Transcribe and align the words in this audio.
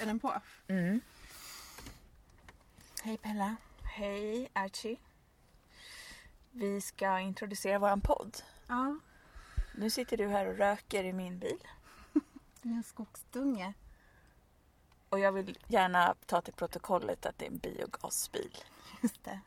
Är 0.00 0.06
den 0.06 0.20
på? 0.20 0.34
Mm. 0.68 1.00
Hej 3.02 3.16
Pella. 3.18 3.56
Hej 3.82 4.48
Archie. 4.52 4.96
Vi 6.50 6.80
ska 6.80 7.18
introducera 7.20 7.78
våran 7.78 8.00
podd. 8.00 8.36
Ja, 8.66 8.96
Nu 9.74 9.90
sitter 9.90 10.16
du 10.16 10.28
här 10.28 10.46
och 10.46 10.56
röker 10.58 11.04
i 11.04 11.12
min 11.12 11.38
bil. 11.38 11.58
det 12.62 12.68
är 12.68 12.72
en 12.72 12.82
skogsdunge. 12.82 13.72
Och 15.08 15.18
jag 15.18 15.32
vill 15.32 15.58
gärna 15.68 16.14
ta 16.26 16.40
till 16.40 16.54
protokollet 16.54 17.26
att 17.26 17.38
det 17.38 17.44
är 17.46 17.50
en 17.50 17.58
biogasbil. 17.58 18.56
Just 19.02 19.24
det. 19.24 19.40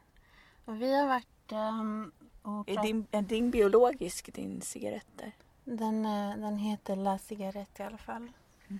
Och 0.65 0.81
vi 0.81 0.95
har 0.99 1.07
varit 1.07 1.51
um, 1.51 2.11
och 2.41 2.69
Är 2.69 2.81
din, 2.81 3.07
är 3.11 3.21
din 3.21 3.51
biologisk 3.51 4.33
din 4.33 4.61
cigarett 4.61 5.07
där? 5.15 5.31
Den, 5.63 6.05
eh, 6.05 6.37
den 6.37 6.57
heter 6.57 6.95
La 6.95 7.17
Cigarette 7.17 7.83
i 7.83 7.85
alla 7.85 7.97
fall. 7.97 8.31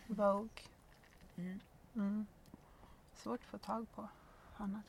Vogue. 0.08 0.50
Mm. 1.38 1.60
Mm. 1.96 2.26
Svårt 3.16 3.40
att 3.40 3.48
få 3.48 3.58
tag 3.58 3.86
på 3.96 4.08
annat. 4.58 4.84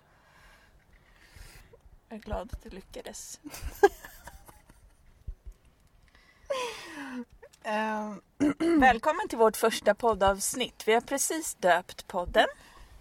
Jag 2.08 2.18
är 2.18 2.22
glad 2.22 2.52
att 2.52 2.62
du 2.62 2.70
lyckades. 2.70 3.40
Um, 7.64 8.22
Välkommen 8.80 9.28
till 9.28 9.38
vårt 9.38 9.56
första 9.56 9.94
poddavsnitt. 9.94 10.88
Vi 10.88 10.94
har 10.94 11.00
precis 11.00 11.54
döpt 11.54 12.06
podden. 12.06 12.46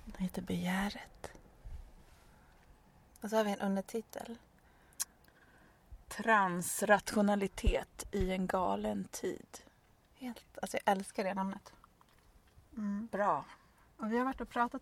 den 0.06 0.24
heter 0.24 0.42
Begäret. 0.42 1.32
Och 3.22 3.30
så 3.30 3.36
har 3.36 3.44
vi 3.44 3.52
en 3.52 3.60
undertitel. 3.60 4.38
Transrationalitet 6.08 8.08
i 8.12 8.32
en 8.32 8.48
galen 8.48 9.08
tid. 9.12 9.58
Helt, 10.16 10.58
alltså 10.62 10.78
jag 10.84 10.92
älskar 10.92 11.24
det 11.24 11.34
namnet. 11.34 11.74
Mm. 12.78 13.08
Bra. 13.12 13.46
Och 13.98 14.12
vi 14.12 14.18
har 14.18 14.26
varit 14.26 14.42
och 14.42 14.50
pratat 14.50 14.82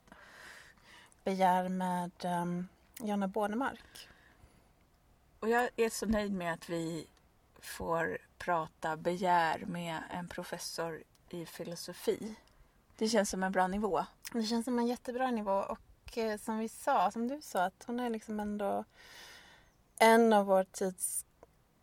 begär 1.23 1.69
med 1.69 2.11
um, 2.23 2.67
Jonna 2.99 3.27
Bornemark. 3.27 4.09
Och 5.39 5.49
jag 5.49 5.69
är 5.75 5.89
så 5.89 6.05
nöjd 6.05 6.33
med 6.33 6.53
att 6.53 6.69
vi 6.69 7.07
får 7.59 8.17
prata 8.37 8.97
begär 8.97 9.65
med 9.65 10.03
en 10.11 10.27
professor 10.27 11.03
i 11.29 11.45
filosofi. 11.45 12.35
Det 12.97 13.07
känns 13.07 13.29
som 13.29 13.43
en 13.43 13.51
bra 13.51 13.67
nivå. 13.67 14.05
Det 14.33 14.43
känns 14.43 14.65
som 14.65 14.79
en 14.79 14.87
jättebra 14.87 15.31
nivå 15.31 15.51
och 15.51 16.17
eh, 16.17 16.39
som 16.39 16.57
vi 16.57 16.69
sa, 16.69 17.11
som 17.11 17.27
du 17.27 17.41
sa, 17.41 17.63
att 17.63 17.83
hon 17.87 17.99
är 17.99 18.09
liksom 18.09 18.39
ändå 18.39 18.83
en 19.99 20.33
av 20.33 20.45
vår 20.45 20.63
tids 20.63 21.25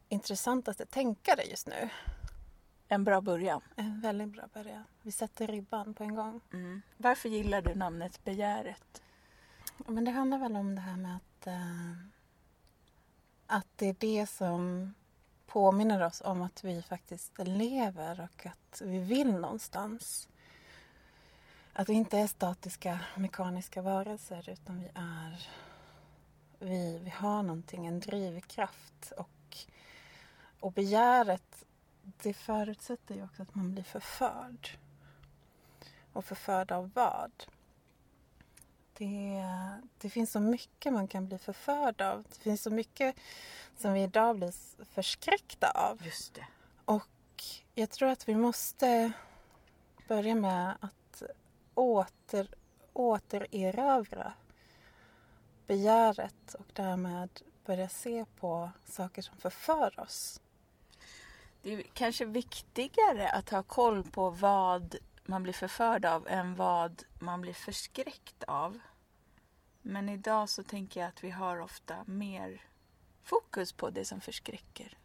intressantaste 0.09 0.87
tänkare 0.87 1.43
just 1.43 1.67
nu. 1.67 1.91
En 2.93 3.05
bra 3.05 3.21
början. 3.21 3.61
En 3.77 4.01
väldigt 4.01 4.33
bra 4.33 4.45
början. 4.55 4.85
Vi 5.03 5.13
sätter 5.13 5.47
ribban 5.47 5.95
på 5.95 6.05
en 6.05 6.15
gång. 6.15 6.41
Mm. 6.53 6.83
Varför 6.97 7.29
gillar 7.29 7.63
du 7.63 7.75
namnet 7.75 8.25
begäret? 8.25 9.03
Men 9.77 10.05
det 10.05 10.11
handlar 10.11 10.39
väl 10.39 10.57
om 10.57 10.75
det 10.75 10.81
här 10.81 10.97
med 10.97 11.17
att, 11.17 11.47
eh, 11.47 11.93
att 13.47 13.67
det 13.77 13.87
är 13.87 13.97
det 13.99 14.27
som 14.27 14.95
påminner 15.47 16.03
oss 16.03 16.23
om 16.25 16.43
att 16.43 16.65
vi 16.65 16.83
faktiskt 16.83 17.33
lever 17.39 18.21
och 18.21 18.47
att 18.47 18.83
vi 18.85 18.99
vill 18.99 19.33
någonstans. 19.33 20.29
Att 21.73 21.89
vi 21.89 21.93
inte 21.93 22.19
är 22.19 22.27
statiska 22.27 23.01
mekaniska 23.17 23.83
varelser 23.83 24.49
utan 24.51 24.81
vi 24.81 24.91
är 24.95 25.49
vi, 26.59 26.99
vi 26.99 27.11
har 27.11 27.43
någonting, 27.43 27.87
en 27.87 28.01
drivkraft 28.01 29.13
och, 29.17 29.57
och 30.61 30.73
begäret 30.73 31.65
det 32.23 32.35
förutsätter 32.35 33.15
ju 33.15 33.25
också 33.25 33.43
att 33.43 33.55
man 33.55 33.73
blir 33.73 33.83
förförd. 33.83 34.69
Och 36.13 36.25
förförd 36.25 36.73
av 36.73 36.91
vad? 36.95 37.33
Det, 38.95 39.45
det 39.99 40.11
finns 40.11 40.33
så 40.33 40.41
mycket 40.41 40.93
man 40.93 41.09
kan 41.09 41.27
bli 41.27 41.39
förförd 41.39 42.01
av. 42.01 42.23
Det 42.23 42.39
finns 42.39 42.63
så 42.63 42.71
mycket 42.71 43.17
som 43.77 43.93
vi 43.93 44.03
idag 44.03 44.37
blir 44.37 44.85
förskräckta 44.85 45.71
av. 45.71 46.07
Just 46.07 46.35
det. 46.35 46.47
Och 46.85 47.45
jag 47.75 47.91
tror 47.91 48.09
att 48.09 48.29
vi 48.29 48.35
måste 48.35 49.13
börja 50.09 50.35
med 50.35 50.77
att 50.81 51.23
åter, 51.75 52.55
återerövra 52.93 54.33
begäret 55.67 56.55
och 56.55 56.67
därmed 56.73 57.43
börja 57.65 57.89
se 57.89 58.25
på 58.37 58.71
saker 58.85 59.23
som 59.23 59.37
förför 59.37 60.01
oss. 60.01 60.41
Det 61.63 61.75
är 61.75 61.83
kanske 61.83 62.25
viktigare 62.25 63.29
att 63.29 63.51
ha 63.51 63.63
koll 63.63 64.03
på 64.03 64.31
vad 64.31 64.97
man 65.25 65.43
blir 65.43 65.53
förförd 65.53 66.05
av 66.05 66.29
än 66.29 66.55
vad 66.55 67.03
man 67.19 67.41
blir 67.41 67.53
förskräckt 67.53 68.45
av. 68.47 68.79
Men 69.83 70.09
idag 70.09 70.49
så 70.49 70.63
tänker 70.63 71.01
jag 71.01 71.09
att 71.09 71.25
vi 71.25 71.31
har 71.31 71.61
ofta 71.61 72.05
mer 72.07 72.63
fokus 73.23 73.73
på 73.73 73.91
det 73.91 74.05
som 74.05 74.21
förskräcker. 74.21 74.99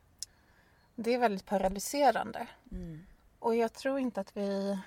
Det 0.95 1.13
är 1.13 1.19
väldigt 1.19 1.45
paralyserande. 1.45 2.47
Och 3.39 3.55
jag 3.55 3.73
tror 3.73 3.99
inte 3.99 4.21
att 4.21 4.37
vi... 4.37 4.79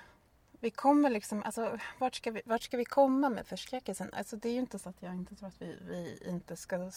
Vi 0.59 0.69
kommer 0.69 1.09
liksom... 1.09 1.43
Alltså, 1.43 1.79
vart 1.97 2.15
ska 2.15 2.31
vi, 2.31 2.41
vart 2.45 2.61
ska 2.61 2.77
vi 2.77 2.85
komma 2.85 3.29
med 3.29 3.47
förskräckelsen? 3.47 4.13
Alltså, 4.13 4.35
det 4.35 4.49
är 4.49 4.53
ju 4.53 4.59
inte 4.59 4.79
så 4.79 4.89
att 4.89 5.01
jag 5.01 5.13
inte 5.13 5.35
tror 5.35 5.47
att 5.47 5.61
vi, 5.61 5.77
vi 5.81 6.23
inte 6.29 6.55
ska, 6.55 6.91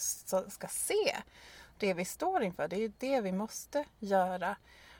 ska 0.47 0.67
se 0.67 1.15
det 1.77 1.93
vi 1.93 2.05
står 2.05 2.43
inför. 2.43 2.67
Det 2.67 2.75
är 2.75 2.79
ju 2.79 2.91
det 2.97 3.21
vi 3.21 3.31
måste 3.31 3.85
göra. 3.99 4.55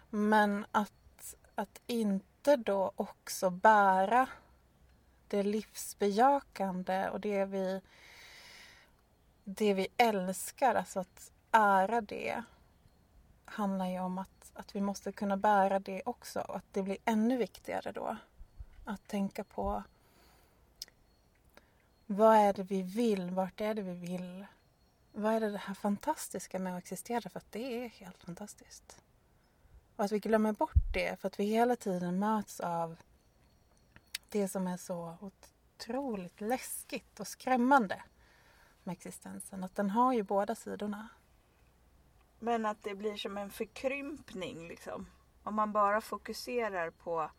Men 0.10 0.66
att, 0.72 1.36
att 1.56 1.82
inte 1.88 2.56
då 2.56 2.92
också 2.96 3.50
bära 3.50 4.28
det 5.28 5.44
livsbejakande 5.44 7.10
och 7.10 7.20
det 7.20 7.46
vi, 7.46 7.82
det 9.44 9.74
vi 9.74 9.88
älskar, 9.98 10.76
alltså 10.76 11.00
att 11.00 11.32
ära 11.52 12.02
det 12.02 12.44
handlar 13.46 13.88
ju 13.88 14.00
om 14.00 14.18
att, 14.18 14.52
att 14.54 14.76
vi 14.76 14.82
måste 14.82 15.12
kunna 15.12 15.38
bära 15.38 15.80
det 15.80 16.02
också 16.06 16.40
och 16.40 16.56
att 16.56 16.74
det 16.74 16.84
blir 16.84 16.98
ännu 17.06 17.38
viktigare 17.38 17.92
då 17.92 18.18
att 18.86 19.08
tänka 19.08 19.44
på 19.44 19.84
vad 22.06 22.38
är 22.38 22.54
det 22.54 22.64
vi 22.64 22.82
vill, 22.82 23.30
vart 23.30 23.62
är 23.62 23.74
det 23.74 23.82
vi 23.82 23.94
vill? 23.94 24.46
Vad 25.18 25.34
är 25.34 25.40
det, 25.40 25.52
det 25.52 25.58
här 25.58 25.74
fantastiska 25.74 26.60
med 26.60 26.74
att 26.74 26.84
existera? 26.84 27.30
För 27.30 27.40
att 27.40 27.52
det 27.52 27.86
är 27.86 27.90
helt 27.90 28.24
fantastiskt. 28.24 29.02
Och 29.96 30.06
att 30.06 30.12
vi 30.12 30.20
glömmer 30.20 30.54
bort 30.54 30.94
det 30.94 31.20
för 31.20 31.28
att 31.28 31.40
vi 31.40 31.44
hela 31.44 31.76
tiden 31.76 32.20
möts 32.20 32.60
av 32.60 32.98
det 34.30 34.48
som 34.48 34.68
är 34.68 34.78
så 34.78 35.18
otroligt 35.22 36.42
läskigt 36.42 37.20
och 37.20 37.28
skrämmande 37.28 38.04
med 38.84 38.94
existensen. 38.94 39.64
Att 39.64 39.76
den 39.76 39.90
har 39.90 40.14
ju 40.14 40.24
båda 40.24 40.56
sidorna. 40.56 41.08
Men 42.40 42.66
att 42.66 42.84
det 42.84 42.96
blir 42.96 43.18
som 43.18 43.38
en 43.38 43.52
förkrympning 43.52 44.68
liksom. 44.68 45.08
Om 45.44 45.56
man 45.56 45.72
bara 45.72 46.02
fokuserar 46.02 46.90
på, 46.90 47.32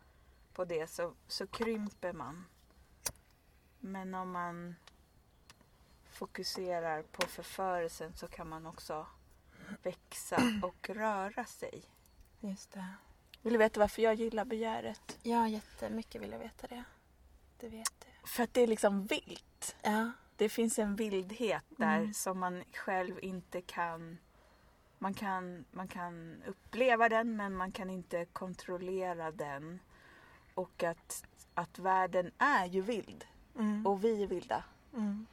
på 0.53 0.65
det 0.65 0.89
så, 0.89 1.13
så 1.27 1.47
krymper 1.47 2.13
man. 2.13 2.45
Men 3.79 4.15
om 4.15 4.31
man 4.31 4.75
fokuserar 6.17 7.03
på 7.03 7.27
förförelsen 7.27 8.13
så 8.15 8.27
kan 8.27 8.49
man 8.49 8.65
också 8.65 9.07
växa 9.83 10.37
och 10.63 10.89
röra 10.89 11.45
sig. 11.45 11.83
Just 12.39 12.71
det. 12.71 12.85
Vill 13.41 13.53
du 13.53 13.59
veta 13.59 13.79
varför 13.79 14.01
jag 14.01 14.15
gillar 14.15 14.45
begäret? 14.45 15.17
Ja, 15.23 15.47
jättemycket 15.47 16.21
vill 16.21 16.31
jag 16.31 16.39
veta 16.39 16.67
det. 16.67 16.83
Det 17.57 17.69
vet 17.69 18.05
jag. 18.21 18.29
För 18.29 18.43
att 18.43 18.53
det 18.53 18.61
är 18.61 18.67
liksom 18.67 19.05
vilt. 19.05 19.75
Ja, 19.81 20.11
Det 20.35 20.49
finns 20.49 20.79
en 20.79 20.95
vildhet 20.95 21.63
där 21.69 21.97
Mm. 21.97 22.13
som 22.13 22.39
man 22.39 22.63
själv 22.73 23.19
inte 23.21 23.61
kan 23.61 24.17
man, 24.97 25.13
kan... 25.13 25.65
man 25.71 25.87
kan 25.87 26.43
uppleva 26.47 27.09
den 27.09 27.35
men 27.35 27.55
man 27.55 27.71
kan 27.71 27.89
inte 27.89 28.25
kontrollera 28.25 29.31
den. 29.31 29.79
Och 30.53 30.83
att, 30.83 31.23
att 31.53 31.79
världen 31.79 32.31
är 32.37 32.65
ju 32.65 32.81
vild 32.81 33.25
mm. 33.55 33.87
och 33.87 34.03
vi 34.03 34.23
är 34.23 34.27
vilda. 34.27 34.63
Mm. 34.93 35.25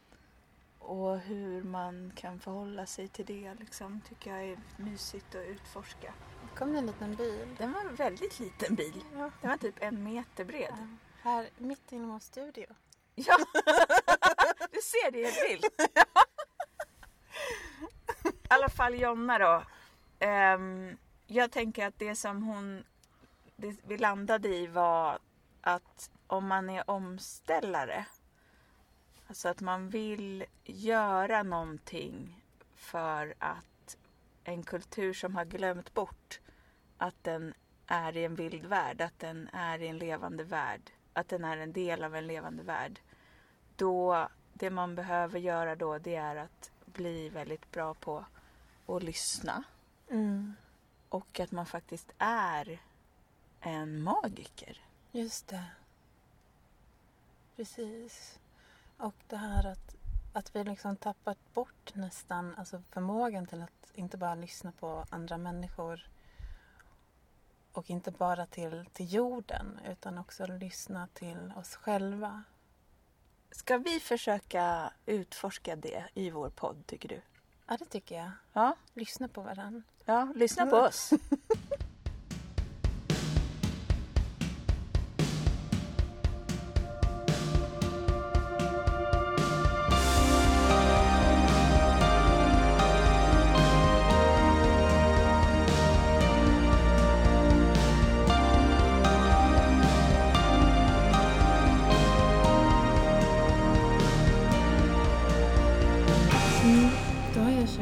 Och 0.86 1.18
hur 1.18 1.62
man 1.62 2.12
kan 2.16 2.40
förhålla 2.40 2.86
sig 2.86 3.08
till 3.08 3.26
det 3.26 3.54
liksom, 3.60 4.00
tycker 4.08 4.30
jag 4.30 4.44
är 4.44 4.58
mysigt 4.76 5.34
att 5.34 5.46
utforska. 5.46 6.14
Det 6.42 6.58
kom 6.58 6.76
en 6.76 6.86
liten 6.86 7.14
bil. 7.14 7.48
Den 7.58 7.72
var 7.72 7.80
en 7.80 7.94
väldigt 7.94 8.40
liten 8.40 8.74
bil. 8.74 9.04
Ja. 9.12 9.30
Den 9.40 9.50
var 9.50 9.56
typ 9.56 9.74
en 9.80 10.04
meter 10.04 10.44
bred. 10.44 10.74
Ja, 10.78 10.86
Här 11.22 11.48
mitt 11.58 11.92
inom 11.92 12.10
vår 12.10 12.18
studio. 12.18 12.66
Ja! 13.14 13.36
Du 14.70 14.80
ser, 14.82 15.10
det 15.10 15.24
är 15.24 15.30
helt 15.30 15.62
vilt. 15.62 15.80
I 18.24 18.46
alla 18.48 18.68
fall 18.68 18.94
Jonna 18.94 19.38
då. 19.38 19.62
Ehm, 20.18 20.96
jag 21.26 21.50
tänker 21.50 21.86
att 21.86 21.98
det 21.98 22.14
som 22.14 22.42
hon, 22.42 22.84
det 23.56 23.76
vi 23.86 23.98
landade 23.98 24.48
i 24.48 24.66
var 24.66 25.18
att 25.60 26.10
om 26.26 26.46
man 26.46 26.70
är 26.70 26.90
omställare, 26.90 28.06
alltså 29.34 29.48
att 29.48 29.60
man 29.60 29.88
vill 29.88 30.44
göra 30.64 31.42
någonting 31.42 32.42
för 32.74 33.34
att 33.38 33.96
en 34.44 34.62
kultur 34.62 35.12
som 35.12 35.34
har 35.36 35.44
glömt 35.44 35.94
bort 35.94 36.40
att 36.98 37.24
den 37.24 37.54
är 37.86 38.16
i 38.16 38.24
en 38.24 38.34
vild 38.34 38.64
värld, 38.64 39.00
att 39.00 39.18
den 39.18 39.48
är 39.52 39.82
i 39.82 39.88
en 39.88 39.98
levande 39.98 40.44
värld 40.44 40.90
att 41.12 41.28
den 41.28 41.44
är 41.44 41.56
en 41.56 41.72
del 41.72 42.04
av 42.04 42.16
en 42.16 42.26
levande 42.26 42.62
värld. 42.62 43.00
Då, 43.76 44.28
det 44.52 44.70
man 44.70 44.94
behöver 44.94 45.38
göra 45.38 45.76
då 45.76 45.98
det 45.98 46.14
är 46.14 46.36
att 46.36 46.70
bli 46.84 47.28
väldigt 47.28 47.70
bra 47.70 47.94
på 47.94 48.24
att 48.86 49.02
lyssna. 49.02 49.64
Mm. 50.10 50.54
Och 51.08 51.40
att 51.40 51.50
man 51.50 51.66
faktiskt 51.66 52.12
är 52.18 52.80
en 53.60 54.02
magiker. 54.02 54.80
Just 55.12 55.48
det. 55.48 55.64
Precis. 57.56 58.38
Och 59.04 59.14
det 59.28 59.36
här 59.36 59.66
att, 59.66 59.94
att 60.32 60.56
vi 60.56 60.64
liksom 60.64 60.96
tappat 60.96 61.38
bort 61.54 61.94
nästan 61.94 62.54
alltså 62.58 62.82
förmågan 62.90 63.46
till 63.46 63.62
att 63.62 63.90
inte 63.94 64.16
bara 64.16 64.34
lyssna 64.34 64.72
på 64.72 65.06
andra 65.10 65.38
människor 65.38 66.08
och 67.72 67.90
inte 67.90 68.10
bara 68.10 68.46
till, 68.46 68.86
till 68.92 69.14
jorden 69.14 69.80
utan 69.90 70.18
också 70.18 70.46
lyssna 70.46 71.08
till 71.14 71.52
oss 71.56 71.76
själva. 71.76 72.42
Ska 73.50 73.78
vi 73.78 74.00
försöka 74.00 74.92
utforska 75.06 75.76
det 75.76 76.04
i 76.14 76.30
vår 76.30 76.50
podd, 76.50 76.86
tycker 76.86 77.08
du? 77.08 77.20
Ja, 77.66 77.76
det 77.76 77.84
tycker 77.84 78.16
jag. 78.16 78.30
Ja, 78.52 78.76
Lyssna 78.94 79.28
på 79.28 79.40
varandra. 79.40 79.82
ja 80.04 80.32
lyssna 80.34 80.66
på 80.66 80.76
oss. 80.76 81.10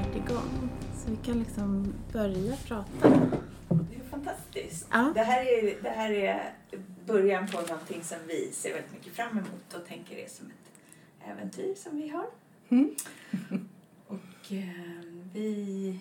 kört 0.03 0.17
igång. 0.17 0.71
Så 0.95 1.11
vi 1.11 1.17
kan 1.17 1.39
liksom 1.39 1.95
börja 2.13 2.57
prata. 2.57 3.09
Det 3.69 3.97
är 3.97 4.09
fantastiskt. 4.11 4.89
Ja. 4.91 5.13
Det, 5.15 5.23
här 5.23 5.41
är, 5.41 5.83
det 5.83 5.89
här 5.89 6.11
är 6.11 6.53
början 7.07 7.47
på 7.47 7.61
någonting 7.61 8.03
som 8.03 8.19
vi 8.29 8.53
ser 8.53 8.73
väldigt 8.75 8.93
mycket 8.93 9.13
fram 9.13 9.39
emot 9.39 9.75
och 9.75 9.87
tänker 9.87 10.17
är 10.17 10.29
som 10.29 10.47
ett 10.47 11.29
äventyr 11.29 11.75
som 11.75 11.97
vi 11.97 12.09
har. 12.09 12.27
Mm. 12.69 12.95
Och 14.07 14.53
eh, 14.53 15.03
vi 15.33 15.99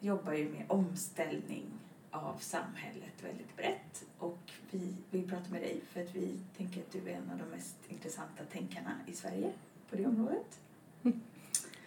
jobbar 0.00 0.32
ju 0.32 0.48
med 0.48 0.64
omställning 0.68 1.64
av 2.10 2.36
samhället 2.40 3.22
väldigt 3.22 3.56
brett. 3.56 4.04
Och 4.18 4.52
vi 4.70 4.94
vill 5.10 5.28
prata 5.28 5.50
med 5.50 5.62
dig 5.62 5.80
för 5.92 6.00
att 6.00 6.14
vi 6.14 6.38
tänker 6.56 6.80
att 6.80 6.92
du 6.92 7.10
är 7.10 7.14
en 7.14 7.30
av 7.30 7.38
de 7.38 7.56
mest 7.56 7.76
intressanta 7.88 8.44
tänkarna 8.52 8.90
i 9.06 9.12
Sverige 9.12 9.52
på 9.90 9.96
det 9.96 10.06
området. 10.06 10.58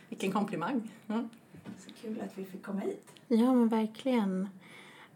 Vilken 0.10 0.32
komplimang. 0.32 0.92
Ja. 1.08 1.24
Så 1.80 1.90
kul 2.02 2.22
att 2.22 2.38
vi 2.38 2.46
fick 2.46 2.64
komma 2.64 2.80
hit. 2.80 3.08
Ja, 3.28 3.54
men 3.54 3.68
verkligen. 3.68 4.50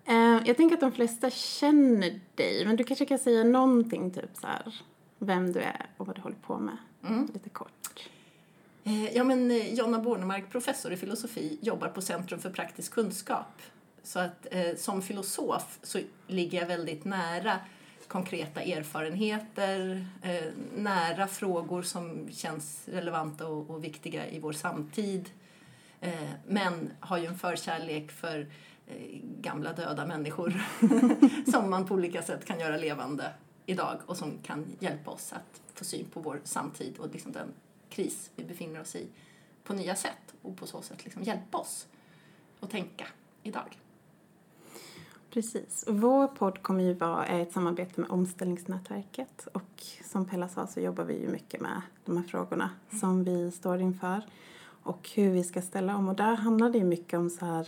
Eh, 0.06 0.16
jag 0.46 0.58
tänker 0.58 0.74
att 0.76 0.80
de 0.82 0.92
flesta 0.92 1.30
känner 1.30 2.20
dig, 2.36 2.66
men 2.66 2.76
du 2.76 2.84
kanske 2.84 3.06
kan 3.06 3.20
säga 3.20 3.44
någonting, 3.44 4.12
typ 4.12 4.36
så 4.42 4.48
här, 4.48 4.76
vem 5.20 5.52
du 5.52 5.60
är 5.60 5.86
och 5.98 6.08
vad 6.08 6.16
du 6.16 6.22
håller 6.22 6.36
på 6.36 6.58
med, 6.60 6.78
Mm. 7.08 7.28
lite 7.34 7.50
kort. 7.50 8.10
Eh, 8.84 9.16
Ja, 9.16 9.24
men 9.24 9.52
eh, 9.52 9.74
Jonna 9.74 10.00
Bornemark, 10.00 10.50
professor 10.52 10.94
i 10.94 10.98
filosofi, 10.98 11.58
jobbar 11.62 11.88
på 11.88 12.02
Centrum 12.02 12.40
för 12.40 12.50
praktisk 12.50 12.94
kunskap. 12.94 13.62
Så 14.04 14.20
att 14.20 14.48
eh, 14.52 14.76
som 14.78 15.02
filosof 15.02 15.80
så 15.84 16.00
ligger 16.28 16.60
jag 16.60 16.68
väldigt 16.68 17.06
nära 17.06 17.60
konkreta 18.12 18.62
erfarenheter, 18.62 20.08
eh, 20.22 20.54
nära 20.76 21.28
frågor 21.28 21.82
som 21.82 22.30
känns 22.32 22.88
relevanta 22.88 23.48
och, 23.48 23.70
och 23.70 23.84
viktiga 23.84 24.30
i 24.30 24.40
vår 24.40 24.54
samtid. 24.54 25.30
Eh, 26.02 26.30
men 26.48 26.92
har 27.00 27.18
ju 27.18 27.26
en 27.26 27.38
förkärlek 27.38 28.12
för 28.12 28.40
eh, 28.88 28.96
gamla 29.42 29.74
döda 29.74 30.06
människor 30.06 30.62
som 31.52 31.70
man 31.70 31.88
på 31.88 31.94
olika 31.94 32.22
sätt 32.22 32.46
kan 32.46 32.60
göra 32.60 32.78
levande 32.78 33.34
idag 33.66 34.00
och 34.06 34.18
som 34.18 34.38
kan 34.44 34.66
hjälpa 34.80 35.12
oss 35.12 35.34
att 35.34 35.62
få 35.74 35.86
syn 35.86 36.06
på 36.06 36.20
vår 36.20 36.42
samtid 36.44 36.98
och 36.98 37.10
liksom 37.14 37.32
den 37.32 37.54
kris 37.90 38.32
vi 38.36 38.44
befinner 38.44 38.82
oss 38.82 38.96
i 38.96 39.08
på 39.64 39.74
nya 39.74 39.96
sätt 39.96 40.34
och 40.42 40.58
på 40.58 40.68
så 40.68 40.82
sätt 40.82 41.04
liksom 41.04 41.24
hjälpa 41.24 41.58
oss 41.58 41.88
att 42.60 42.70
tänka 42.70 43.08
idag. 43.44 43.78
Precis. 45.34 45.84
Och 45.84 46.02
vår 46.02 46.28
podd 46.28 46.62
kommer 46.62 46.84
ju 46.84 46.94
vara 46.94 47.26
ett 47.26 47.54
samarbete 47.54 48.02
med 48.02 48.10
Omställningsnätverket 48.10 49.48
och 49.54 49.84
som 50.04 50.26
Pella 50.26 50.48
sa 50.48 50.68
så 50.68 50.80
jobbar 50.80 51.04
vi 51.04 51.22
ju 51.22 51.28
mycket 51.30 51.62
med 51.62 51.82
de 52.06 52.18
här 52.18 52.24
frågorna 52.24 52.70
som 53.00 53.24
vi 53.24 53.52
står 53.52 53.82
inför 53.82 54.26
och 54.84 55.10
hur 55.16 55.32
vi 55.32 55.44
ska 55.44 55.62
ställa 55.62 55.96
om. 55.96 56.10
Och 56.10 56.16
där 56.16 56.36
handlar 56.36 56.70
det 56.70 56.78
ju 56.78 56.84
mycket 56.84 57.20
om 57.20 57.30
så 57.30 57.46
här 57.46 57.68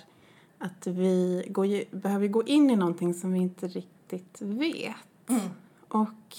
att 0.58 0.88
vi 0.88 1.46
går 1.50 1.96
behöver 1.96 2.28
gå 2.28 2.44
in 2.44 2.70
i 2.70 2.76
någonting 2.76 3.14
som 3.14 3.34
vi 3.34 3.40
inte 3.40 3.68
riktigt 3.68 4.42
vet. 4.42 5.30
Och 5.88 6.38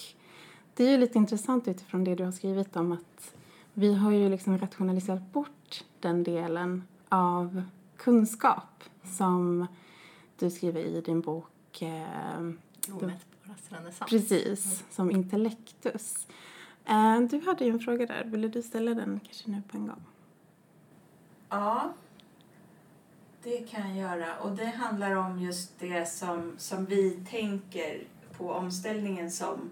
det 0.74 0.84
är 0.84 0.90
ju 0.90 0.98
lite 0.98 1.18
intressant 1.18 1.68
utifrån 1.68 2.04
det 2.04 2.14
du 2.14 2.24
har 2.24 2.32
skrivit 2.32 2.76
om 2.76 2.92
att 2.92 3.34
vi 3.72 3.94
har 3.94 4.10
ju 4.10 4.28
liksom 4.28 4.58
rationaliserat 4.58 5.32
bort 5.32 5.84
den 6.00 6.22
delen 6.22 6.82
av 7.08 7.62
kunskap 7.96 8.84
som 9.04 9.66
du 10.38 10.50
skriver 10.50 10.80
i 10.80 11.00
din 11.00 11.20
bok 11.20 11.82
eh, 11.82 12.38
Omätbaras 12.88 13.68
renässans. 13.68 14.10
precis, 14.10 14.84
som 14.90 15.10
intellektus. 15.10 16.26
Eh, 16.84 17.20
du 17.20 17.40
hade 17.40 17.64
ju 17.64 17.70
en 17.70 17.80
fråga 17.80 18.06
där, 18.06 18.24
ville 18.24 18.48
du 18.48 18.62
ställa 18.62 18.94
den 18.94 19.20
kanske 19.24 19.50
nu 19.50 19.62
på 19.70 19.76
en 19.76 19.86
gång? 19.86 20.02
Ja, 21.48 21.92
det 23.42 23.58
kan 23.58 23.96
jag 23.96 24.10
göra. 24.10 24.38
Och 24.38 24.50
det 24.50 24.66
handlar 24.66 25.14
om 25.16 25.38
just 25.38 25.78
det 25.78 26.08
som, 26.08 26.52
som 26.58 26.84
vi 26.84 27.10
tänker 27.30 28.02
på 28.36 28.50
omställningen 28.52 29.30
som 29.30 29.70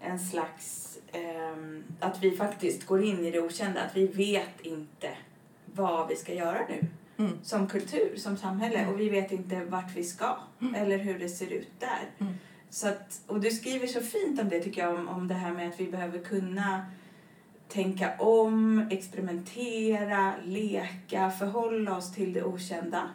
en 0.00 0.18
slags... 0.18 0.98
ehm, 1.12 1.84
att 2.00 2.24
vi 2.24 2.36
faktiskt 2.36 2.86
går 2.86 3.04
in 3.04 3.24
i 3.24 3.30
det 3.30 3.40
okända. 3.40 3.82
Att 3.82 3.96
vi 3.96 4.06
vet 4.06 4.60
inte 4.60 5.16
vad 5.74 6.08
vi 6.08 6.16
ska 6.16 6.34
göra 6.34 6.58
nu. 6.68 6.86
Mm. 7.16 7.38
Som 7.42 7.66
kultur, 7.66 8.16
som 8.16 8.36
samhälle. 8.36 8.86
Och 8.86 9.00
vi 9.00 9.08
vet 9.08 9.32
inte 9.32 9.64
vart 9.64 9.96
vi 9.96 10.04
ska. 10.04 10.36
Eller 10.76 10.98
hur 10.98 11.18
det 11.18 11.28
ser 11.28 11.52
ut 11.52 11.70
där. 11.78 12.10
Mm. 12.18 12.34
Så 12.70 12.88
att, 12.88 13.20
och 13.26 13.40
du 13.40 13.50
skriver 13.50 13.86
så 13.86 14.00
fint 14.00 14.40
om 14.40 14.48
det 14.48 14.60
tycker 14.60 14.82
jag. 14.82 14.94
Om, 14.94 15.08
om 15.08 15.28
det 15.28 15.34
här 15.34 15.52
med 15.52 15.68
att 15.68 15.80
vi 15.80 15.90
behöver 15.90 16.18
kunna 16.18 16.86
tänka 17.68 18.18
om, 18.18 18.86
experimentera, 18.90 20.34
leka, 20.44 21.30
förhålla 21.30 21.96
oss 21.96 22.14
till 22.14 22.32
det 22.32 22.44
okända. 22.44 23.08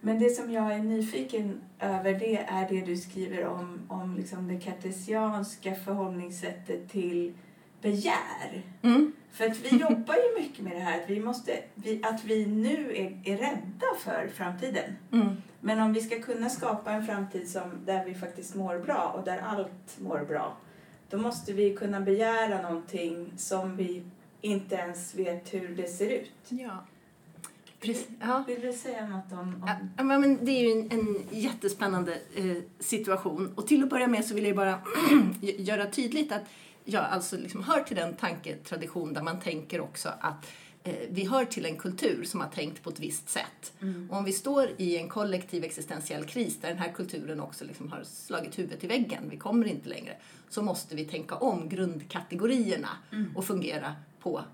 Men 0.00 0.18
det 0.18 0.30
som 0.30 0.52
jag 0.52 0.74
är 0.74 0.78
nyfiken 0.78 1.60
över 1.80 2.14
det 2.14 2.36
är 2.36 2.68
det 2.68 2.80
du 2.80 2.96
skriver 2.96 3.46
om, 3.46 3.80
om 3.88 4.16
liksom 4.16 4.48
det 4.48 4.60
kartesianska 4.60 5.74
förhållningssättet 5.74 6.90
till 6.90 7.32
begär. 7.80 8.62
Mm. 8.82 9.12
För 9.32 9.46
att 9.46 9.58
vi 9.58 9.68
jobbar 9.68 10.14
ju 10.14 10.42
mycket 10.42 10.64
med 10.64 10.72
det 10.72 10.80
här 10.80 11.02
att 11.02 11.10
vi, 11.10 11.20
måste, 11.20 11.62
vi, 11.74 12.00
att 12.04 12.24
vi 12.24 12.46
nu 12.46 12.96
är, 12.96 13.32
är 13.32 13.36
rädda 13.36 13.86
för 13.98 14.28
framtiden. 14.34 14.96
Mm. 15.12 15.28
Men 15.60 15.80
om 15.80 15.92
vi 15.92 16.00
ska 16.00 16.22
kunna 16.22 16.50
skapa 16.50 16.92
en 16.92 17.06
framtid 17.06 17.48
som, 17.48 17.70
där 17.84 18.04
vi 18.04 18.14
faktiskt 18.14 18.54
mår 18.54 18.78
bra 18.78 19.14
och 19.16 19.24
där 19.24 19.38
allt 19.38 20.00
mår 20.00 20.24
bra 20.28 20.56
då 21.10 21.18
måste 21.18 21.52
vi 21.52 21.74
kunna 21.74 22.00
begära 22.00 22.62
någonting 22.62 23.32
som 23.36 23.76
vi 23.76 24.02
inte 24.40 24.74
ens 24.74 25.14
vet 25.14 25.54
hur 25.54 25.68
det 25.68 25.88
ser 25.88 26.10
ut. 26.10 26.32
Ja. 26.48 26.84
Precis. 27.80 28.08
Ja. 28.20 28.44
Vill 28.46 28.60
du 28.60 28.72
säga 28.72 29.06
något 29.06 29.32
om... 29.32 29.38
om... 29.38 29.90
Ja, 29.96 30.02
men 30.02 30.44
det 30.44 30.50
är 30.50 30.60
ju 30.60 30.80
en, 30.80 30.90
en 30.90 31.26
jättespännande 31.30 32.12
eh, 32.34 32.56
situation. 32.78 33.52
Och 33.54 33.66
till 33.66 33.82
att 33.82 33.90
börja 33.90 34.06
med 34.06 34.24
så 34.24 34.34
vill 34.34 34.46
jag 34.46 34.56
bara 34.56 34.80
göra 35.40 35.86
tydligt 35.86 36.32
att 36.32 36.42
jag 36.90 37.04
alltså 37.04 37.36
liksom 37.36 37.64
hör 37.64 37.80
till 37.80 37.96
den 37.96 38.14
tanketradition 38.16 39.12
där 39.14 39.22
man 39.22 39.40
tänker 39.40 39.80
också 39.80 40.08
att 40.20 40.46
eh, 40.84 40.94
vi 41.10 41.24
hör 41.24 41.44
till 41.44 41.66
en 41.66 41.76
kultur 41.76 42.24
som 42.24 42.40
har 42.40 42.48
tänkt 42.48 42.82
på 42.82 42.90
ett 42.90 43.00
visst 43.00 43.28
sätt. 43.28 43.72
Mm. 43.80 44.10
Och 44.10 44.16
om 44.16 44.24
vi 44.24 44.32
står 44.32 44.70
i 44.76 44.96
en 44.96 45.08
kollektiv 45.08 45.64
existentiell 45.64 46.24
kris 46.24 46.60
där 46.60 46.68
den 46.68 46.78
här 46.78 46.92
kulturen 46.92 47.40
också 47.40 47.64
liksom 47.64 47.92
har 47.92 48.02
slagit 48.04 48.58
huvudet 48.58 48.84
i 48.84 48.86
väggen, 48.86 49.30
vi 49.30 49.36
kommer 49.36 49.66
inte 49.66 49.88
längre, 49.88 50.16
så 50.48 50.62
måste 50.62 50.96
vi 50.96 51.04
tänka 51.04 51.34
om 51.34 51.68
grundkategorierna 51.68 52.88
Mm. 53.12 53.36
och 53.36 53.44
fungera 53.44 53.94
på 54.20 54.44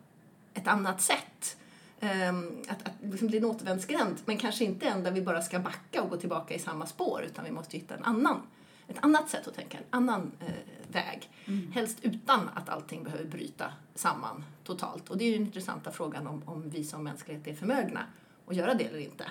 ett 0.54 0.66
annat 0.66 1.00
sätt. 1.02 1.56
Ehm, 2.00 2.62
att, 2.68 2.88
att 2.88 2.94
liksom 3.02 3.28
bli 3.28 3.38
en 3.38 3.44
återvändsgränd, 3.44 4.16
men 4.24 4.36
kanske 4.38 4.64
inte 4.64 4.86
en 4.86 5.02
där 5.02 5.10
vi 5.10 5.22
bara 5.22 5.42
ska 5.42 5.58
backa 5.58 6.02
och 6.02 6.10
gå 6.10 6.16
tillbaka 6.16 6.54
i 6.54 6.58
samma 6.58 6.86
spår, 6.86 7.22
utan 7.26 7.44
vi 7.44 7.50
måste 7.50 7.76
hitta 7.76 7.94
en 7.94 8.04
annan, 8.04 8.42
ett 8.88 8.96
annat 9.00 9.30
sätt 9.30 9.48
att 9.48 9.54
tänka, 9.54 9.78
en 9.78 9.84
annan 9.90 10.32
eh, 10.40 10.46
väg. 10.94 11.30
Mm. 11.46 11.72
Helst 11.72 11.98
utan 12.02 12.48
att 12.54 12.68
allting 12.68 13.04
behöver 13.04 13.24
bryta 13.24 13.72
samman 13.94 14.44
totalt. 14.64 15.10
Och 15.10 15.18
det 15.18 15.24
är 15.24 15.26
ju 15.26 15.32
den 15.32 15.46
intressanta 15.46 15.90
frågan 15.90 16.26
om, 16.26 16.42
om 16.44 16.70
vi 16.70 16.84
som 16.84 17.04
mänsklighet 17.04 17.46
är 17.46 17.54
förmögna 17.54 18.06
att 18.46 18.56
göra 18.56 18.74
det 18.74 18.84
eller 18.84 18.98
inte. 18.98 19.24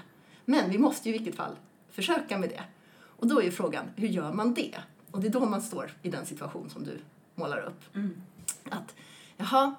Men 0.46 0.70
vi 0.70 0.77
måste 0.77 1.10
ju 1.10 1.15
i 1.15 1.17
vilket 1.17 1.36
fall 1.36 1.55
försöka 1.89 2.38
med 2.38 2.50
det. 2.50 2.63
Och 3.05 3.27
då 3.27 3.39
är 3.39 3.43
ju 3.43 3.51
frågan, 3.51 3.86
hur 3.96 4.08
gör 4.08 4.34
man 4.34 4.53
det? 4.53 4.77
Och 5.12 5.22
det 5.22 5.27
är 5.27 5.32
då 5.32 5.46
man 5.46 5.62
står 5.62 5.91
i 6.01 6.10
den 6.10 6.25
situation 6.25 6.70
som 6.70 6.84
du 6.84 7.00
målar 7.36 7.60
upp. 7.60 7.98
Att, 8.70 8.96
jaha, 9.38 9.75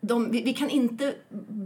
de, 0.00 0.30
vi, 0.30 0.42
vi 0.42 0.54
kan 0.54 0.70
inte 0.70 1.14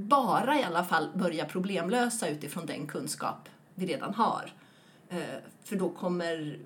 bara 0.08 0.60
i 0.60 0.62
alla 0.62 0.84
fall 0.84 1.08
börja 1.14 1.44
problemlösa 1.44 2.28
utifrån 2.28 2.66
den 2.66 2.86
kunskap 2.86 3.48
vi 3.74 3.86
redan 3.86 4.14
har. 4.14 4.52
Eh, 5.08 5.18
för 5.64 5.76
då 5.76 5.88
kommer 5.88 6.58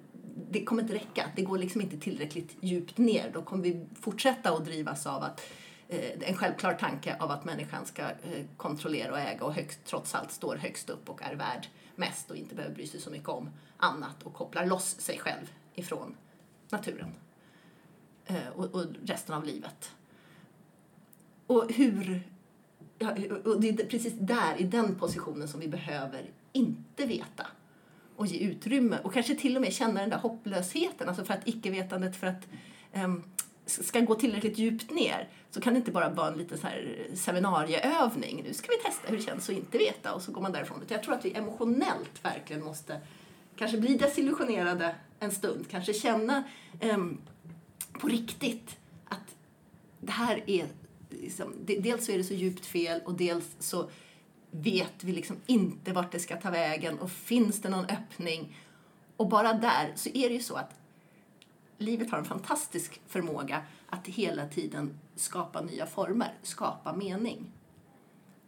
det 0.52 0.64
kommer 0.64 0.82
inte 0.82 0.94
räcka. 0.94 1.30
Det 1.36 1.42
går 1.42 1.58
liksom 1.58 1.80
inte 1.80 1.98
tillräckligt 1.98 2.56
djupt 2.60 2.98
ner. 2.98 3.30
Då 3.34 3.42
kommer 3.42 3.62
vi 3.62 3.86
fortsätta 4.00 4.50
att 4.50 4.64
drivas 4.64 5.06
av 5.06 5.22
att 5.22 5.40
eh, 5.88 6.28
en 6.28 6.36
självklar 6.36 6.74
tanke 6.74 7.16
av 7.20 7.30
att 7.30 7.44
människan 7.44 7.86
ska 7.86 8.02
eh, 8.02 8.44
kontrollera 8.56 9.12
och 9.12 9.18
äga 9.18 9.44
och 9.44 9.54
högst, 9.54 9.84
trots 9.84 10.14
allt 10.14 10.32
står 10.32 10.56
högst 10.56 10.90
upp 10.90 11.08
och 11.08 11.22
är 11.22 11.34
värd 11.34 11.66
mest 11.96 12.30
och 12.30 12.36
inte 12.36 12.54
behöver 12.54 12.74
bry 12.74 12.86
sig 12.86 13.00
så 13.00 13.10
mycket 13.10 13.28
om 13.28 13.50
annat 13.76 14.22
och 14.22 14.34
kopplar 14.34 14.66
loss 14.66 15.00
sig 15.00 15.18
själv 15.18 15.52
ifrån 15.74 16.16
naturen 16.70 17.14
eh, 18.26 18.48
och, 18.54 18.74
och 18.74 18.84
resten 19.04 19.34
av 19.34 19.44
livet. 19.44 19.90
Och 21.46 21.72
hur... 21.72 22.28
Och 23.44 23.60
det 23.60 23.68
är 23.68 23.86
precis 23.86 24.12
där, 24.18 24.56
i 24.60 24.64
den 24.64 24.94
positionen, 24.94 25.48
som 25.48 25.60
vi 25.60 25.68
behöver 25.68 26.30
inte 26.52 27.06
veta 27.06 27.46
och 28.22 28.28
ge 28.28 28.38
utrymme 28.38 28.98
och 29.02 29.14
kanske 29.14 29.34
till 29.34 29.56
och 29.56 29.62
med 29.62 29.72
känna 29.72 30.00
den 30.00 30.10
där 30.10 30.18
hopplösheten, 30.18 31.08
alltså 31.08 31.24
för 31.24 31.34
att 31.34 31.48
icke-vetandet 31.48 32.16
för 32.16 32.26
att 32.26 32.48
um, 32.94 33.22
ska 33.66 34.00
gå 34.00 34.14
tillräckligt 34.14 34.58
djupt 34.58 34.90
ner 34.90 35.28
så 35.50 35.60
kan 35.60 35.72
det 35.74 35.78
inte 35.78 35.90
bara 35.90 36.08
vara 36.08 36.28
en 36.28 36.38
liten 36.38 36.58
så 36.58 36.66
här 36.66 37.06
seminarieövning. 37.14 38.42
Nu 38.46 38.54
ska 38.54 38.68
vi 38.70 38.82
testa 38.82 39.08
hur 39.08 39.16
det 39.16 39.22
känns 39.22 39.48
att 39.48 39.56
inte 39.56 39.78
veta 39.78 40.12
och 40.14 40.22
så 40.22 40.32
går 40.32 40.42
man 40.42 40.52
därifrån. 40.52 40.80
Jag 40.88 41.02
tror 41.02 41.14
att 41.14 41.24
vi 41.24 41.32
emotionellt 41.32 42.24
verkligen 42.24 42.64
måste 42.64 43.00
kanske 43.56 43.78
bli 43.78 43.96
desillusionerade 43.96 44.94
en 45.18 45.32
stund, 45.32 45.66
kanske 45.70 45.94
känna 45.94 46.42
um, 46.80 47.20
på 47.92 48.08
riktigt 48.08 48.76
att 49.08 49.36
det 50.00 50.12
här 50.12 50.42
är 50.46 50.66
liksom, 51.10 51.54
dels 51.66 52.06
så 52.06 52.12
är 52.12 52.18
det 52.18 52.24
så 52.24 52.34
djupt 52.34 52.66
fel 52.66 53.00
och 53.04 53.14
dels 53.14 53.56
så 53.58 53.90
vet 54.52 55.04
vi 55.04 55.12
liksom 55.12 55.36
inte 55.46 55.92
vart 55.92 56.12
det 56.12 56.18
ska 56.18 56.36
ta 56.36 56.50
vägen 56.50 56.98
och 56.98 57.10
finns 57.10 57.60
det 57.60 57.68
någon 57.68 57.84
öppning? 57.84 58.56
Och 59.16 59.28
bara 59.28 59.52
där 59.52 59.92
så 59.96 60.08
är 60.08 60.28
det 60.28 60.34
ju 60.34 60.42
så 60.42 60.54
att 60.54 60.74
livet 61.78 62.10
har 62.10 62.18
en 62.18 62.24
fantastisk 62.24 63.00
förmåga 63.06 63.62
att 63.88 64.06
hela 64.06 64.48
tiden 64.48 64.98
skapa 65.14 65.60
nya 65.60 65.86
former, 65.86 66.34
skapa 66.42 66.96
mening. 66.96 67.52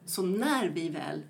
Så 0.05 0.23
när 0.23 0.69
vi 0.69 0.89
väl 0.89 1.23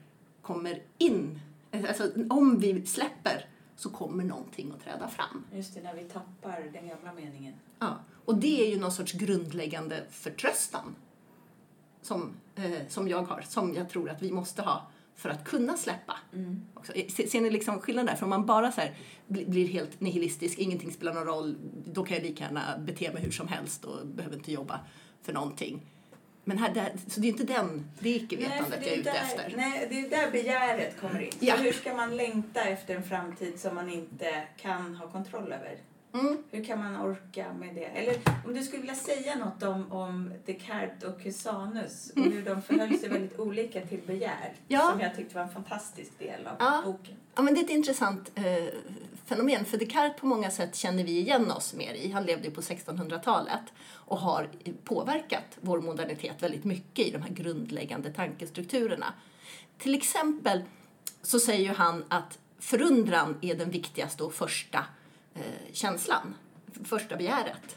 kommer 0.43 0.83
in, 0.99 1.41
alltså 1.89 2.11
om 2.31 2.59
vi 2.59 2.87
släpper 2.87 3.49
så 3.77 3.91
kommer 3.91 4.25
någonting 4.25 4.73
att 4.73 4.85
träda 4.85 5.09
fram. 5.09 5.45
Just 5.55 5.75
det, 5.75 5.83
när 5.83 5.95
vi 5.95 6.05
tappar 6.05 6.71
den 6.73 6.89
gamla 6.89 7.13
meningen. 7.13 7.55
Ja, 7.79 7.99
och 8.25 8.37
det 8.37 8.67
är 8.67 8.71
ju 8.71 8.81
någon 8.81 8.93
sorts 8.93 9.13
grundläggande 9.13 10.05
förtröstan 10.11 10.95
som, 12.07 12.37
eh, 12.57 12.89
som 12.89 13.09
jag 13.09 13.23
har, 13.23 13.43
som 13.49 13.75
jag 13.75 13.89
tror 13.89 14.11
att 14.11 14.23
vi 14.23 14.33
måste 14.33 14.63
ha 14.63 14.91
för 15.17 15.29
att 15.29 15.45
kunna 15.45 15.77
släppa. 15.77 16.17
Mm. 16.33 16.63
Också. 16.75 16.93
Ser, 16.93 17.27
ser 17.27 17.41
ni 17.41 17.51
liksom 17.51 17.81
skillnaden 17.81 18.07
där? 18.07 18.15
För 18.15 18.25
om 18.25 18.31
man 18.31 18.47
bara 18.47 18.73
så 18.73 18.81
här, 18.81 18.97
blir, 19.27 19.47
blir 19.47 19.69
helt 19.69 20.01
nihilistisk, 20.01 20.59
ingenting 20.59 20.93
spelar 20.93 21.15
någon 21.15 21.25
roll, 21.25 21.57
då 21.87 22.05
kan 22.05 22.17
jag 22.17 22.27
lika 22.27 22.45
gärna 22.45 22.79
bete 22.79 23.13
mig 23.13 23.23
hur 23.23 23.31
som 23.31 23.49
helst 23.49 23.85
och 23.85 24.07
behöver 24.07 24.37
inte 24.37 24.53
jobba 24.53 24.81
för 25.23 25.33
någonting. 25.33 25.87
Men 26.45 26.59
här, 26.59 26.75
där, 26.75 26.93
så 27.09 27.21
det 27.21 27.27
är 27.27 27.29
inte 27.29 27.45
den, 27.45 27.91
det 27.99 28.09
är 28.09 28.17
icke-vetandet 28.17 28.81
jag 28.83 28.93
är 28.93 28.99
ute 28.99 29.11
där, 29.11 29.21
efter. 29.23 29.55
Nej, 29.57 29.87
det 29.91 30.01
är 30.01 30.11
där 30.11 30.31
begäret 30.31 31.01
kommer 31.01 31.21
in. 31.21 31.33
Ja. 31.41 31.57
hur 31.57 31.73
ska 31.73 31.95
man 31.95 32.17
längta 32.17 32.63
efter 32.63 32.97
en 32.97 33.03
framtid 33.03 33.61
som 33.61 33.75
man 33.75 33.91
inte 33.91 34.43
kan 34.57 34.95
ha 34.95 35.09
kontroll 35.09 35.53
över? 35.53 35.79
Mm. 36.15 36.39
Hur 36.51 36.65
kan 36.65 36.79
man 36.79 36.97
orka 36.97 37.53
med 37.53 37.75
det? 37.75 37.85
Eller 37.85 38.17
om 38.47 38.55
du 38.55 38.63
skulle 38.63 38.81
vilja 38.81 38.95
säga 38.95 39.35
något 39.35 39.63
om, 39.63 39.93
om 39.93 40.33
Descartes 40.47 41.05
och 41.05 41.23
Cusanus 41.23 42.11
och 42.11 42.17
mm. 42.17 42.33
hur 42.33 42.45
de 42.45 42.63
förhöll 42.63 42.99
sig 42.99 43.09
väldigt 43.09 43.39
olika 43.39 43.81
till 43.81 44.01
begär. 44.07 44.55
Ja. 44.69 44.91
Som 44.91 45.01
jag 45.01 45.17
tyckte 45.17 45.35
var 45.35 45.43
en 45.43 45.53
fantastisk 45.53 46.19
del 46.19 46.47
av 46.47 46.57
ja. 46.59 46.83
boken. 46.85 47.17
Ja, 47.35 47.43
men 47.43 47.55
det 47.55 47.61
är 47.61 47.65
ett 47.65 47.71
intressant 47.71 48.31
eh, 48.35 48.45
fenomen. 49.25 49.65
För 49.65 49.79
Descartes 49.79 50.21
på 50.21 50.27
många 50.27 50.51
sätt 50.51 50.77
känner 50.77 51.05
vi 51.05 51.19
igen 51.19 51.51
oss 51.51 51.75
mer 51.75 51.95
i. 51.95 52.11
Han 52.11 52.25
levde 52.25 52.51
på 52.51 52.61
1600-talet 52.61 53.73
och 53.91 54.19
har 54.19 54.49
påverkat 54.85 55.59
vår 55.61 55.81
modernitet 55.81 56.43
väldigt 56.43 56.65
mycket 56.65 57.07
i 57.07 57.11
de 57.11 57.23
här 57.23 57.31
grundläggande 57.31 58.13
tankestrukturerna. 58.13 59.15
Till 59.79 59.95
exempel 59.95 60.63
så 61.23 61.41
säger 61.41 61.75
han 61.75 62.05
att 62.09 62.39
förundran 62.59 63.39
är 63.41 63.55
den 63.55 63.71
viktigaste 63.71 64.25
och 64.25 64.35
första 64.35 64.85
eh, 65.35 65.73
känslan, 65.73 66.35
första 66.85 67.17
begäret. 67.17 67.77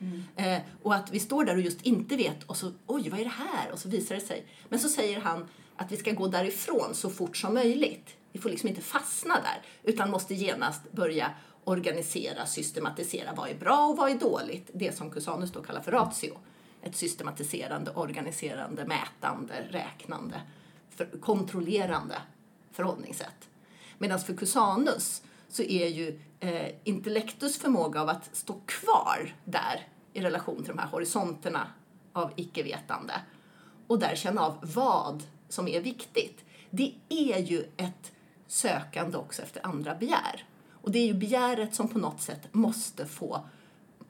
Mm. 0.00 0.22
Eh, 0.36 0.62
och 0.82 0.94
att 0.94 1.10
vi 1.10 1.20
står 1.20 1.44
där 1.44 1.54
och 1.54 1.60
just 1.60 1.82
inte 1.82 2.16
vet 2.16 2.42
och 2.42 2.56
så 2.56 2.72
oj 2.86 3.08
vad 3.10 3.20
är 3.20 3.24
det 3.24 3.30
här? 3.30 3.72
Och 3.72 3.78
så 3.78 3.88
visar 3.88 4.14
det 4.14 4.20
sig. 4.20 4.46
Men 4.68 4.78
så 4.78 4.88
säger 4.88 5.20
han 5.20 5.48
att 5.76 5.92
vi 5.92 5.96
ska 5.96 6.12
gå 6.12 6.28
därifrån 6.28 6.94
så 6.94 7.10
fort 7.10 7.36
som 7.36 7.54
möjligt. 7.54 8.16
Vi 8.32 8.40
får 8.40 8.50
liksom 8.50 8.68
inte 8.68 8.80
fastna 8.80 9.34
där 9.34 9.62
utan 9.82 10.10
måste 10.10 10.34
genast 10.34 10.92
börja 10.92 11.30
organisera, 11.64 12.46
systematisera 12.46 13.34
vad 13.36 13.50
är 13.50 13.54
bra 13.54 13.86
och 13.86 13.96
vad 13.96 14.10
är 14.10 14.14
dåligt. 14.14 14.70
Det 14.74 14.96
som 14.96 15.10
Cusanus 15.10 15.52
då 15.52 15.62
kallar 15.62 15.80
för 15.80 15.92
ratio. 15.92 16.38
Ett 16.82 16.96
systematiserande, 16.96 17.90
organiserande, 17.90 18.84
mätande, 18.84 19.54
räknande, 19.70 20.40
för, 20.90 21.20
kontrollerande 21.20 22.14
förhållningssätt. 22.72 23.48
Medan 23.98 24.20
för 24.20 24.36
Cusanus 24.36 25.22
så 25.48 25.62
är 25.62 25.88
ju 25.88 26.20
eh, 26.40 26.74
intellektus 26.84 27.58
förmåga 27.58 28.02
av 28.02 28.08
att 28.08 28.36
stå 28.36 28.60
kvar 28.66 29.34
där 29.44 29.88
i 30.12 30.20
relation 30.20 30.56
till 30.56 30.76
de 30.76 30.78
här 30.78 30.88
horisonterna 30.88 31.68
av 32.12 32.32
icke-vetande 32.36 33.14
och 33.86 33.98
där 33.98 34.14
känna 34.14 34.40
av 34.40 34.58
vad 34.74 35.22
som 35.48 35.68
är 35.68 35.80
viktigt. 35.80 36.44
Det 36.70 36.94
är 37.08 37.38
ju 37.38 37.64
ett 37.76 38.12
sökande 38.46 39.16
också 39.18 39.42
efter 39.42 39.66
andra 39.66 39.94
begär. 39.94 40.44
Och 40.72 40.90
det 40.90 40.98
är 40.98 41.06
ju 41.06 41.14
begäret 41.14 41.74
som 41.74 41.88
på 41.88 41.98
något 41.98 42.20
sätt 42.20 42.54
måste 42.54 43.06
få 43.06 43.48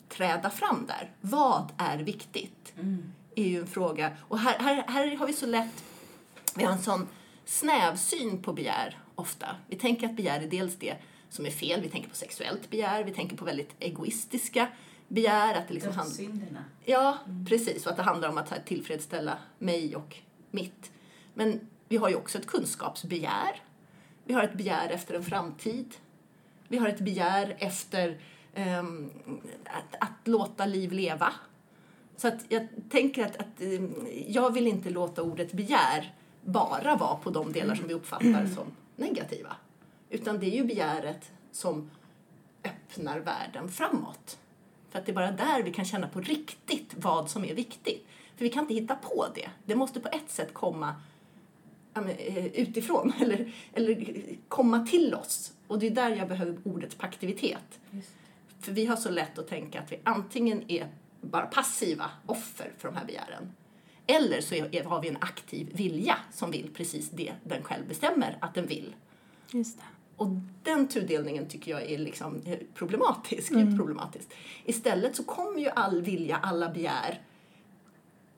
träda 0.08 0.50
fram 0.50 0.86
där. 0.86 1.12
Vad 1.20 1.72
är 1.76 1.98
viktigt? 1.98 2.74
Mm. 2.80 3.12
är 3.34 3.44
ju 3.44 3.60
en 3.60 3.66
fråga. 3.66 4.16
Och 4.20 4.38
här, 4.38 4.58
här, 4.58 4.84
här 4.88 5.16
har 5.16 5.26
vi 5.26 5.32
så 5.32 5.46
lätt, 5.46 5.84
vi 6.54 6.64
har 6.64 6.72
en 6.72 6.82
sån 6.82 7.08
snäv 7.44 7.96
syn 7.96 8.42
på 8.42 8.52
begär 8.52 8.98
ofta. 9.14 9.46
Vi 9.66 9.76
tänker 9.76 10.06
att 10.06 10.16
begär 10.16 10.40
är 10.40 10.46
dels 10.46 10.76
det 10.76 10.96
som 11.36 11.46
är 11.46 11.50
fel. 11.50 11.80
Vi 11.80 11.88
tänker 11.88 12.08
på 12.08 12.16
sexuellt 12.16 12.70
begär, 12.70 13.04
vi 13.04 13.12
tänker 13.12 13.36
på 13.36 13.44
väldigt 13.44 13.74
egoistiska 13.78 14.68
begär. 15.08 15.54
Att 15.54 15.68
det 15.68 15.74
liksom 15.74 15.92
hand... 15.92 16.10
Ja, 16.84 17.18
mm. 17.26 17.46
precis. 17.46 17.86
Och 17.86 17.90
att 17.90 17.96
det 17.96 18.02
handlar 18.02 18.28
om 18.28 18.38
att 18.38 18.66
tillfredsställa 18.66 19.38
mig 19.58 19.96
och 19.96 20.16
mitt. 20.50 20.90
Men 21.34 21.60
vi 21.88 21.96
har 21.96 22.08
ju 22.08 22.14
också 22.14 22.38
ett 22.38 22.46
kunskapsbegär. 22.46 23.62
Vi 24.24 24.34
har 24.34 24.42
ett 24.42 24.54
begär 24.54 24.88
efter 24.88 25.14
en 25.14 25.24
framtid. 25.24 25.94
Vi 26.68 26.78
har 26.78 26.88
ett 26.88 27.00
begär 27.00 27.56
efter 27.58 28.20
um, 28.56 29.10
att, 29.64 29.94
att, 30.00 30.28
låta 30.28 30.66
liv 30.66 30.92
leva. 30.92 31.32
Så 32.16 32.28
att 32.28 32.44
jag 32.48 32.68
tänker 32.90 33.24
att, 33.24 33.36
att 33.36 33.60
um, 33.60 34.08
jag 34.28 34.50
vill 34.54 34.66
inte 34.66 34.90
låta 34.90 35.22
ordet 35.22 35.52
begär 35.52 36.14
bara 36.44 36.96
vara 36.96 37.16
på 37.16 37.30
de 37.30 37.52
delar 37.52 37.74
som 37.74 37.88
vi 37.88 37.94
uppfattar 37.94 38.46
som 38.54 38.66
negativa. 38.96 39.56
Utan 40.16 40.40
det 40.40 40.46
är 40.46 40.56
ju 40.56 40.64
begäret 40.64 41.30
som 41.52 41.90
öppnar 42.64 43.18
världen 43.18 43.68
framåt. 43.68 44.38
För 44.90 44.98
att 44.98 45.06
det 45.06 45.12
är 45.12 45.14
bara 45.14 45.32
där 45.32 45.62
vi 45.62 45.72
kan 45.72 45.84
känna 45.84 46.08
på 46.08 46.20
riktigt 46.20 46.94
vad 46.96 47.30
som 47.30 47.44
är 47.44 47.54
viktigt. 47.54 48.06
För 48.36 48.44
vi 48.44 48.50
kan 48.50 48.62
inte 48.62 48.74
hitta 48.74 48.96
på 48.96 49.26
det. 49.34 49.50
Det 49.64 49.74
måste 49.74 50.00
på 50.00 50.08
ett 50.08 50.30
sätt 50.30 50.54
komma 50.54 50.94
eh, 51.94 52.46
utifrån 52.46 53.12
eller, 53.20 53.52
eller 53.72 54.14
komma 54.48 54.86
till 54.86 55.14
oss. 55.14 55.52
Och 55.66 55.78
det 55.78 55.86
är 55.86 55.90
där 55.90 56.16
jag 56.16 56.28
behöver 56.28 56.58
ordet 56.64 56.98
paktivitet. 56.98 57.80
Just. 57.90 58.12
För 58.60 58.72
vi 58.72 58.86
har 58.86 58.96
så 58.96 59.10
lätt 59.10 59.38
att 59.38 59.48
tänka 59.48 59.80
att 59.80 59.92
vi 59.92 60.00
antingen 60.04 60.70
är 60.70 60.88
bara 61.20 61.46
passiva 61.46 62.10
offer 62.26 62.72
för 62.78 62.88
de 62.88 62.96
här 62.96 63.06
begären. 63.06 63.52
Eller 64.06 64.40
så 64.40 64.54
är, 64.54 64.84
har 64.84 65.02
vi 65.02 65.08
en 65.08 65.18
aktiv 65.20 65.70
vilja 65.74 66.18
som 66.32 66.50
vill 66.50 66.70
precis 66.74 67.10
det 67.10 67.32
den 67.44 67.62
själv 67.62 67.88
bestämmer 67.88 68.38
att 68.40 68.54
den 68.54 68.66
vill. 68.66 68.94
Just 69.50 69.78
det. 69.78 69.84
Och 70.16 70.28
den 70.62 70.88
tudelningen 70.88 71.48
tycker 71.48 71.70
jag 71.70 71.90
är 71.90 71.98
liksom 71.98 72.42
problematisk. 72.74 73.50
Mm. 73.50 73.76
problematisk. 73.76 74.28
Istället 74.64 75.16
så 75.16 75.24
kommer 75.24 75.60
ju 75.60 75.68
all 75.68 76.02
vilja, 76.02 76.36
alla 76.36 76.70
begär 76.70 77.20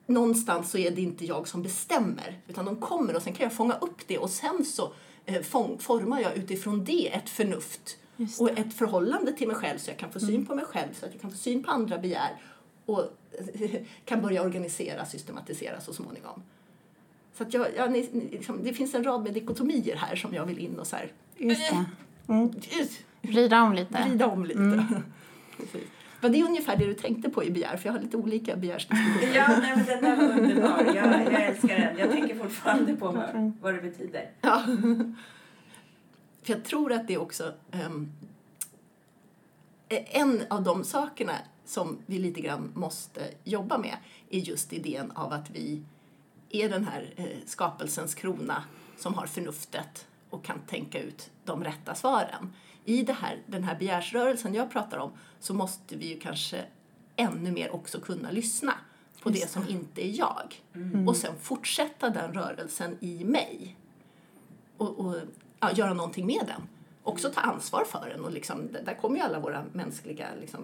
någonstans 0.09 0.71
så 0.71 0.79
är 0.79 0.91
det 0.91 1.01
inte 1.01 1.25
jag 1.25 1.49
som 1.49 1.63
bestämmer 1.63 2.41
utan 2.47 2.65
de 2.65 2.77
kommer 2.77 3.17
och 3.17 3.23
sen 3.23 3.33
kan 3.33 3.45
jag 3.45 3.53
fånga 3.53 3.75
upp 3.75 4.07
det 4.07 4.19
och 4.19 4.31
sen 4.31 4.65
så 4.65 4.93
eh, 5.25 5.43
formar 5.79 6.21
jag 6.21 6.37
utifrån 6.37 6.85
det 6.85 7.15
ett 7.15 7.29
förnuft 7.29 7.99
och 8.39 8.59
ett 8.59 8.75
förhållande 8.75 9.33
till 9.33 9.49
mig 9.49 9.57
själv 9.57 9.79
så 9.79 9.91
jag 9.91 9.99
kan 9.99 10.13
få 10.13 10.21
syn 10.21 10.35
mm. 10.35 10.47
på 10.47 10.55
mig 10.55 10.65
själv 10.65 10.93
så 10.93 11.07
att 11.07 11.13
jag 11.13 11.21
kan 11.21 11.31
få 11.31 11.37
syn 11.37 11.63
på 11.63 11.71
andra 11.71 11.99
begär 11.99 12.43
och 12.87 13.05
kan 14.05 14.23
börja 14.23 14.43
organisera, 14.43 15.07
systematisera 15.07 15.81
så 15.81 15.93
småningom. 15.93 16.43
Så 17.35 17.43
att 17.43 17.55
jag, 17.55 17.67
jag, 17.77 17.93
liksom, 17.93 18.65
det 18.65 18.73
finns 18.73 18.95
en 18.95 19.05
rad 19.05 19.23
med 19.23 19.35
dikotomier 19.35 19.97
här 19.97 20.17
som 20.17 20.35
jag 20.35 20.47
vill 20.47 20.59
in 20.59 20.79
och 20.79 20.87
så 20.87 20.97
här, 20.97 21.13
Just 21.38 21.71
det. 21.71 21.85
Mm. 22.33 22.52
Vrida 23.23 23.62
om 23.62 23.73
lite. 23.73 24.02
Vrida 24.02 24.26
om 24.26 24.45
lite. 24.45 24.61
Mm. 24.61 24.85
Var 26.21 26.30
det 26.30 26.42
ungefär 26.42 26.76
det 26.76 26.87
du 26.87 26.95
tänkte 26.95 27.30
på 27.30 27.45
i 27.45 27.50
begär? 27.50 27.76
För 27.76 27.87
jag 27.87 27.92
har 27.92 28.00
lite 28.00 28.16
olika 28.16 28.57
begärsdiskussioner. 28.57 29.35
Ja, 29.35 29.59
nej, 29.61 29.76
men 29.76 29.87
den 29.87 30.02
där 30.02 30.16
var 30.16 30.38
underbar. 30.38 30.95
Jag, 30.95 31.33
jag 31.33 31.42
älskar 31.42 31.78
den. 31.78 31.99
Jag 31.99 32.11
tänker 32.11 32.35
fortfarande 32.35 32.97
på 32.97 33.07
vad, 33.07 33.52
vad 33.61 33.75
det 33.75 33.80
betyder. 33.80 34.30
Ja. 34.40 34.62
För 36.42 36.52
jag 36.52 36.64
tror 36.64 36.92
att 36.92 37.07
det 37.09 37.14
är 37.14 37.21
också 37.21 37.52
um, 37.87 38.12
en 39.90 40.42
av 40.50 40.62
de 40.62 40.85
sakerna 40.85 41.33
som 41.64 41.99
vi 42.07 42.18
lite 42.18 42.40
grann 42.40 42.73
måste 42.75 43.21
jobba 43.45 43.78
med 43.78 43.97
är 44.30 44.38
just 44.38 44.73
idén 44.73 45.11
av 45.11 45.33
att 45.33 45.50
vi 45.50 45.83
är 46.50 46.68
den 46.68 46.85
här 46.85 47.14
eh, 47.16 47.26
skapelsens 47.47 48.14
krona 48.14 48.64
som 48.97 49.14
har 49.14 49.26
förnuftet 49.26 50.08
och 50.31 50.45
kan 50.45 50.61
tänka 50.61 51.03
ut 51.03 51.31
de 51.45 51.65
rätta 51.65 51.95
svaren. 51.95 52.53
I 52.85 53.03
det 53.03 53.13
här, 53.13 53.43
den 53.47 53.65
här 53.65 53.79
begärsrörelsen 53.79 54.55
jag 54.55 54.71
pratar 54.71 54.99
om 54.99 55.13
så 55.41 55.55
måste 55.55 55.97
vi 55.97 56.09
ju 56.09 56.21
kanske 56.21 56.65
ännu 57.17 57.53
mer 57.53 57.75
också 57.75 58.01
kunna 58.01 58.31
lyssna 58.31 58.75
på 59.23 59.31
det 59.31 59.51
som 59.51 59.69
inte 59.69 60.07
är 60.07 60.19
jag. 60.19 60.63
Mm. 60.75 61.09
Och 61.09 61.17
sen 61.17 61.39
fortsätta 61.41 62.11
den 62.11 62.33
rörelsen 62.33 62.97
i 63.01 63.25
mig. 63.25 63.77
Och, 64.77 64.99
och 64.99 65.17
ja, 65.61 65.73
göra 65.73 65.95
någonting 65.95 66.27
med 66.27 66.43
den. 66.47 66.63
Också 67.03 67.31
ta 67.31 67.41
ansvar 67.41 67.85
för 67.85 68.09
den. 68.09 68.25
Och 68.25 68.33
liksom, 68.33 68.69
där 68.85 68.95
kommer 68.95 69.17
ju 69.17 69.23
alla 69.23 69.41
våra 69.41 69.65
mänskliga 69.73 70.29
liksom, 70.41 70.61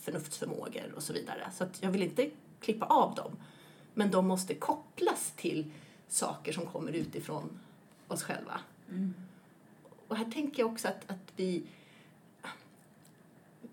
förnuftsförmågor 0.00 0.92
och 0.96 1.02
så 1.02 1.12
vidare. 1.12 1.50
Så 1.54 1.66
jag 1.80 1.90
vill 1.90 2.02
inte 2.02 2.30
klippa 2.60 2.86
av 2.86 3.14
dem. 3.14 3.32
Men 3.94 4.10
de 4.10 4.26
måste 4.26 4.54
kopplas 4.54 5.32
till 5.36 5.70
saker 6.08 6.52
som 6.52 6.66
kommer 6.66 6.92
utifrån 6.92 7.60
oss 8.08 8.22
själva. 8.22 8.60
Mm. 8.90 9.14
Och 10.08 10.16
här 10.16 10.24
tänker 10.24 10.62
jag 10.62 10.72
också 10.72 10.88
att, 10.88 11.10
att 11.10 11.32
vi, 11.36 11.62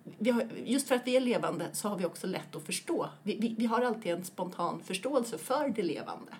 vi 0.03 0.29
har, 0.29 0.47
just 0.65 0.87
för 0.87 0.95
att 0.95 1.07
vi 1.07 1.15
är 1.15 1.21
levande 1.21 1.69
så 1.73 1.89
har 1.89 1.97
vi 1.97 2.05
också 2.05 2.27
lätt 2.27 2.55
att 2.55 2.63
förstå. 2.63 3.09
Vi, 3.23 3.37
vi, 3.37 3.55
vi 3.57 3.65
har 3.65 3.81
alltid 3.81 4.11
en 4.11 4.23
spontan 4.23 4.81
förståelse 4.83 5.37
för 5.37 5.69
det 5.69 5.83
levande. 5.83 6.31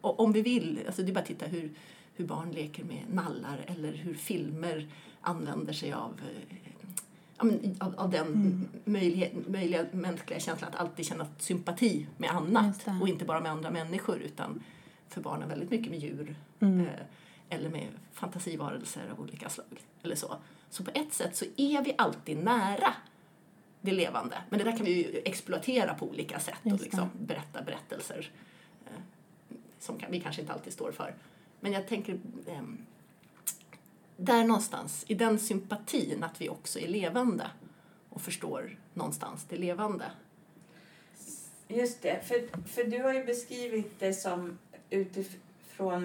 Och 0.00 0.20
om 0.20 0.32
vi 0.32 0.42
vill, 0.42 0.80
alltså 0.86 1.02
det 1.02 1.10
är 1.10 1.14
bara 1.14 1.20
att 1.20 1.26
titta 1.26 1.46
hur, 1.46 1.70
hur 2.14 2.26
barn 2.26 2.50
leker 2.50 2.84
med 2.84 3.04
nallar 3.12 3.64
eller 3.66 3.92
hur 3.92 4.14
filmer 4.14 4.88
använder 5.20 5.72
sig 5.72 5.92
av 5.92 6.20
av, 7.78 7.94
av 7.96 8.10
den 8.10 8.26
mm. 8.26 8.68
möjliga, 8.84 9.28
möjliga 9.46 9.86
mänskliga 9.92 10.40
känslan 10.40 10.70
att 10.72 10.80
alltid 10.80 11.06
känna 11.06 11.26
sympati 11.38 12.06
med 12.16 12.30
annat 12.30 12.86
och 13.00 13.08
inte 13.08 13.24
bara 13.24 13.40
med 13.40 13.52
andra 13.52 13.70
människor 13.70 14.18
utan 14.18 14.62
för 15.08 15.20
barnen 15.20 15.48
väldigt 15.48 15.70
mycket 15.70 15.90
med 15.90 16.00
djur 16.00 16.36
mm. 16.60 16.80
eh, 16.80 16.86
eller 17.48 17.68
med 17.70 17.88
fantasivarelser 18.12 19.10
av 19.10 19.20
olika 19.20 19.48
slag. 19.48 19.84
Eller 20.02 20.16
så. 20.16 20.36
så 20.70 20.84
på 20.84 20.90
ett 20.94 21.12
sätt 21.12 21.36
så 21.36 21.44
är 21.56 21.84
vi 21.84 21.94
alltid 21.98 22.44
nära 22.44 22.94
det 23.80 23.92
levande. 23.92 24.42
Men 24.48 24.58
det 24.58 24.64
där 24.64 24.76
kan 24.76 24.86
vi 24.86 24.92
ju 24.92 25.22
exploatera 25.24 25.94
på 25.94 26.08
olika 26.08 26.40
sätt 26.40 26.58
och 26.64 26.80
liksom 26.80 27.10
berätta 27.18 27.62
berättelser 27.62 28.30
eh, 28.86 28.92
som 29.78 29.98
kan, 29.98 30.10
vi 30.10 30.20
kanske 30.20 30.40
inte 30.40 30.52
alltid 30.52 30.72
står 30.72 30.92
för. 30.92 31.14
Men 31.60 31.72
jag 31.72 31.88
tänker 31.88 32.18
eh, 32.46 32.62
där 34.16 34.44
någonstans, 34.44 35.04
i 35.08 35.14
den 35.14 35.38
sympatin 35.38 36.22
att 36.24 36.40
vi 36.40 36.48
också 36.48 36.78
är 36.78 36.88
levande 36.88 37.50
och 38.08 38.20
förstår 38.20 38.78
någonstans 38.94 39.46
det 39.48 39.56
levande. 39.56 40.04
Just 41.68 42.02
det, 42.02 42.28
för, 42.28 42.68
för 42.68 42.84
du 42.84 43.02
har 43.02 43.12
ju 43.12 43.24
beskrivit 43.24 43.98
det 43.98 44.14
som 44.14 44.58
utifrån 44.90 45.40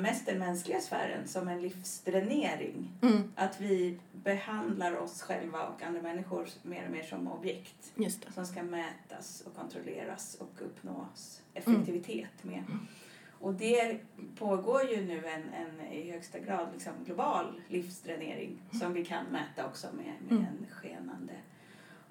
mest 0.01 0.25
den 0.25 0.39
mänskliga 0.39 0.81
sfären 0.81 1.27
som 1.27 1.47
en 1.47 1.61
livsdränering. 1.61 2.91
Mm. 3.01 3.33
Att 3.35 3.61
vi 3.61 3.97
behandlar 4.11 4.95
oss 4.95 5.21
själva 5.21 5.67
och 5.67 5.83
andra 5.83 6.01
människor 6.01 6.47
mer 6.61 6.85
och 6.85 6.91
mer 6.91 7.03
som 7.03 7.27
objekt 7.27 7.93
som 8.33 8.45
ska 8.45 8.63
mätas 8.63 9.43
och 9.45 9.55
kontrolleras 9.55 10.35
och 10.35 10.61
uppnås 10.61 11.41
effektivitet 11.53 12.43
med. 12.43 12.63
Mm. 12.67 12.87
Och 13.39 13.53
det 13.53 13.97
pågår 14.38 14.83
ju 14.83 15.05
nu 15.05 15.27
en, 15.27 15.43
en 15.53 15.88
i 15.88 16.12
högsta 16.12 16.39
grad 16.39 16.67
liksom 16.73 16.93
global 17.05 17.62
livsdränering 17.67 18.49
mm. 18.49 18.79
som 18.81 18.93
vi 18.93 19.05
kan 19.05 19.25
mäta 19.25 19.65
också 19.65 19.88
med, 19.93 20.13
med 20.27 20.31
mm. 20.31 20.45
en 20.45 20.67
skenande 20.71 21.33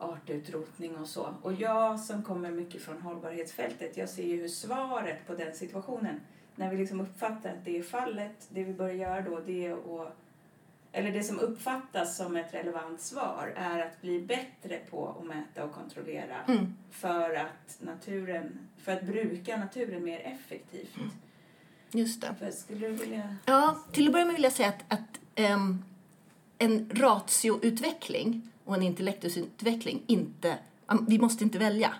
artutrotning 0.03 0.97
och 0.97 1.09
så. 1.09 1.35
Och 1.43 1.53
jag 1.53 2.01
som 2.01 2.23
kommer 2.23 2.51
mycket 2.51 2.83
från 2.83 3.03
hållbarhetsfältet, 3.03 3.97
jag 3.97 4.09
ser 4.09 4.27
ju 4.27 4.41
hur 4.41 4.49
svaret 4.49 5.27
på 5.27 5.35
den 5.35 5.55
situationen, 5.55 6.21
när 6.63 6.71
vi 6.71 6.77
liksom 6.77 7.01
uppfattar 7.01 7.51
att 7.51 7.65
det 7.65 7.79
är 7.79 7.83
fallet, 7.83 8.49
det 8.49 8.65
vi 8.65 8.73
börjar 8.73 8.95
göra 8.95 9.21
då 9.21 9.41
det 9.47 9.67
är 9.67 9.73
att 9.73 10.17
eller 10.93 11.13
det 11.13 11.23
som 11.23 11.39
uppfattas 11.39 12.17
som 12.17 12.37
ett 12.37 12.55
relevant 12.55 13.01
svar 13.01 13.53
är 13.57 13.87
att 13.87 14.01
bli 14.01 14.21
bättre 14.21 14.79
på 14.91 15.09
att 15.09 15.27
mäta 15.27 15.65
och 15.65 15.73
kontrollera 15.73 16.37
mm. 16.49 16.75
för 16.91 17.35
att 17.35 17.79
naturen, 17.81 18.59
för 18.79 18.93
att 18.93 19.03
bruka 19.03 19.57
naturen 19.57 20.05
mer 20.05 20.21
effektivt. 20.21 20.97
Mm. 20.97 21.11
Just 21.93 22.21
det. 22.21 22.35
För 22.39 22.51
skulle 22.51 22.89
du 22.89 22.93
vilja... 22.93 23.37
Ja, 23.45 23.79
till 23.93 24.07
att 24.07 24.13
börja 24.13 24.25
med 24.25 24.35
vill 24.35 24.45
jag 24.45 24.53
säga 24.53 24.69
att, 24.69 24.93
att 24.93 25.41
um, 25.55 25.85
en 26.59 26.91
ratioutveckling 26.95 28.51
och 28.65 28.75
en 28.75 28.83
intellektusutveckling 28.83 30.03
inte, 30.07 30.59
um, 30.87 31.07
vi 31.09 31.19
måste 31.19 31.45
inte 31.45 31.59
välja. 31.59 31.95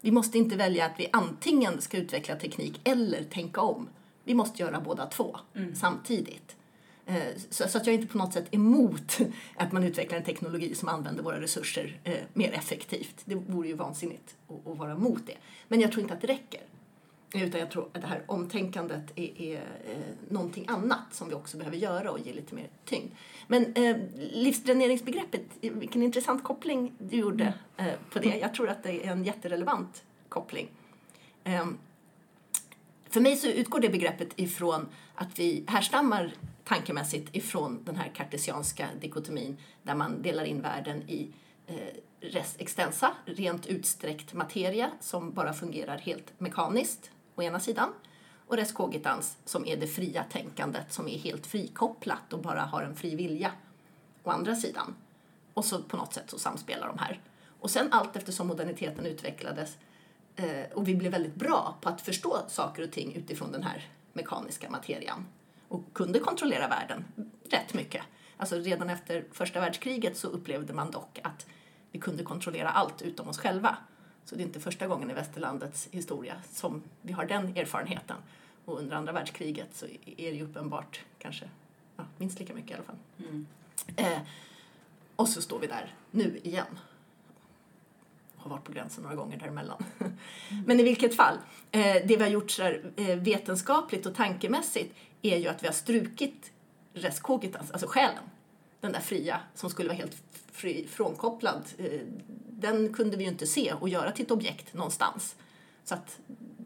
Vi 0.00 0.10
måste 0.10 0.38
inte 0.38 0.56
välja 0.56 0.86
att 0.86 1.00
vi 1.00 1.08
antingen 1.12 1.80
ska 1.80 1.96
utveckla 1.96 2.36
teknik 2.36 2.80
eller 2.84 3.24
tänka 3.24 3.60
om. 3.60 3.88
Vi 4.30 4.34
måste 4.34 4.62
göra 4.62 4.80
båda 4.80 5.06
två 5.06 5.36
mm. 5.54 5.74
samtidigt. 5.74 6.56
Eh, 7.06 7.22
så, 7.50 7.64
att 7.64 7.74
jag 7.74 7.88
är 7.88 7.92
inte 7.92 8.06
på 8.06 8.18
något 8.18 8.32
sätt 8.32 8.46
emot 8.50 9.18
att 9.56 9.72
man 9.72 9.84
utvecklar 9.84 10.18
en 10.18 10.24
teknologi 10.24 10.74
som 10.74 10.88
använder 10.88 11.22
våra 11.22 11.40
resurser 11.40 12.00
eh, 12.04 12.18
mer 12.32 12.52
effektivt. 12.52 13.22
Det 13.24 13.34
vore 13.34 13.68
ju 13.68 13.74
vansinnigt 13.74 14.36
att, 14.48 14.78
vara 14.78 14.92
emot 14.92 15.26
det. 15.26 15.36
Men 15.68 15.80
jag 15.80 15.92
tror 15.92 16.02
inte 16.02 16.14
att 16.14 16.20
det 16.20 16.26
räcker. 16.26 16.60
Utan 17.34 17.60
jag 17.60 17.70
tror 17.70 17.88
att 17.92 18.00
det 18.00 18.06
här 18.06 18.22
omtänkandet 18.26 19.12
är, 19.14 19.40
är 19.40 19.56
eh, 19.56 19.98
någonting 20.28 20.64
annat 20.68 21.14
som 21.14 21.28
vi 21.28 21.34
också 21.34 21.56
behöver 21.56 21.76
göra 21.76 22.10
och 22.10 22.20
ge 22.20 22.32
lite 22.32 22.54
mer 22.54 22.68
tyngd. 22.84 23.12
Men 23.46 23.74
eh, 23.74 23.96
livsdräneringsbegreppet, 24.32 25.46
vilken 25.60 26.02
intressant 26.02 26.44
koppling 26.44 26.92
du 26.98 27.16
gjorde 27.16 27.54
eh, 27.76 27.86
på 28.12 28.18
det. 28.18 28.38
Jag 28.38 28.54
tror 28.54 28.68
att 28.68 28.82
det 28.82 29.06
är 29.06 29.12
en 29.12 29.24
jätterelevant 29.24 30.04
koppling. 30.28 30.68
Eh, 31.44 31.66
för 33.10 33.20
mig 33.20 33.36
så 33.36 33.46
utgår 33.46 33.80
det 33.80 33.88
begreppet 33.88 34.28
ifrån 34.36 34.88
att 35.14 35.38
vi 35.38 35.64
härstammar 35.68 36.34
tankemässigt 36.64 37.36
ifrån 37.36 37.84
den 37.84 37.96
här 37.96 38.08
kartesianska 38.14 38.88
dikotomin 39.00 39.56
där 39.82 39.94
man 39.94 40.22
delar 40.22 40.44
in 40.44 40.62
världen 40.62 41.02
i 41.02 41.30
eh, 41.66 41.74
res 42.20 42.56
extensa, 42.58 43.14
rent 43.24 43.66
utsträckt 43.66 44.34
materia 44.34 44.90
som 45.00 45.32
bara 45.32 45.52
fungerar 45.52 45.98
helt 45.98 46.40
mekaniskt 46.40 47.10
å 47.34 47.42
ena 47.42 47.60
sidan 47.60 47.88
och 48.46 48.56
res 48.56 48.72
cogitans 48.72 49.38
som 49.44 49.66
är 49.66 49.76
det 49.76 49.86
fria 49.86 50.24
tänkandet 50.24 50.92
som 50.92 51.08
är 51.08 51.18
helt 51.18 51.46
frikopplat 51.46 52.32
och 52.32 52.42
bara 52.42 52.60
har 52.60 52.82
en 52.82 52.96
fri 52.96 53.14
vilja 53.14 53.52
å 54.22 54.30
andra 54.30 54.56
sidan. 54.56 54.94
Och 55.54 55.64
så 55.64 55.82
på 55.82 55.96
något 55.96 56.14
sätt 56.14 56.30
så 56.30 56.38
samspelar 56.38 56.88
de 56.88 56.98
här. 56.98 57.20
Och 57.60 57.70
sen 57.70 57.88
allt 57.90 58.16
eftersom 58.16 58.46
moderniteten 58.46 59.06
utvecklades 59.06 59.76
och 60.74 60.88
vi 60.88 60.94
blev 60.94 61.12
väldigt 61.12 61.34
bra 61.34 61.76
på 61.80 61.88
att 61.88 62.00
förstå 62.00 62.38
saker 62.48 62.82
och 62.82 62.92
ting 62.92 63.14
utifrån 63.14 63.52
den 63.52 63.62
här 63.62 63.88
mekaniska 64.12 64.70
materian 64.70 65.26
och 65.68 65.82
kunde 65.92 66.18
kontrollera 66.18 66.68
världen 66.68 67.04
rätt 67.50 67.74
mycket. 67.74 68.02
Alltså 68.36 68.56
redan 68.56 68.90
efter 68.90 69.24
första 69.32 69.60
världskriget 69.60 70.16
så 70.16 70.28
upplevde 70.28 70.72
man 70.72 70.90
dock 70.90 71.20
att 71.22 71.46
vi 71.90 71.98
kunde 71.98 72.22
kontrollera 72.22 72.70
allt 72.70 73.02
utom 73.02 73.28
oss 73.28 73.38
själva. 73.38 73.76
Så 74.24 74.36
det 74.36 74.42
är 74.42 74.46
inte 74.46 74.60
första 74.60 74.86
gången 74.86 75.10
i 75.10 75.14
västerlandets 75.14 75.88
historia 75.90 76.36
som 76.52 76.82
vi 77.02 77.12
har 77.12 77.24
den 77.24 77.56
erfarenheten. 77.56 78.16
Och 78.64 78.78
under 78.78 78.96
andra 78.96 79.12
världskriget 79.12 79.68
så 79.72 79.86
är 80.16 80.30
det 80.30 80.36
ju 80.36 80.44
uppenbart, 80.44 81.00
kanske 81.18 81.48
ja, 81.96 82.04
minst 82.16 82.38
lika 82.38 82.54
mycket 82.54 82.70
i 82.70 82.74
alla 82.74 82.82
fall. 82.82 82.96
Mm. 83.18 83.46
Eh, 83.96 84.18
och 85.16 85.28
så 85.28 85.42
står 85.42 85.58
vi 85.58 85.66
där 85.66 85.94
nu 86.10 86.40
igen. 86.42 86.78
Har 88.42 88.50
varit 88.50 88.64
på 88.64 88.72
gränsen 88.72 89.02
några 89.02 89.16
gånger 89.16 89.38
däremellan. 89.38 89.84
Mm. 89.98 90.12
Men 90.66 90.80
i 90.80 90.82
vilket 90.82 91.16
fall, 91.16 91.38
eh, 91.70 91.80
det 91.80 92.16
vi 92.16 92.22
har 92.22 92.28
gjort 92.28 92.50
så 92.50 92.62
här, 92.62 92.92
eh, 92.96 93.16
vetenskapligt 93.16 94.06
och 94.06 94.14
tankemässigt 94.14 94.94
är 95.22 95.36
ju 95.36 95.48
att 95.48 95.62
vi 95.62 95.66
har 95.66 95.74
strukit 95.74 96.52
res 96.94 97.20
cogitans, 97.20 97.70
alltså 97.70 97.86
själen. 97.86 98.24
Den 98.80 98.92
där 98.92 99.00
fria 99.00 99.40
som 99.54 99.70
skulle 99.70 99.88
vara 99.88 99.98
helt 99.98 100.22
fri, 100.52 100.86
frånkopplad. 100.90 101.62
Eh, 101.78 102.00
den 102.48 102.92
kunde 102.92 103.16
vi 103.16 103.24
ju 103.24 103.30
inte 103.30 103.46
se 103.46 103.72
och 103.72 103.88
göra 103.88 104.10
till 104.10 104.24
ett 104.24 104.30
objekt 104.30 104.74
någonstans. 104.74 105.36
Så 105.84 105.94
att 105.94 106.18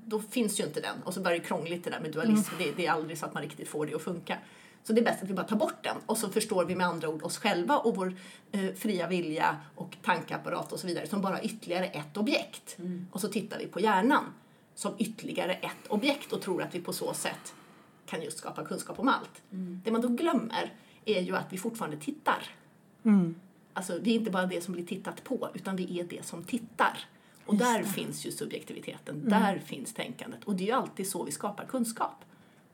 då 0.06 0.20
finns 0.20 0.60
ju 0.60 0.64
inte 0.64 0.80
den. 0.80 1.02
Och 1.04 1.14
så 1.14 1.20
börjar 1.20 1.38
det 1.38 1.44
krångligt 1.44 1.84
det 1.84 1.90
där 1.90 2.00
med 2.00 2.12
dualism. 2.12 2.54
Mm. 2.54 2.66
Det, 2.66 2.76
det, 2.76 2.86
är 2.86 2.90
aldrig 2.90 3.18
så 3.18 3.26
att 3.26 3.34
man 3.34 3.42
riktigt 3.42 3.68
får 3.68 3.86
det 3.86 3.94
att 3.94 4.02
funka. 4.02 4.38
Så 4.84 4.92
det 4.92 5.00
är 5.00 5.04
bäst 5.04 5.22
att 5.22 5.30
vi 5.30 5.34
bara 5.34 5.46
tar 5.46 5.56
bort 5.56 5.82
den 5.82 5.96
och 6.06 6.18
så 6.18 6.28
förstår 6.28 6.64
vi 6.64 6.76
med 6.76 6.86
andra 6.86 7.08
ord 7.08 7.22
oss 7.22 7.38
själva 7.38 7.78
och 7.78 7.96
vår 7.96 8.14
eh, 8.52 8.72
fria 8.74 9.08
vilja 9.08 9.56
och 9.74 9.96
tankeapparat 10.02 10.72
och 10.72 10.80
så 10.80 10.86
vidare 10.86 11.06
som 11.06 11.20
bara 11.20 11.42
ytterligare 11.42 11.86
ett 11.86 12.16
objekt. 12.16 12.78
Mm. 12.78 13.06
Och 13.12 13.20
så 13.20 13.28
tittar 13.28 13.58
vi 13.58 13.66
på 13.66 13.80
hjärnan 13.80 14.24
som 14.74 14.94
ytterligare 14.98 15.54
ett 15.54 15.86
objekt 15.88 16.32
och 16.32 16.42
tror 16.42 16.62
att 16.62 16.74
vi 16.74 16.80
på 16.80 16.92
så 16.92 17.14
sätt 17.14 17.54
kan 18.06 18.22
just 18.22 18.38
skapa 18.38 18.64
kunskap 18.64 18.98
om 18.98 19.08
allt. 19.08 19.42
Mm. 19.52 19.80
Det 19.84 19.90
man 19.90 20.00
då 20.00 20.08
glömmer 20.08 20.72
är 21.04 21.20
ju 21.20 21.36
att 21.36 21.52
vi 21.52 21.58
fortfarande 21.58 21.96
tittar. 21.96 22.42
Mm. 23.04 23.34
Alltså, 23.72 23.98
vi 24.02 24.10
är 24.10 24.14
inte 24.14 24.30
bara 24.30 24.46
det 24.46 24.60
som 24.64 24.74
blir 24.74 24.86
tittat 24.86 25.24
på, 25.24 25.48
utan 25.54 25.76
vi 25.76 26.00
är 26.00 26.04
det 26.04 26.26
som 26.26 26.44
tittar. 26.44 26.98
Och 27.46 27.54
där 27.56 27.82
finns 27.82 28.26
ju 28.26 28.32
subjektiviteten, 28.32 29.16
Mm. 29.16 29.28
där 29.28 29.58
finns 29.58 29.94
tänkandet. 29.94 30.44
Och 30.44 30.56
det 30.56 30.64
är 30.64 30.66
ju 30.66 30.72
alltid 30.72 31.08
så 31.08 31.24
vi 31.24 31.32
skapar 31.32 31.64
kunskap. 31.64 32.24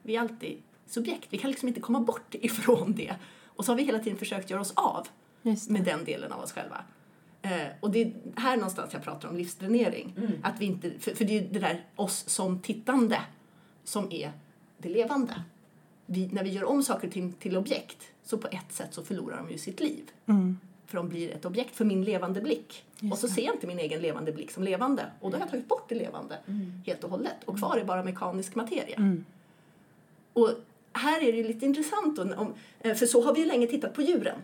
Vi 0.03 0.17
är 0.17 0.21
alltid 0.21 0.63
subjekt, 0.93 1.27
vi 1.31 1.39
kan 1.39 1.51
liksom 1.51 1.69
inte 1.69 1.81
komma 1.81 2.01
bort 2.01 2.35
ifrån 2.41 2.93
det. 2.97 3.15
Och 3.47 3.65
så 3.65 3.73
har 3.73 3.77
vi 3.77 3.83
hela 3.85 3.99
tiden 3.99 4.19
försökt 4.19 4.51
göra 4.51 4.61
oss 4.61 4.73
av 4.77 5.07
Just 5.43 5.67
det. 5.67 5.73
med 5.73 5.85
den 5.85 6.05
delen 6.05 6.33
av 6.33 6.41
oss 6.41 6.53
själva. 6.53 6.85
Eh, 7.43 7.67
och 7.81 7.91
det 7.91 8.03
är 8.03 8.13
här 8.37 8.57
någonstans 8.57 8.93
jag 8.93 9.03
pratar 9.03 9.29
om 9.29 9.37
livsdränering. 9.37 10.15
Att 10.43 10.61
vi 10.61 10.65
inte, 10.67 10.91
för, 10.99 11.15
för 11.15 11.25
det 11.25 11.39
är 11.39 11.43
ju 11.43 11.49
det 11.49 11.59
där 11.59 11.85
oss 11.97 12.25
som 12.29 12.59
tittande 12.59 13.21
som 13.85 14.13
är 14.13 14.33
det 14.79 14.89
levande. 14.89 15.43
Vi, 16.07 16.27
när 16.33 16.45
vi 16.45 16.51
gör 16.51 16.65
om 16.65 16.83
saker 16.83 17.09
till, 17.11 17.33
till 17.33 17.57
objekt 17.57 18.07
så 18.23 18.39
på 18.39 18.49
ett 18.51 18.73
sätt 18.73 18.95
så 18.95 19.03
förlorar 19.03 19.37
de 19.37 19.51
ju 19.51 19.59
sitt 19.59 19.81
liv. 19.81 20.11
För 20.87 20.97
de 20.97 21.09
blir 21.09 21.31
ett 21.31 21.45
objekt 21.45 21.77
för 21.77 21.85
min 21.85 22.05
levande 22.05 22.41
blick. 22.41 22.85
och 23.13 23.19
så 23.19 23.29
ser 23.29 23.43
jag 23.43 23.55
inte 23.55 23.67
min 23.67 23.79
egen 23.79 24.03
levande 24.03 24.33
blick 24.33 24.51
som 24.51 24.63
levande. 24.63 25.07
Och 25.21 25.31
då 25.31 25.37
har 25.37 25.43
jag 25.43 25.51
tagit 25.51 25.69
bort 25.69 25.89
det 25.89 25.95
levande 25.95 26.39
helt 26.87 27.05
och 27.05 27.11
hållet. 27.11 27.37
Och 27.45 27.59
kvar 27.59 27.77
är 27.77 27.85
bara 27.85 28.03
mekanisk 28.05 28.55
materia. 28.55 28.97
Och 30.33 30.51
här 30.93 31.23
är 31.23 31.33
det 31.33 31.43
lite 31.43 31.67
intressant 31.67 32.19
om, 32.19 32.55
eh, 32.81 32.95
för 32.95 33.07
så 33.07 33.23
har 33.25 33.35
vi 33.35 33.41
ju 33.41 33.47
länge 33.47 33.67
tittat 33.67 33.95
på 33.95 34.03
djuren. 34.03 34.39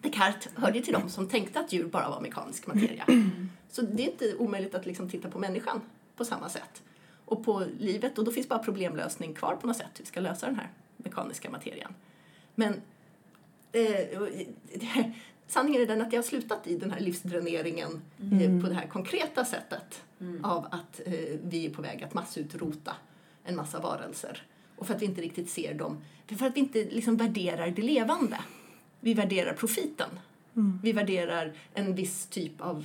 Descartes 0.00 0.48
hörde 0.54 0.78
ju 0.78 0.84
till 0.84 0.92
dem 0.92 1.08
som 1.08 1.28
tänkte 1.28 1.60
att 1.60 1.72
djur 1.72 1.84
bara 1.84 2.10
var 2.10 2.20
mekanisk 2.20 2.66
materia. 2.66 3.04
Så 3.70 3.82
det 3.82 4.02
är 4.02 4.10
inte 4.10 4.36
omöjligt 4.36 4.74
att 4.74 4.86
liksom 4.86 5.08
titta 5.08 5.30
på 5.30 5.38
människan 5.38 5.80
på 6.16 6.24
samma 6.24 6.48
sätt. 6.48 6.82
Och 7.24 7.44
på 7.44 7.64
livet, 7.78 8.18
och 8.18 8.24
då 8.24 8.30
finns 8.30 8.48
bara 8.48 8.58
problemlösning 8.58 9.34
kvar 9.34 9.56
på 9.56 9.66
något 9.66 9.76
sätt, 9.76 9.90
hur 9.94 10.04
vi 10.04 10.06
ska 10.06 10.20
lösa 10.20 10.46
den 10.46 10.56
här 10.56 10.70
mekaniska 10.96 11.50
materian. 11.50 11.94
Men 12.54 12.80
eh, 13.72 14.00
eh, 14.00 15.06
sanningen 15.46 15.82
är 15.82 15.86
den 15.86 16.02
att 16.02 16.12
jag 16.12 16.18
har 16.18 16.28
slutat 16.28 16.66
i 16.66 16.76
den 16.76 16.90
här 16.90 17.00
livsdräneringen 17.00 18.02
eh, 18.18 18.60
på 18.62 18.68
det 18.68 18.74
här 18.74 18.86
konkreta 18.86 19.44
sättet 19.44 20.02
av 20.42 20.66
att 20.70 21.00
eh, 21.06 21.12
vi 21.42 21.66
är 21.66 21.70
på 21.70 21.82
väg 21.82 22.02
att 22.02 22.14
massutrota 22.14 22.96
en 23.44 23.56
massa 23.56 23.80
varelser. 23.80 24.42
Och 24.82 24.86
för 24.88 24.94
att 24.94 25.02
vi 25.02 25.06
inte 25.06 25.20
riktigt 25.20 25.50
ser 25.50 25.74
dem, 25.74 25.96
för 26.38 26.46
att 26.46 26.56
vi 26.56 26.60
inte 26.60 26.84
liksom 26.84 27.16
värderar 27.16 27.70
det 27.70 27.82
levande. 27.82 28.38
Vi 29.00 29.14
värderar 29.14 29.52
profiten. 29.52 30.08
Vi 30.82 30.92
värderar 30.92 31.52
en 31.74 31.94
viss 31.94 32.26
typ 32.26 32.60
av 32.60 32.76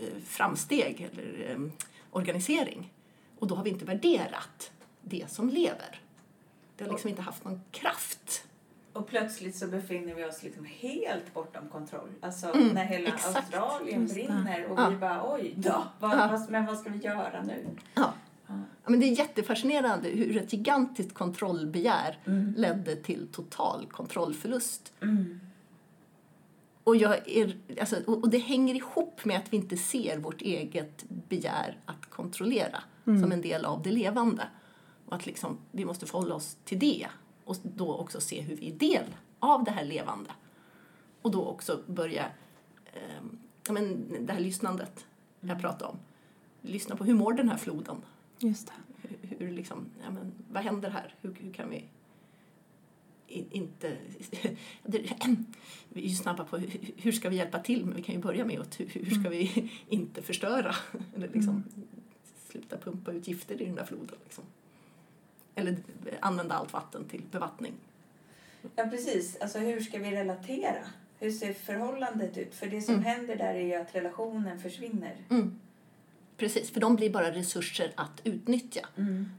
eh, 0.00 0.22
framsteg 0.24 1.08
eller 1.12 1.50
eh, 1.50 1.58
organisering. 2.10 2.92
Och 3.38 3.46
då 3.46 3.54
har 3.54 3.64
vi 3.64 3.70
inte 3.70 3.84
värderat 3.84 4.70
det 5.02 5.30
som 5.30 5.48
lever. 5.48 6.00
Det 6.76 6.84
har 6.84 6.90
liksom 6.92 7.10
inte 7.10 7.22
haft 7.22 7.44
någon 7.44 7.60
kraft. 7.70 8.44
Och 8.92 9.08
plötsligt 9.08 9.56
så 9.56 9.66
befinner 9.66 10.14
vi 10.14 10.24
oss 10.24 10.42
liksom 10.42 10.64
helt 10.64 11.34
bortom 11.34 11.68
kontroll. 11.68 12.08
Alltså 12.20 12.54
Mm, 12.54 12.68
när 12.68 12.84
hela 12.84 13.08
exakt. 13.08 13.36
Australien 13.36 14.06
brinner 14.06 14.64
och 14.66 14.78
Ja. 14.80 14.88
vi 14.88 14.96
bara 14.96 15.32
oj 15.34 15.52
då, 15.56 15.84
vad, 16.00 16.12
Ja. 16.18 16.28
vad, 16.32 16.50
men 16.50 16.66
vad 16.66 16.78
ska 16.78 16.90
vi 16.90 16.98
göra 16.98 17.42
nu? 17.42 17.66
Ja. 17.94 18.12
Ja, 18.48 18.90
men 18.90 19.00
det 19.00 19.06
är 19.06 19.18
jättefascinerande 19.18 20.08
hur 20.08 20.36
ett 20.36 20.52
gigantiskt 20.52 21.14
kontrollbegär 21.14 22.18
ledde 22.56 22.96
till 22.96 23.28
total 23.32 23.86
kontrollförlust. 23.90 24.92
Och, 26.84 26.96
jag 26.96 27.28
är, 27.28 27.56
alltså, 27.80 27.96
och 28.06 28.30
det 28.30 28.38
hänger 28.38 28.74
ihop 28.74 29.24
med 29.24 29.36
att 29.38 29.52
vi 29.52 29.56
inte 29.56 29.76
ser 29.76 30.18
vårt 30.18 30.42
eget 30.42 31.04
begär 31.08 31.80
att 31.84 32.06
kontrollera 32.06 32.82
som 33.04 33.32
en 33.32 33.40
del 33.40 33.64
av 33.64 33.82
det 33.82 33.90
levande. 33.90 34.48
Och 35.06 35.14
att 35.14 35.26
liksom, 35.26 35.58
vi 35.70 35.84
måste 35.84 36.06
förhålla 36.06 36.34
oss 36.34 36.56
till 36.64 36.78
det 36.78 37.06
och 37.44 37.56
då 37.62 37.94
också 37.94 38.20
se 38.20 38.40
hur 38.40 38.56
vi 38.56 38.70
är 38.70 38.74
del 38.74 39.04
av 39.38 39.64
det 39.64 39.70
här 39.70 39.84
levande. 39.84 40.30
Och 41.22 41.30
då 41.30 41.44
också 41.44 41.80
börja, 41.86 42.24
eh, 42.86 43.22
men 43.70 44.06
det 44.26 44.32
här 44.32 44.40
lyssnandet 44.40 45.06
jag 45.40 45.60
pratade 45.60 45.90
om. 45.90 45.98
Lyssna 46.62 46.96
på 46.96 47.04
hur 47.04 47.14
mår 47.14 47.32
den 47.32 47.48
här 47.48 47.56
floden? 47.56 47.96
Just 48.38 48.66
det. 48.66 49.08
hur, 49.08 49.46
hur 49.46 49.52
liksom, 49.52 49.86
ja, 50.02 50.10
men, 50.10 50.32
vad 50.52 50.62
händer 50.62 50.90
här? 50.90 51.14
Hur, 51.20 51.34
hur 51.40 51.52
kan 51.52 51.70
vi 51.70 51.84
inte... 53.28 53.96
vi 55.88 56.04
är 56.04 56.08
ju 56.08 56.14
snabba 56.14 56.44
på 56.44 56.56
hur, 56.56 56.80
hur 56.96 57.12
ska 57.12 57.28
vi 57.28 57.36
hjälpa 57.36 57.58
till, 57.58 57.84
men 57.86 57.96
vi 57.96 58.02
kan 58.02 58.14
ju 58.14 58.20
börja 58.20 58.44
med 58.44 58.60
att 58.60 58.80
hur, 58.80 58.86
hur 58.86 59.20
ska 59.20 59.28
vi 59.28 59.70
inte 59.88 60.22
förstöra? 60.22 60.74
Eller 61.16 61.28
liksom 61.28 61.64
sluta 62.48 62.78
pumpa 62.78 63.12
ut 63.12 63.28
gifter 63.28 63.62
i 63.62 63.64
den 63.64 63.74
där 63.74 63.84
floden. 63.84 64.16
Liksom. 64.24 64.44
Eller 65.54 65.76
använda 66.20 66.54
allt 66.54 66.72
vatten 66.72 67.04
till 67.04 67.22
bevattning. 67.30 67.72
Ja 68.76 68.84
precis, 68.84 69.36
alltså 69.36 69.58
hur 69.58 69.80
ska 69.80 69.98
vi 69.98 70.10
relatera? 70.10 70.86
Hur 71.18 71.30
ser 71.30 71.52
förhållandet 71.52 72.38
ut? 72.38 72.54
För 72.54 72.66
det 72.66 72.82
som 72.82 73.04
händer 73.04 73.36
där 73.36 73.54
är 73.54 73.60
ju 73.60 73.74
att 73.74 73.94
relationen 73.94 74.60
försvinner. 74.60 75.16
Mm. 75.30 75.58
Precis, 76.36 76.70
för 76.70 76.80
de 76.80 76.96
blir 76.96 77.10
bara 77.10 77.30
resurser 77.30 77.92
att 77.94 78.20
utnyttja. 78.24 78.86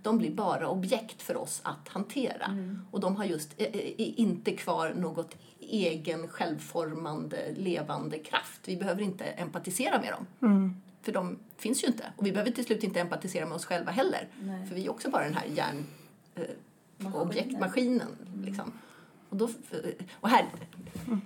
De 0.04 0.18
blir 0.18 0.32
bara 0.32 0.70
objekt 0.70 1.22
för 1.22 1.38
oss 1.38 1.62
att 1.64 1.88
hantera. 1.88 2.58
Och 2.92 3.00
de 3.00 3.16
har 3.16 3.26
just 3.26 3.54
eh, 3.58 3.66
eh, 3.66 4.20
inte 4.20 4.52
kvar 4.52 4.94
något 4.94 5.36
egen 5.60 6.28
självformande, 6.28 7.54
levande 7.58 8.20
kraft. 8.20 8.62
Vi 8.66 8.78
behöver 8.78 9.02
inte 9.02 9.24
empatisera 9.26 10.02
med 10.02 10.14
dem. 10.14 10.26
För 11.02 11.12
de 11.12 11.40
finns 11.58 11.84
ju 11.84 11.88
inte. 11.88 12.04
Och 12.16 12.26
vi 12.26 12.32
behöver 12.32 12.52
till 12.52 12.66
slut 12.66 12.84
inte 12.84 13.00
empatisera 13.00 13.46
med 13.46 13.56
oss 13.56 13.66
själva 13.66 13.92
heller. 13.92 14.28
Nej. 14.42 14.68
För 14.68 14.76
vi 14.76 14.86
är 14.86 14.90
också 14.90 15.10
bara 15.10 15.24
den 15.24 15.34
här 15.34 15.48
hjärn... 15.56 15.86
Eh, 16.36 17.16
objekt, 17.16 17.60
maskinen. 17.60 18.08
Liksom. 18.46 18.72
Och, 19.30 19.38
då, 19.38 19.50
och 20.14 20.30
här... 20.30 20.46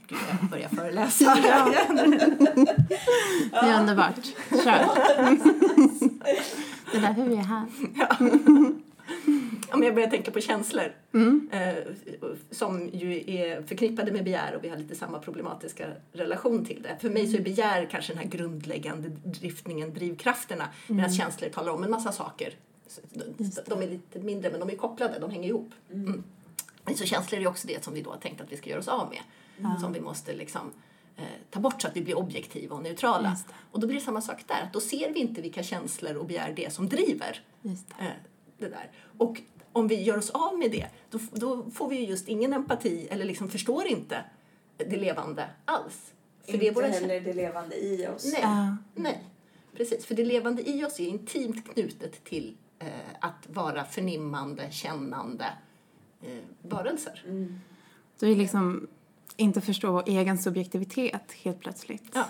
Gud, 0.08 0.20
jag 0.42 0.50
börjar 0.50 0.70
föreläsa. 0.70 1.26
Det 3.52 3.58
är 3.58 3.80
underbart. 3.80 4.26
Kör. 4.50 4.86
Det 6.92 6.98
är 6.98 7.02
därför 7.02 7.26
vi 7.26 7.36
är 7.36 7.44
här. 7.44 7.66
Ja, 9.72 9.78
men 9.78 9.86
jag 9.86 9.96
börjar 9.96 10.10
tänka 10.10 10.32
på 10.32 10.42
känslor 10.42 10.94
eh, 11.52 11.74
som 12.52 12.90
ju 12.94 13.32
är 13.32 13.62
förknippade 13.62 14.12
med 14.12 14.24
begär 14.24 14.56
och 14.56 14.64
vi 14.64 14.70
har 14.70 14.78
lite 14.78 14.96
samma 14.96 15.20
problematiska 15.20 15.88
relation 16.12 16.66
till 16.66 16.82
det. 16.82 16.98
För 17.02 17.10
mig 17.10 17.28
så 17.28 17.38
är 17.38 17.42
begär 17.42 17.88
kanske 17.92 18.14
den 18.14 18.22
här 18.24 18.30
grundläggande 18.30 19.10
driftningen, 19.24 19.94
drivkrafterna 19.94 20.70
medan 20.88 21.12
känslor 21.12 21.50
talar 21.50 21.72
om 21.72 21.84
en 21.84 21.92
massa 21.92 22.12
saker. 22.12 22.54
De, 23.14 23.52
de 23.68 23.82
är 23.82 23.88
lite 23.88 24.20
mindre 24.20 24.52
men 24.52 24.60
de 24.60 24.70
är 24.70 24.76
kopplade, 24.76 25.20
de 25.20 25.32
hänger 25.32 25.50
ihop. 25.50 25.72
Mm. 25.92 26.24
Så 26.98 27.06
känslor 27.06 27.42
är 27.42 27.48
också 27.48 27.68
det 27.68 27.84
som 27.84 27.94
vi 27.94 28.02
då 28.02 28.10
har 28.10 28.18
tänkt 28.18 28.42
att 28.42 28.52
vi 28.52 28.58
ska 28.58 28.70
göra 28.70 28.80
oss 28.80 28.88
av 28.88 29.10
med. 29.10 29.22
Som 29.80 29.94
vi 29.94 30.00
måste 30.02 30.34
liksom 30.34 30.72
eh, 31.18 31.24
ta 31.50 31.60
bort 31.60 31.82
så 31.82 31.88
att 31.88 31.96
vi 31.98 32.02
blir 32.02 32.18
objektiva 32.18 32.76
och 32.76 32.84
neutrala. 32.84 33.30
Just 33.30 33.48
det. 33.48 33.54
Och 33.72 33.80
då 33.80 33.88
blir 33.88 34.00
det 34.00 34.06
samma 34.06 34.22
sak 34.22 34.44
där, 34.48 34.62
att 34.64 34.74
då 34.74 34.80
ser 34.82 35.14
vi 35.14 35.20
inte 35.20 35.42
vilka 35.42 35.64
känslor 35.64 36.16
och 36.18 36.26
begär 36.26 36.54
det 36.56 36.74
som 36.74 36.90
driver 36.90 37.42
Just 37.62 37.88
det. 37.98 38.06
eh, 38.06 38.12
det 38.58 38.68
där. 38.70 38.92
Och 39.18 39.42
om 39.72 39.88
vi 39.88 40.02
gör 40.02 40.18
oss 40.18 40.30
av 40.30 40.58
med 40.60 40.72
det, 40.72 40.88
då, 41.10 41.20
då 41.32 41.70
får 41.72 41.90
vi 41.90 41.96
ju 41.96 42.06
just 42.06 42.28
ingen 42.28 42.54
empati 42.54 43.08
eller 43.12 43.26
liksom 43.26 43.50
förstår 43.50 43.88
inte 43.88 44.24
det 44.78 44.98
levande 44.98 45.50
alls. 45.66 46.14
För 46.46 46.52
det 46.58 46.66
är 46.66 46.68
Inte 46.68 46.76
våra 46.82 46.88
heller 46.88 47.22
det 47.22 47.34
levande 47.34 47.76
i 47.76 48.08
oss. 48.08 48.32
Nej, 48.34 48.42
Ja. 48.42 48.78
nej. 48.96 49.24
Precis, 49.78 50.06
för 50.06 50.16
det 50.16 50.26
levande 50.26 50.70
i 50.70 50.86
oss 50.86 51.00
är 51.00 51.08
intimt 51.08 51.74
knutet 51.74 52.24
till 52.24 52.58
eh, 52.80 52.88
att 53.20 53.48
vara 53.48 53.86
förnimmande, 53.86 54.72
kännande 54.72 55.46
eh, 56.22 56.70
varelser. 56.70 57.24
Så 58.20 58.26
vi 58.26 58.36
liksom 58.36 58.88
inte 59.38 59.62
förstår 59.62 59.92
vår 59.92 60.04
egen 60.08 60.38
subjektivitet 60.38 61.32
helt 61.44 61.60
plötsligt. 61.60 62.12
Ja. 62.14 62.26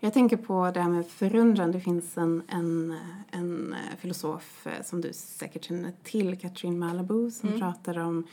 Jag 0.00 0.12
tänker 0.12 0.36
på 0.36 0.70
det 0.74 0.80
här 0.80 0.90
med 0.90 1.06
förundran. 1.06 1.72
Det 1.72 1.80
finns 1.80 2.18
en, 2.18 2.42
en, 2.48 2.96
en 3.30 3.74
filosof 3.98 4.66
eh, 4.66 4.84
som 4.84 5.00
du 5.00 5.12
säkert 5.12 5.64
känner 5.64 5.92
till, 6.02 6.38
Katrin 6.38 6.78
Malabou, 6.78 7.30
som 7.30 7.60
pratar 7.60 7.98
om 7.98 8.26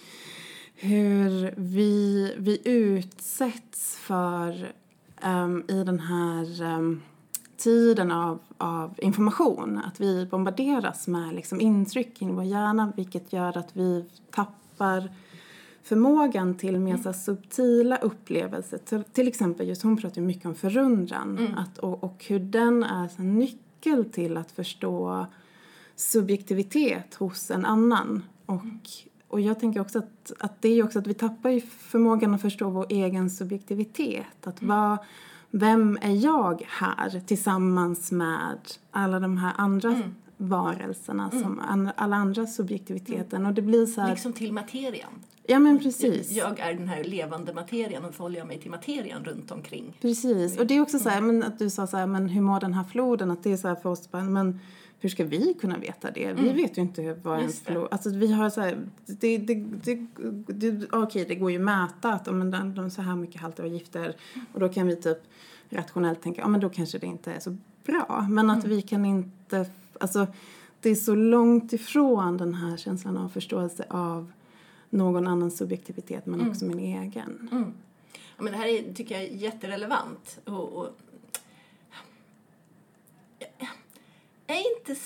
hur 0.76 1.54
vi, 1.58 2.34
vi 2.38 2.62
utsätts 2.66 3.98
för 3.98 4.74
ehm, 5.22 5.64
i 5.68 5.84
den 5.84 6.00
här 6.00 6.62
ehm, 6.62 7.02
tiden 7.58 8.12
av, 8.12 8.40
av 8.64 8.94
information. 8.98 9.82
Att 9.86 10.02
vi 10.02 10.26
bombarderas 10.26 11.08
med 11.08 11.36
liksom, 11.36 11.62
intryck 11.62 12.22
in 12.22 12.30
i 12.30 12.32
vår 12.32 12.44
hjärna 12.44 12.94
vilket 12.96 13.34
gör 13.34 13.58
att 13.58 13.76
vi 13.76 14.06
tappar 14.32 15.10
förmågan 15.84 16.56
till 16.58 16.80
mer 16.80 16.98
så 16.98 17.14
subtila 17.14 17.98
upplevelser. 17.98 18.78
Till, 18.78 19.04
till 19.04 19.28
exempel, 19.28 19.68
just 19.68 19.82
hon 19.82 19.98
pratar 19.98 20.22
ju 20.22 20.28
mycket 20.28 20.46
om 20.46 20.56
förundran 20.56 21.56
att, 21.58 21.78
och, 21.78 22.04
och 22.04 22.26
hur 22.28 22.40
den 22.40 22.84
är 22.84 23.10
en 23.18 23.40
nyckel 23.40 24.06
till 24.06 24.38
att 24.38 24.52
förstå 24.52 25.26
subjektivitet 25.96 27.16
hos 27.16 27.52
en 27.52 27.66
annan. 27.66 28.24
Och, 28.46 28.64
och 29.28 29.42
jag 29.42 29.60
tänker 29.60 29.80
också 29.80 30.00
att, 30.00 30.32
att 30.40 30.62
det 30.62 30.68
är 30.68 30.76
ju 30.76 30.84
också 30.84 31.00
att 31.00 31.08
vi 31.08 31.14
tappar 31.14 31.50
ju 31.50 31.62
förmågan 31.62 32.34
att 32.34 32.42
förstå 32.42 32.70
vår 32.70 32.86
egen 32.90 33.30
subjektivitet. 33.30 34.48
Att 34.48 34.64
vad, 34.64 34.98
vem 35.56 35.98
är 36.02 36.16
jag 36.26 36.64
här 36.68 37.22
tillsammans 37.26 38.12
med 38.12 38.58
alla 38.92 39.20
de 39.20 39.38
här 39.38 39.54
andra 39.58 39.90
Mm. 39.90 40.16
varelserna, 40.38 41.30
som, 41.32 41.60
an- 41.60 41.90
alla 41.96 42.16
andra 42.16 42.48
subjektiviteten. 42.48 43.46
Och 43.46 43.54
det 43.54 43.62
blir 43.62 43.86
så 43.86 44.02
här, 44.02 44.10
Liksom 44.10 44.34
till 44.34 44.54
materian. 44.54 45.10
ja 45.48 45.60
men 45.60 45.80
precis. 45.80 46.32
Jag 46.32 46.60
är 46.60 46.74
den 46.74 46.88
här 46.88 47.04
levande 47.04 47.54
materian 47.54 48.06
och 48.06 48.14
förhåller 48.16 48.38
jag 48.38 48.48
mig 48.48 48.60
till 48.60 48.72
materian 48.72 49.24
runt 49.26 49.52
omkring. 49.52 49.98
Precis, 50.02 50.58
och 50.60 50.68
det 50.68 50.74
är 50.78 50.82
också 50.82 51.00
så 51.00 51.10
här, 51.10 51.22
men 51.22 51.44
att 51.44 51.60
du 51.60 51.70
sa 51.70 51.88
så 51.88 51.98
här, 51.98 52.08
men 52.08 52.30
hur 52.30 52.42
mår 52.42 52.60
den 52.60 52.74
här 52.74 52.84
floden? 52.84 53.32
Att 53.32 53.44
det 53.44 53.52
är 53.52 53.58
så 53.58 53.68
här 53.68 53.76
för 53.76 53.90
oss, 53.90 54.10
men 54.12 54.60
hur 55.04 55.10
ska 55.10 55.24
vi 55.24 55.54
kunna 55.54 55.78
veta 55.78 56.12
det? 56.12 56.34
Vi 56.34 56.54
vet 56.54 56.78
ju 56.78 56.82
inte 56.82 57.14
vad 57.24 57.40
en 57.40 57.50
flod... 57.50 57.88
Alltså 57.92 58.10
vi 58.10 58.32
har 58.32 58.50
så 58.50 58.62
här, 58.62 58.78
det, 59.06 59.38
det, 59.38 59.56
det, 59.56 60.08
det, 60.48 60.88
okej, 60.92 61.26
det 61.28 61.36
går 61.36 61.52
ju 61.52 61.58
att 61.58 61.64
mäta 61.64 62.14
att 62.14 62.28
om 62.28 62.52
de, 62.52 62.76
de 62.76 62.90
så 62.90 63.02
här 63.02 63.16
mycket 63.16 63.42
halter 63.42 63.64
av 63.64 63.70
gifter 63.70 64.16
och 64.54 64.60
då 64.60 64.70
kan 64.70 64.88
vi 64.88 64.96
typ 64.96 65.18
rationellt 65.70 66.22
tänka, 66.22 66.42
ja 66.42 66.48
men 66.48 66.62
då 66.62 66.70
kanske 66.70 66.98
det 66.98 67.08
inte 67.08 67.34
är 67.34 67.40
så 67.40 67.58
bra. 67.86 68.28
Men 68.30 68.50
att 68.50 68.66
vi 68.66 68.82
kan 68.82 69.06
inte, 69.06 69.66
alltså 70.00 70.28
det 70.80 70.90
är 70.90 70.96
så 70.96 71.16
långt 71.16 71.74
ifrån 71.74 72.38
den 72.38 72.54
här 72.54 72.78
känslan 72.78 73.18
av 73.18 73.30
förståelse 73.30 73.86
av 73.90 74.32
någon 74.90 75.28
annans 75.28 75.58
subjektivitet 75.58 76.26
men 76.26 76.50
också 76.50 76.66
min 76.66 76.80
egen. 76.80 77.50
Ja, 78.38 78.44
men 78.44 78.52
det 78.52 78.58
här 78.58 78.68
är, 78.68 78.94
tycker 78.94 79.16
jag 79.16 79.24
är 79.24 79.36
jätterelevant. 79.36 80.40
Och, 80.46 80.74
och, 80.74 80.90
jag 83.40 83.68
är 84.48 84.78
inte 84.78 85.02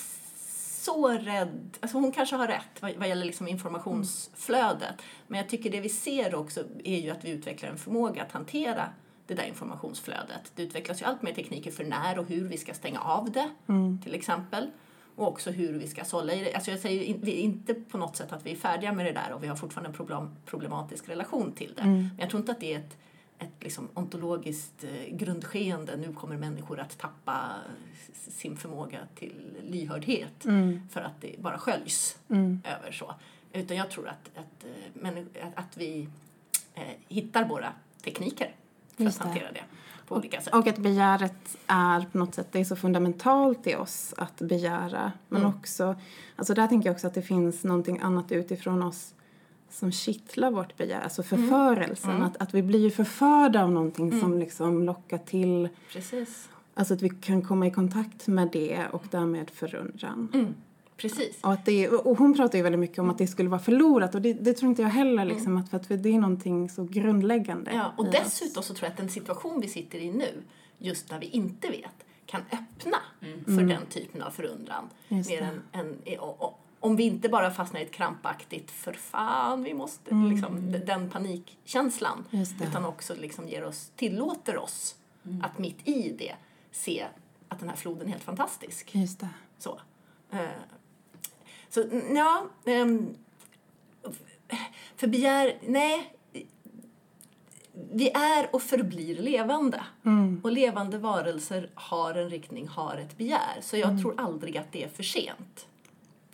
så 0.88 1.08
rädd. 1.08 1.76
Alltså 1.80 1.98
hon 1.98 2.12
kanske 2.12 2.36
har 2.36 2.46
rätt 2.46 2.80
vad, 2.80 2.96
vad 2.96 3.08
gäller 3.08 3.24
liksom 3.24 3.48
informationsflödet. 3.48 5.02
Men 5.26 5.38
jag 5.38 5.48
tycker 5.48 5.70
det 5.70 5.80
vi 5.80 5.88
ser 5.88 6.34
också 6.34 6.64
är 6.84 6.98
ju 6.98 7.10
att 7.10 7.24
vi 7.24 7.30
utvecklar 7.30 7.70
en 7.70 7.78
förmåga 7.78 8.22
att 8.22 8.32
hantera 8.32 8.88
det 9.26 9.34
där 9.34 9.44
informationsflödet. 9.44 10.52
Det 10.54 10.62
utvecklas 10.62 11.02
ju 11.02 11.06
allt 11.06 11.22
mer 11.22 11.34
tekniker 11.34 11.70
för 11.70 11.84
när 11.84 12.18
och 12.18 12.26
hur 12.26 12.48
vi 12.48 12.56
ska 12.56 12.74
stänga 12.74 13.00
av 13.00 13.30
det, 13.30 13.50
till 14.04 14.14
exempel. 14.14 14.70
Och 15.16 15.28
också 15.28 15.50
hur 15.50 15.78
vi 15.78 15.88
ska 15.88 16.04
sålla 16.04 16.32
i 16.32 16.44
det. 16.44 16.54
Alltså 16.54 16.70
jag 16.70 16.80
säger 16.80 17.02
in, 17.02 17.20
vi 17.22 17.32
inte 17.32 17.74
på 17.74 17.98
något 17.98 18.16
sätt 18.16 18.32
att 18.32 18.46
vi 18.46 18.52
är 18.52 18.56
färdiga 18.56 18.92
med 18.92 19.06
det 19.06 19.12
där 19.12 19.32
och 19.32 19.42
vi 19.42 19.46
har 19.46 19.56
fortfarande 19.56 19.88
en 19.88 19.94
problem, 19.94 20.36
problematisk 20.46 21.08
relation 21.08 21.52
till 21.52 21.74
det. 21.76 21.82
Men 21.84 22.18
jag 22.18 22.30
tror 22.30 22.40
inte 22.40 22.52
att 22.52 22.60
det 22.60 22.74
är 22.74 22.78
ett, 22.78 22.96
ett 23.38 23.52
liksom 23.60 23.88
ontologiskt 23.94 24.84
eh, 24.84 25.16
grundskeende. 25.16 25.96
Nu 25.96 26.12
kommer 26.12 26.36
människor 26.36 26.80
att 26.80 26.98
tappa 26.98 27.54
sin 28.12 28.56
förmåga 28.56 28.98
till 29.14 29.34
lyhördhet 29.62 30.46
för 30.90 31.00
att 31.00 31.20
det 31.20 31.34
bara 31.38 31.58
sköljs 31.58 32.18
över 32.64 32.92
så. 32.92 33.14
Utan 33.52 33.76
jag 33.76 33.90
tror 33.90 34.08
att, 34.08 34.30
att, 34.36 34.64
eh, 35.36 35.46
att, 35.54 35.76
vi 35.76 36.08
eh, 36.74 36.82
hittar 37.08 37.44
våra 37.48 37.72
tekniker 38.04 38.54
för 38.96 39.04
Just 39.04 39.20
att 39.20 39.26
hantera 39.26 39.52
det 39.52 39.62
på 40.06 40.16
olika 40.16 40.40
sätt. 40.40 40.54
Och 40.54 40.66
att 40.66 40.78
begäret 40.78 41.56
är 41.66 42.06
på 42.12 42.18
något 42.18 42.34
sätt, 42.34 42.48
det 42.52 42.60
är 42.60 42.64
så 42.64 42.76
fundamentalt 42.76 43.66
i 43.66 43.74
oss 43.74 44.14
att 44.16 44.36
begära. 44.36 45.12
Men 45.28 45.40
Mm. 45.40 45.54
också, 45.54 45.96
alltså 46.36 46.54
där 46.54 46.66
tänker 46.66 46.88
jag 46.88 46.94
också 46.94 47.06
att 47.06 47.14
det 47.14 47.22
finns 47.22 47.64
någonting 47.64 48.00
annat 48.00 48.32
utifrån 48.32 48.82
oss 48.82 49.14
som 49.70 49.92
kittlar 49.92 50.50
vårt 50.50 50.76
begär, 50.76 51.00
alltså 51.00 51.22
Mm. 51.34 51.48
förförelsen. 51.48 52.22
Att, 52.22 52.36
att 52.36 52.54
vi 52.54 52.62
blir 52.62 52.90
förförda 52.90 53.62
av 53.62 53.70
någonting 53.72 54.20
som 54.20 54.38
liksom 54.38 54.82
lockar 54.82 55.18
till, 55.18 55.68
Precis. 55.92 56.48
alltså 56.74 56.94
att 56.94 57.02
vi 57.02 57.08
kan 57.08 57.42
komma 57.42 57.66
i 57.66 57.70
kontakt 57.70 58.26
med 58.26 58.48
det 58.52 58.86
och 58.92 59.04
därmed 59.10 59.50
förundran. 59.50 60.28
Mm. 60.34 60.54
Precis. 60.96 61.38
Och, 61.42 61.52
att 61.52 61.64
det, 61.64 61.88
och 61.88 62.18
hon 62.18 62.34
pratar 62.34 62.58
ju 62.58 62.62
väldigt 62.62 62.78
mycket 62.78 62.98
om 62.98 63.10
att 63.10 63.18
det 63.18 63.26
skulle 63.26 63.48
vara 63.48 63.60
förlorat 63.60 64.14
och 64.14 64.22
det, 64.22 64.32
det 64.32 64.52
tror 64.52 64.70
inte 64.70 64.82
jag 64.82 64.88
heller 64.88 65.24
liksom, 65.24 65.56
att, 65.56 65.68
för 65.70 65.76
att 65.76 66.02
det 66.02 66.08
är 66.08 66.18
någonting 66.20 66.70
så 66.70 66.84
grundläggande. 66.84 67.70
Mm. 67.70 67.82
Ja, 67.82 67.92
och 67.96 68.04
oss. 68.08 68.10
dessutom 68.12 68.62
så 68.62 68.74
tror 68.74 68.84
jag 68.86 68.90
att 68.90 68.96
den 68.96 69.08
situation 69.08 69.60
vi 69.60 69.68
sitter 69.68 69.98
i 69.98 70.10
nu, 70.12 70.42
just 70.78 71.10
när 71.10 71.18
vi 71.20 71.26
inte 71.26 71.68
vet, 71.68 72.04
kan 72.26 72.40
öppna 72.40 72.96
för 73.44 73.62
den 73.62 73.86
typen 73.86 74.22
av 74.22 74.30
förundran. 74.30 74.84
Mm. 75.08 75.24
Mer 75.28 75.42
än, 75.42 75.80
än, 75.80 76.18
och, 76.18 76.42
och, 76.42 76.60
om 76.80 76.96
vi 76.96 77.02
inte 77.04 77.28
bara 77.28 77.50
fastnar 77.50 77.80
i 77.80 77.84
ett 77.84 77.92
krampaktigt 77.92 78.70
för 78.70 78.92
fan, 78.92 79.62
vi 79.62 79.74
måste, 79.74 80.14
liksom, 80.14 80.72
d- 80.72 80.78
den 80.86 81.10
panikkänslan. 81.10 82.24
Mm. 82.32 82.46
Utan 82.68 82.84
också 82.84 83.14
liksom 83.14 83.48
ger 83.48 83.64
oss, 83.64 83.92
tillåter 83.96 84.56
oss 84.58 84.96
att 85.42 85.58
mitt 85.58 85.88
i 85.88 86.14
det 86.18 86.34
se 86.72 87.06
att 87.48 87.58
den 87.60 87.68
här 87.68 87.76
floden 87.76 88.06
är 88.06 88.10
helt 88.10 88.22
fantastisk. 88.24 88.94
Just 88.94 89.20
det. 89.20 89.28
Så. 89.58 89.80
Eh, 90.30 90.38
så 91.70 91.84
ja, 92.14 92.46
ehm, 92.64 93.14
för 94.96 95.06
begär, 95.06 95.58
nej. 95.66 96.14
Vi 97.92 98.10
är 98.10 98.54
och 98.54 98.62
förblir 98.62 99.16
levande. 99.22 99.82
Och 100.44 100.52
levande 100.52 100.98
varelser 100.98 101.70
har 101.74 102.14
en 102.14 102.30
riktning, 102.30 102.68
har 102.68 102.96
ett 102.96 103.18
begär. 103.18 103.58
Så 103.60 103.76
jag 103.76 104.00
tror 104.02 104.14
aldrig 104.20 104.56
att 104.58 104.72
det 104.72 104.84
är 104.84 104.88
för 104.88 105.02
sent 105.02 105.66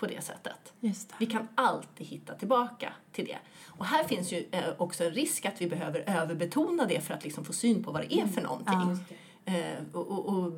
på 0.05 0.11
det 0.11 0.25
sättet. 0.25 0.73
Det. 0.81 1.15
Vi 1.19 1.27
kan 1.27 1.49
alltid 1.55 2.07
hitta 2.07 2.35
tillbaka 2.35 2.93
till 3.13 3.25
det. 3.25 3.39
Och 3.67 3.87
här 3.87 4.05
finns 4.05 4.33
ju 4.33 4.45
eh, 4.51 4.65
också 4.79 5.05
en 5.05 5.11
risk 5.11 5.45
att 5.45 5.61
vi 5.61 5.67
behöver 5.67 6.05
överbetona 6.07 6.87
det 6.87 7.01
för 7.01 7.15
att 7.15 7.25
liksom 7.25 7.45
få 7.45 7.53
syn 7.53 7.85
på 7.85 7.93
vad 7.93 8.03
det 8.03 8.15
är 8.15 8.27
för 8.27 8.43
någonting. 8.43 9.05
Eh, 9.45 9.55
och, 9.93 10.07
och, 10.07 10.29
och 10.29 10.53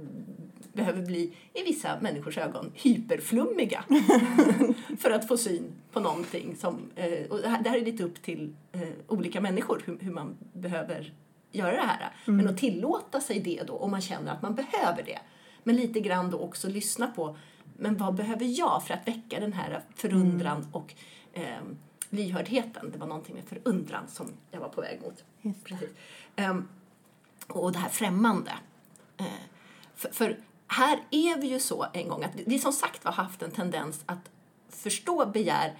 behöver 0.72 1.02
bli, 1.02 1.36
i 1.54 1.62
vissa 1.62 2.00
människors 2.00 2.38
ögon, 2.38 2.72
hyperflummiga 2.74 3.84
för 4.98 5.10
att 5.10 5.28
få 5.28 5.36
syn 5.36 5.72
på 5.92 6.00
någonting. 6.00 6.56
Som, 6.56 6.90
eh, 6.94 7.30
och 7.30 7.38
det, 7.38 7.48
här, 7.48 7.76
är 7.76 7.84
lite 7.84 8.04
upp 8.04 8.22
till 8.22 8.56
olika 9.08 9.40
människor 9.40 9.82
hur, 9.86 9.98
hur 10.00 10.12
man 10.12 10.36
behöver 10.52 11.12
göra 11.52 11.76
det 11.76 11.86
här. 11.86 12.12
Men 12.24 12.48
att 12.48 12.58
tillåta 12.58 13.20
sig 13.20 13.40
det 13.40 13.62
då, 13.66 13.76
om 13.76 13.90
man 13.90 14.00
känner 14.00 14.32
att 14.32 14.42
man 14.42 14.54
behöver 14.54 15.02
det. 15.02 15.18
Men 15.62 15.76
lite 15.76 16.00
grann 16.00 16.30
då 16.30 16.38
också 16.38 16.68
lyssna 16.68 17.06
på, 17.06 17.36
men 17.78 17.96
vad 17.96 18.14
behöver 18.14 18.44
jag 18.44 18.86
för 18.86 18.94
att 18.94 19.08
väcka 19.08 19.40
den 19.40 19.52
här 19.52 19.82
förundran 19.94 20.68
och 20.72 20.94
eh, 21.32 21.60
lyhördheten? 22.10 22.90
Det 22.90 22.98
var 22.98 23.06
någonting 23.06 23.34
med 23.34 23.44
förundran 23.44 24.08
som 24.08 24.32
jag 24.50 24.60
var 24.60 24.68
på 24.68 24.80
väg 24.80 25.00
mot. 25.02 25.24
Precis. 25.64 25.90
Ehm, 26.36 26.68
och 27.46 27.72
det 27.72 27.78
här 27.78 27.88
främmande. 27.88 28.52
Eh, 29.16 29.26
för, 29.94 30.10
för 30.10 30.38
här 30.66 30.98
är 31.10 31.40
vi 31.40 31.46
ju 31.46 31.60
så 31.60 31.86
en 31.92 32.08
gång 32.08 32.24
att 32.24 32.32
vi 32.46 32.58
som 32.58 32.72
sagt 32.72 33.04
har 33.04 33.12
haft 33.12 33.42
en 33.42 33.50
tendens 33.50 34.02
att 34.06 34.30
förstå 34.68 35.26
begär 35.26 35.74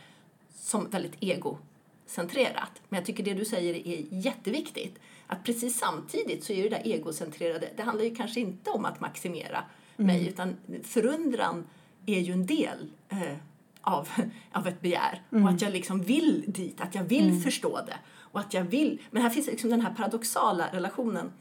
som 0.55 0.91
väldigt 0.91 1.17
egocentrerat. 1.21 2.83
Men 2.89 2.97
jag 2.97 3.07
tycker 3.07 3.25
det 3.25 3.35
du 3.35 3.45
säger 3.45 3.87
är 3.87 4.07
jätteviktigt. 4.11 4.99
Att 5.27 5.45
precis 5.45 5.79
samtidigt 5.79 6.45
så 6.45 6.53
är 6.53 6.63
det 6.63 6.69
där 6.69 6.83
egocentrerade, 6.85 7.71
det 7.77 7.83
handlar 7.83 8.05
ju 8.05 8.15
kanske 8.15 8.41
inte 8.41 8.71
om 8.71 8.85
att 8.85 9.01
maximera 9.01 9.65
mig 9.97 10.29
utan 10.29 10.57
förundran 10.83 11.65
är 12.07 12.21
ju 12.21 12.33
en 12.33 12.47
del 12.47 12.91
eh, 13.09 13.37
av, 13.81 14.09
av 14.53 14.67
ett 14.67 14.81
begär. 14.81 15.23
Och 15.31 15.49
att 15.49 15.63
jag 15.63 15.73
liksom 15.73 16.03
vill 16.03 16.45
dit, 16.47 16.81
att 16.81 16.95
jag 16.95 17.05
vill 17.05 17.41
förstå 17.41 17.81
det. 17.87 17.97
Och 18.19 18.41
att 18.41 18.55
jag 18.55 18.65
vill, 18.65 19.03
men 19.11 19.23
här 19.23 19.31
finns 19.31 19.47
liksom 19.47 19.71
den 19.71 19.81
här 19.81 19.95
paradoxala 19.95 20.69
relationen 20.73 21.33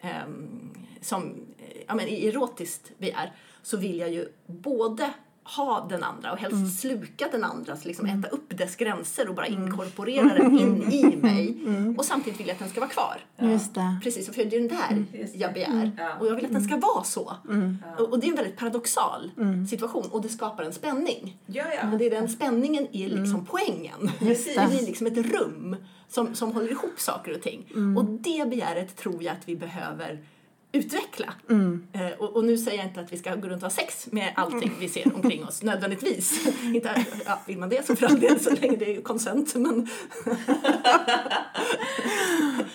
ehm, 0.00 0.70
som 1.00 1.24
eh, 1.58 1.82
ja, 1.86 1.94
men 1.94 2.08
i 2.08 2.26
erotiskt 2.26 2.98
begär 2.98 3.32
så 3.62 3.76
vill 3.76 3.98
jag 3.98 4.12
ju 4.12 4.28
både 4.46 5.12
ha 5.56 5.86
den 5.90 6.02
andra 6.04 6.32
och 6.32 6.38
helst 6.38 6.80
sluka 6.80 7.28
den 7.32 7.44
andras, 7.44 7.84
liksom 7.84 8.06
äta 8.06 8.28
upp 8.28 8.58
dess 8.58 8.76
gränser 8.76 9.28
och 9.28 9.34
bara 9.34 9.46
inkorporera 9.46 10.34
den 10.34 10.58
in 10.58 10.82
i 10.92 11.16
mig. 11.16 11.56
Och 11.98 12.04
samtidigt 12.04 12.40
vill 12.40 12.46
jag 12.46 12.54
att 12.54 12.58
den 12.60 12.68
ska 12.68 12.80
vara 12.80 12.90
kvar. 12.90 13.16
Just 13.38 13.74
det. 13.74 13.98
Precis, 14.02 14.26
för 14.26 14.44
det 14.44 14.56
är 14.56 14.60
den 14.60 14.68
där 14.68 15.04
jag 15.34 15.52
begär. 15.52 15.90
Och 16.20 16.26
jag 16.26 16.34
vill 16.36 16.44
att 16.44 16.52
den 16.52 16.64
ska 16.64 16.76
vara 16.76 17.04
så. 17.04 17.32
Och, 17.98 18.12
och 18.12 18.20
det 18.20 18.26
är 18.26 18.30
en 18.30 18.36
väldigt 18.36 18.56
paradoxal 18.56 19.30
situation 19.70 20.04
och 20.10 20.22
det 20.22 20.28
skapar 20.28 20.62
en 20.64 20.72
spänning. 20.72 21.36
Ja, 21.46 21.64
ja. 21.76 21.86
Men 21.88 21.98
det 21.98 22.06
är 22.06 22.10
den 22.10 22.28
spänningen 22.28 22.86
är 22.92 23.08
liksom 23.08 23.46
poängen. 23.46 24.10
Just 24.20 24.46
Det 24.54 24.54
det. 24.60 24.68
blir 24.68 24.86
liksom 24.86 25.06
ett 25.06 25.16
rum 25.16 25.76
som, 26.08 26.34
som 26.34 26.52
håller 26.52 26.70
ihop 26.70 27.00
saker 27.00 27.34
och 27.34 27.42
ting. 27.42 27.66
Och 27.98 28.04
det 28.04 28.50
begäret 28.50 28.96
tror 28.96 29.22
jag 29.22 29.32
att 29.32 29.48
vi 29.48 29.56
behöver 29.56 30.18
utveckla. 30.72 31.34
Eh, 31.92 32.10
och, 32.18 32.36
och 32.36 32.44
nu 32.44 32.58
säger 32.58 32.78
jag 32.78 32.86
inte 32.86 33.00
att 33.00 33.12
vi 33.12 33.16
ska 33.16 33.34
gå 33.34 33.48
runt 33.48 33.62
och 33.62 33.70
ha 33.70 33.70
sex 33.70 34.08
med 34.12 34.32
allting 34.36 34.72
vi 34.80 34.88
ser 34.88 35.14
omkring 35.14 35.44
oss 35.44 35.62
nödvändigtvis. 35.62 36.46
inte, 36.64 37.06
ja, 37.26 37.40
vill 37.46 37.58
man 37.58 37.68
det 37.68 37.86
så 37.86 37.96
för 37.96 38.06
all 38.06 38.20
del 38.20 38.40
så 38.40 38.50
länge 38.50 38.76
det 38.76 38.96
är 38.96 39.02
konsent. 39.02 39.54
Men, 39.54 39.64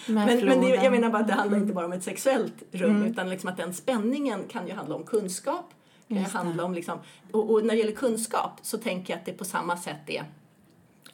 men, 0.05 0.45
men 0.45 0.61
det, 0.61 0.69
jag 0.69 0.91
menar 0.91 1.09
bara 1.09 1.21
att 1.21 1.27
det 1.27 1.33
handlar 1.33 1.57
inte 1.57 1.73
bara 1.73 1.85
om 1.85 1.93
ett 1.93 2.03
sexuellt 2.03 2.63
rum 2.71 3.03
utan 3.03 3.29
liksom 3.29 3.49
att 3.49 3.57
den 3.57 3.73
spänningen 3.73 4.39
kan 4.47 4.67
ju 4.67 4.73
handla 4.73 4.95
om 4.95 5.03
kunskap. 5.03 5.73
Kan 6.07 6.17
handla 6.17 6.63
om 6.63 6.73
liksom, 6.73 6.99
och, 7.31 7.51
och 7.51 7.65
när 7.65 7.73
det 7.73 7.79
gäller 7.79 7.95
kunskap 7.95 8.59
så 8.61 8.77
tänker 8.77 9.13
jag 9.13 9.19
att 9.19 9.25
det 9.25 9.33
på 9.33 9.45
samma 9.45 9.77
sätt 9.77 10.09
är 10.09 10.23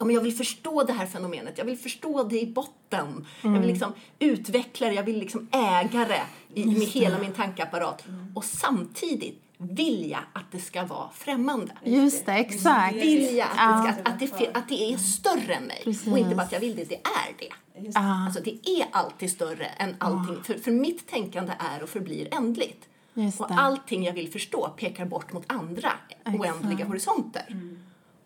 Ja, 0.00 0.06
men 0.06 0.14
jag 0.14 0.22
vill 0.22 0.36
förstå 0.36 0.82
det 0.82 0.92
här 0.92 1.06
fenomenet, 1.06 1.58
jag 1.58 1.64
vill 1.64 1.78
förstå 1.78 2.22
det 2.22 2.40
i 2.40 2.46
botten. 2.46 3.26
Jag 3.42 3.50
vill 3.50 3.66
liksom 3.66 3.92
utveckla 4.18 4.86
det, 4.86 4.94
jag 4.94 5.02
vill 5.02 5.18
liksom 5.18 5.48
äga 5.52 6.04
det 6.04 6.22
i, 6.54 6.66
med 6.66 6.86
hela 6.86 7.18
min 7.18 7.32
tankeapparat. 7.32 8.04
Och 8.34 8.44
samtidigt 8.44 9.42
vill 9.58 10.10
jag 10.10 10.20
att 10.32 10.52
det 10.52 10.58
ska 10.58 10.84
vara 10.84 11.08
främmande. 11.14 11.72
Just 11.84 12.26
det, 12.26 12.32
exakt. 12.32 12.96
Vill 12.96 13.36
jag 13.36 13.48
att, 13.56 13.86
det, 13.86 13.92
ska, 13.92 14.10
att, 14.10 14.38
det, 14.38 14.50
att 14.54 14.68
det 14.68 14.92
är 14.92 14.98
större 14.98 15.54
än 15.54 15.64
mig. 15.64 15.80
Precis. 15.84 16.12
Och 16.12 16.18
inte 16.18 16.34
bara 16.34 16.42
att 16.42 16.52
jag 16.52 16.60
vill 16.60 16.76
det, 16.76 16.84
det 16.84 16.94
är 16.94 17.34
det. 17.38 17.80
Just 17.80 17.94
det. 17.94 18.00
Alltså 18.00 18.42
det 18.44 18.68
är 18.68 18.86
alltid 18.92 19.30
större 19.30 19.66
än 19.66 19.96
allting. 19.98 20.42
För, 20.42 20.54
för 20.54 20.70
mitt 20.70 21.06
tänkande 21.06 21.52
är 21.58 21.82
och 21.82 21.88
förblir 21.88 22.28
ändligt. 22.34 22.88
just 23.14 23.40
Och 23.40 23.50
allting 23.50 24.04
jag 24.04 24.12
vill 24.12 24.32
förstå 24.32 24.68
pekar 24.76 25.04
bort 25.04 25.32
mot 25.32 25.44
andra 25.46 25.92
oändliga 26.24 26.86
horisonter. 26.86 27.44
Mm. 27.50 27.78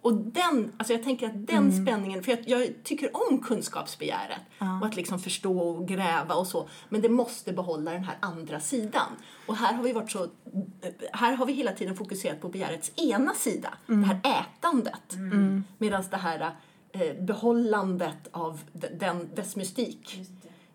Och 0.05 0.15
den, 0.15 0.73
alltså 0.77 0.93
jag 0.93 1.03
tänker 1.03 1.27
att 1.27 1.47
den 1.47 1.73
spänningen, 1.87 2.23
för 2.23 2.31
jag, 2.33 2.49
jag 2.49 2.75
tycker 2.85 3.11
om 3.31 3.39
kunskapsbegäret 3.41 4.41
och 4.81 4.87
att 4.87 4.97
liksom 4.97 5.19
förstå 5.19 5.59
och 5.61 5.89
gräva 5.89 6.35
och 6.35 6.47
så, 6.47 6.69
men 6.89 7.01
det 7.03 7.09
måste 7.09 7.53
behålla 7.53 7.91
den 7.93 8.05
här 8.05 8.17
andra 8.21 8.61
sidan. 8.61 9.07
Och 9.47 9.57
här 9.57 9.73
har 9.75 9.83
vi 9.85 9.93
varit 9.93 10.11
så, 10.11 10.29
här 11.13 11.37
har 11.37 11.47
vi 11.47 11.53
hela 11.53 11.73
tiden 11.73 11.97
fokuserat 11.97 12.41
på 12.41 12.49
begärets 12.49 12.93
ena 12.97 13.35
sida, 13.35 13.75
Mm. 13.89 14.01
det 14.01 14.07
här 14.07 14.45
ätandet. 14.59 15.13
Medan 15.79 16.05
det 16.11 16.17
här 16.17 16.57
eh, 16.93 17.15
behållandet 17.25 18.29
av 18.31 18.61
de- 18.73 18.89
den, 18.89 19.31
dess 19.35 19.57
mystik 19.57 20.21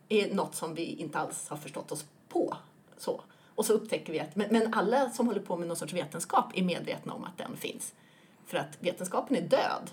är 0.10 0.34
något 0.34 0.56
som 0.56 0.74
vi 0.76 0.84
inte 0.86 1.20
alls 1.20 1.50
har 1.50 1.58
förstått 1.58 1.92
oss 1.92 2.06
på. 2.30 2.58
Så. 2.98 3.22
Och 3.56 3.65
så 3.65 3.74
upptäcker 3.74 4.13
vi 4.13 4.20
att, 4.20 4.36
men, 4.36 4.48
men 4.52 4.74
alla 4.74 5.10
som 5.10 5.28
håller 5.28 5.42
på 5.42 5.58
med 5.58 5.68
någon 5.68 5.78
sorts 5.78 5.94
vetenskap 5.94 6.46
är 6.56 6.63
medvetna 6.63 7.13
om 7.13 7.24
att 7.24 7.38
den 7.38 7.58
finns. 7.58 7.94
För 8.49 8.57
att 8.57 8.77
vetenskapen 8.79 9.35
är 9.35 9.41
död 9.41 9.91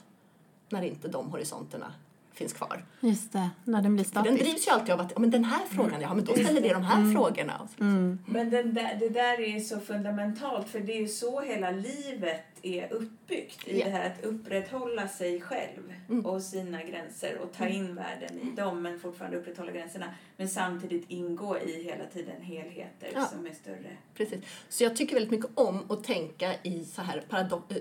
när 0.68 0.82
inte 0.82 1.08
de 1.08 1.30
horisonterna 1.30 1.94
finns 2.37 2.53
kvar. 2.53 2.85
Just 3.01 3.33
det, 3.33 3.51
när 3.64 3.83
den 3.83 3.94
blir 3.94 4.05
För 4.05 4.14
den 4.14 4.25
statisk. 4.25 4.44
drivs 4.44 4.66
ju 4.68 4.70
alltid 4.70 4.94
av 4.94 5.01
att, 5.01 5.12
ja 5.14 5.18
men 5.20 5.31
den 5.31 5.44
här 5.44 5.62
frågan, 5.70 6.01
ja 6.01 6.14
men 6.14 6.25
då 6.25 6.33
ställer 6.33 6.61
det 6.61 6.72
de 6.72 6.83
här 6.83 7.12
frågorna. 7.12 7.59
Och 7.59 7.68
så- 7.70 7.85
Men 8.33 8.51
den 8.51 8.75
där, 8.75 8.96
det 9.01 9.09
där 9.09 9.40
är 9.40 9.61
så 9.61 9.81
fundamentalt 9.81 10.68
för 10.68 10.81
det 10.81 10.92
är 10.92 11.01
ju 11.01 11.09
så 11.09 11.40
hela 11.40 11.70
livet 11.70 12.42
är 12.62 12.92
uppbyggt. 12.92 13.68
I 13.68 13.79
Ja. 13.79 13.85
det 13.85 13.90
här 13.90 14.07
att 14.07 14.25
upprätthålla 14.25 15.09
sig 15.09 15.40
själv 15.40 15.92
och 16.25 16.42
sina 16.42 16.83
gränser 16.83 17.38
och 17.42 17.53
ta 17.53 17.66
in 17.66 17.94
världen 17.94 18.40
i 18.40 18.57
dem 18.57 18.83
men 18.83 19.01
fortfarande 19.01 19.37
upprätthålla 19.37 19.72
gränserna. 19.72 20.07
Men 20.37 20.49
samtidigt 20.49 21.05
ingå 21.09 21.59
i 21.59 21.83
hela 21.85 22.05
tiden 22.12 22.40
helheter 22.42 23.09
Ja. 23.14 23.25
som 23.27 23.46
är 23.46 23.53
större. 23.55 23.96
Precis. 24.14 24.38
Så 24.68 24.85
jag 24.85 24.96
tycker 24.96 25.14
väldigt 25.14 25.31
mycket 25.31 25.51
om 25.55 25.90
att 25.90 26.05
tänka 26.05 26.55
i 26.62 26.85
så 26.85 27.03
här 27.03 27.25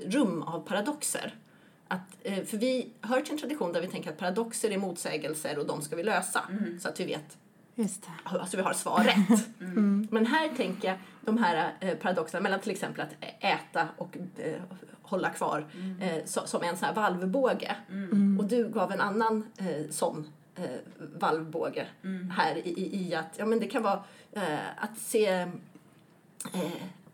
rum 0.06 0.41
av 0.41 0.60
paradoxer. 0.60 1.34
Att, 1.88 2.17
eh, 2.24 2.43
för 2.43 2.58
vi 2.58 2.89
hör 3.02 3.21
till 3.21 3.32
en 3.32 3.38
tradition 3.38 3.74
där 3.74 3.82
vi 3.82 3.88
tänker 3.88 4.10
att 4.10 4.17
paradoxer 4.17 4.71
är 4.71 4.78
motsägelser 4.78 5.60
och 5.60 5.65
de 5.65 5.82
ska 5.82 5.95
vi 5.95 6.04
lösa. 6.04 6.41
Så 6.82 6.89
att 6.89 7.00
vi 7.00 7.06
vet 7.06 7.38
Just 7.76 8.02
det. 8.02 8.38
alltså 8.39 8.58
vi 8.58 8.63
har 8.63 8.74
svar 8.74 9.04
rätt. 9.04 9.48
Men 10.12 10.26
här 10.26 10.50
tänker 10.56 10.88
jag 10.88 10.98
de 11.21 11.38
här 11.38 11.74
eh, 11.80 11.95
paradoxerna 11.98 12.43
mellan 12.43 12.60
till 12.60 12.71
exempel 12.71 13.02
att 13.02 13.24
äta 13.39 13.88
och 13.98 14.17
eh, 14.38 14.62
hålla 15.02 15.30
kvar 15.30 15.65
eh, 16.02 16.26
så, 16.26 16.48
som 16.48 16.63
en 16.63 16.78
sån 16.78 16.86
här 16.86 16.95
valvbåge. 16.95 17.76
Och 18.39 18.45
du 18.45 18.69
gav 18.69 18.91
en 18.91 19.02
annan 19.02 19.48
eh, 19.58 19.89
sån 19.89 20.28
valvbåge 20.98 21.88
här 22.32 22.67
i, 22.67 22.89
i, 22.95 23.15
att 23.15 23.34
ja, 23.38 23.45
men 23.45 23.60
det 23.60 23.67
kan 23.67 23.84
vara 23.84 24.04
att 24.78 24.98
se 24.98 25.48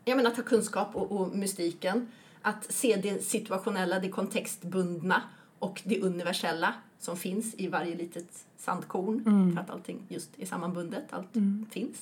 jag 0.04 0.16
menar 0.16 0.30
att 0.30 0.36
ha 0.36 0.44
kunskap 0.44 0.96
och, 0.96 1.12
och 1.12 1.36
mystiken. 1.36 2.08
Att 2.42 2.72
se 2.72 2.96
det 2.96 3.24
situationella, 3.24 3.98
det 3.98 4.08
kontextbundna 4.08 5.22
och 5.58 5.82
det 5.84 6.00
universella 6.00 6.74
som 6.98 7.16
finns 7.16 7.54
i 7.54 7.68
varje 7.68 7.94
litet 7.96 8.44
sandkorn. 8.56 9.52
För 9.54 9.62
att 9.62 9.70
allting 9.70 10.02
just 10.08 10.30
är 10.38 10.46
sammanbundet, 10.46 11.04
allt 11.10 11.28
finns. 11.70 11.98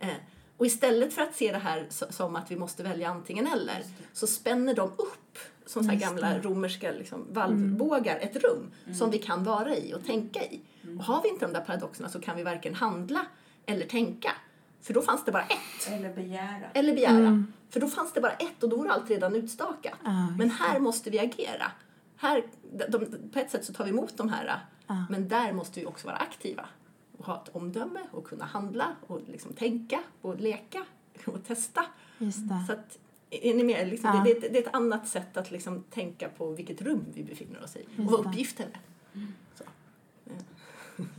Eh, 0.00 0.08
och 0.56 0.66
istället 0.66 1.12
för 1.12 1.22
att 1.22 1.34
se 1.34 1.52
det 1.52 1.58
här 1.58 1.86
so- 1.90 2.10
som 2.12 2.36
att 2.36 2.50
vi 2.50 2.56
måste 2.56 2.82
välja 2.82 3.08
antingen 3.10 3.46
eller 3.46 3.84
så 4.12 4.26
spänner 4.26 4.74
de 4.74 4.88
upp 4.88 5.38
som 5.66 5.84
så 5.84 5.90
gamla 5.96 6.38
romerska 6.38 6.92
liksom, 6.92 7.26
valvbågar 7.32 8.18
ett 8.20 8.36
rum 8.36 8.70
som 8.94 9.10
vi 9.10 9.18
kan 9.18 9.44
vara 9.44 9.76
i 9.76 9.94
och 9.94 10.04
tänka 10.06 10.44
i. 10.44 10.60
Och 10.98 11.04
har 11.04 11.22
vi 11.22 11.28
inte 11.28 11.46
de 11.46 11.52
där 11.52 11.60
paradoxerna 11.60 12.08
så 12.08 12.20
kan 12.20 12.36
vi 12.36 12.42
varken 12.42 12.74
handla 12.74 13.26
eller 13.66 13.86
tänka. 13.86 14.32
För 14.80 14.94
då 14.94 15.02
fanns 15.02 15.24
det 15.24 15.32
bara 15.32 15.42
ett. 15.42 15.88
Eller 15.92 16.14
begära. 16.14 16.70
Eller 16.74 16.94
begära. 16.94 17.44
För 17.70 17.80
då 17.80 17.88
fanns 17.88 18.12
det 18.12 18.20
bara 18.20 18.32
ett 18.32 18.62
och 18.62 18.68
då 18.68 18.76
var 18.76 18.86
allt 18.86 19.10
redan 19.10 19.34
utstakat. 19.36 19.98
Ja, 20.04 20.26
men 20.38 20.50
här 20.50 20.78
måste 20.78 21.10
vi 21.10 21.18
agera. 21.18 21.72
Här, 22.16 22.44
de, 22.88 23.06
på 23.32 23.38
ett 23.38 23.50
sätt 23.50 23.64
så 23.64 23.72
tar 23.72 23.84
vi 23.84 23.90
emot 23.90 24.16
de 24.16 24.28
här. 24.28 24.60
Men 25.10 25.28
där 25.28 25.52
måste 25.52 25.80
vi 25.80 25.86
också 25.86 26.06
vara 26.06 26.16
aktiva. 26.16 26.66
Och 27.18 27.24
ha 27.26 27.42
ett 27.42 27.48
omdöme 27.56 28.00
och 28.10 28.24
kunna 28.24 28.44
handla 28.44 28.86
och 29.06 29.20
liksom 29.26 29.52
tänka 29.52 30.00
och 30.20 30.40
leka 30.40 30.84
och 31.26 31.44
testa. 31.46 31.84
Så 32.66 32.72
att, 32.72 32.98
är 33.30 33.54
ni 33.54 33.64
med? 33.64 33.88
Liksom, 33.88 34.10
Ja. 34.14 34.22
det, 34.24 34.40
det, 34.40 34.48
det 34.48 34.58
är 34.58 34.62
ett 34.68 34.74
annat 34.74 35.08
sätt 35.08 35.36
att 35.36 35.50
liksom 35.50 35.82
tänka 35.82 36.28
på 36.28 36.50
vilket 36.50 36.82
rum 36.82 37.04
vi 37.14 37.24
befinner 37.24 37.64
oss 37.64 37.76
i 37.76 37.82
och 37.82 37.88
Just 37.98 38.10
vad 38.10 38.24
det. 38.24 38.28
uppgiften 38.28 38.66
är. 38.72 38.80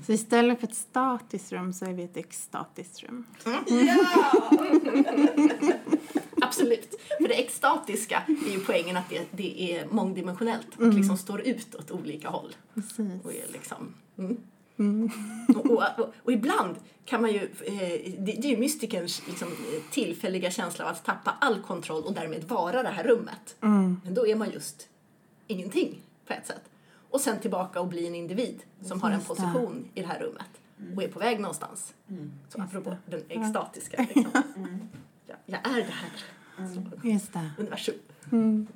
Så 0.05 0.11
istället 0.13 0.59
för 0.59 0.67
ett 0.67 0.75
statiskt 0.75 1.51
rum 1.51 1.73
så 1.73 1.85
är 1.85 1.93
vi 1.93 2.03
ett 2.03 2.17
extatiskt 2.17 3.03
rum. 3.03 3.25
Absolut. 6.49 7.01
För 7.21 7.27
det 7.27 7.33
extatiska 7.39 8.23
är 8.27 8.51
ju 8.51 8.59
poängen 8.59 8.97
att 8.97 9.09
det, 9.09 9.27
det 9.31 9.73
är 9.73 9.85
mångdimensionellt 9.85 10.67
och 10.77 10.93
liksom 10.93 11.17
står 11.17 11.41
ut 11.41 11.75
åt 11.75 11.91
olika 11.91 12.29
håll. 12.29 12.55
Precis. 12.73 13.23
Och, 13.23 13.33
är 13.33 13.51
liksom, 13.53 13.93
mm. 14.17 15.11
och, 15.55 15.65
och, 15.65 15.83
och, 15.97 16.13
och 16.23 16.31
ibland 16.31 16.75
kan 17.05 17.21
man 17.21 17.31
ju, 17.31 17.41
eh, 17.65 18.13
det, 18.19 18.31
det 18.41 18.45
är 18.45 18.49
ju 18.49 18.57
mystikerns 18.57 19.21
liksom, 19.27 19.47
tillfälliga 19.91 20.51
känsla 20.51 20.85
av 20.85 20.91
att 20.91 21.05
tappa 21.05 21.37
all 21.41 21.61
kontroll 21.61 22.03
och 22.03 22.13
därmed 22.13 22.43
vara 22.43 22.83
det 22.83 22.89
här 22.89 23.03
rummet. 23.03 23.55
Men 24.03 24.13
då 24.13 24.27
är 24.27 24.35
man 24.35 24.51
just 24.51 24.87
ingenting 25.47 26.01
på 26.27 26.33
ett 26.33 26.47
sätt. 26.47 26.63
Och 27.09 27.21
sen 27.21 27.39
tillbaka 27.39 27.81
och 27.81 27.87
bli 27.87 28.07
en 28.07 28.15
individ 28.15 28.63
som 28.81 29.01
har 29.01 29.09
en 29.09 29.15
Just 29.15 29.27
det. 29.29 29.35
position 29.35 29.85
i 29.93 30.01
det 30.01 30.07
här 30.07 30.19
rummet 30.19 30.59
och 30.95 31.03
är 31.03 31.07
på 31.07 31.19
väg 31.19 31.39
någonstans. 31.39 31.93
Så 32.49 32.61
apropå 32.61 32.95
den 33.05 33.21
extatiska. 33.29 34.07
Liksom. 34.15 34.43
Jag, 35.25 35.37
jag 35.45 35.67
är 35.77 35.85
det 35.85 35.91
här. 35.91 36.11
Det. 37.01 37.51
universum. 37.57 37.95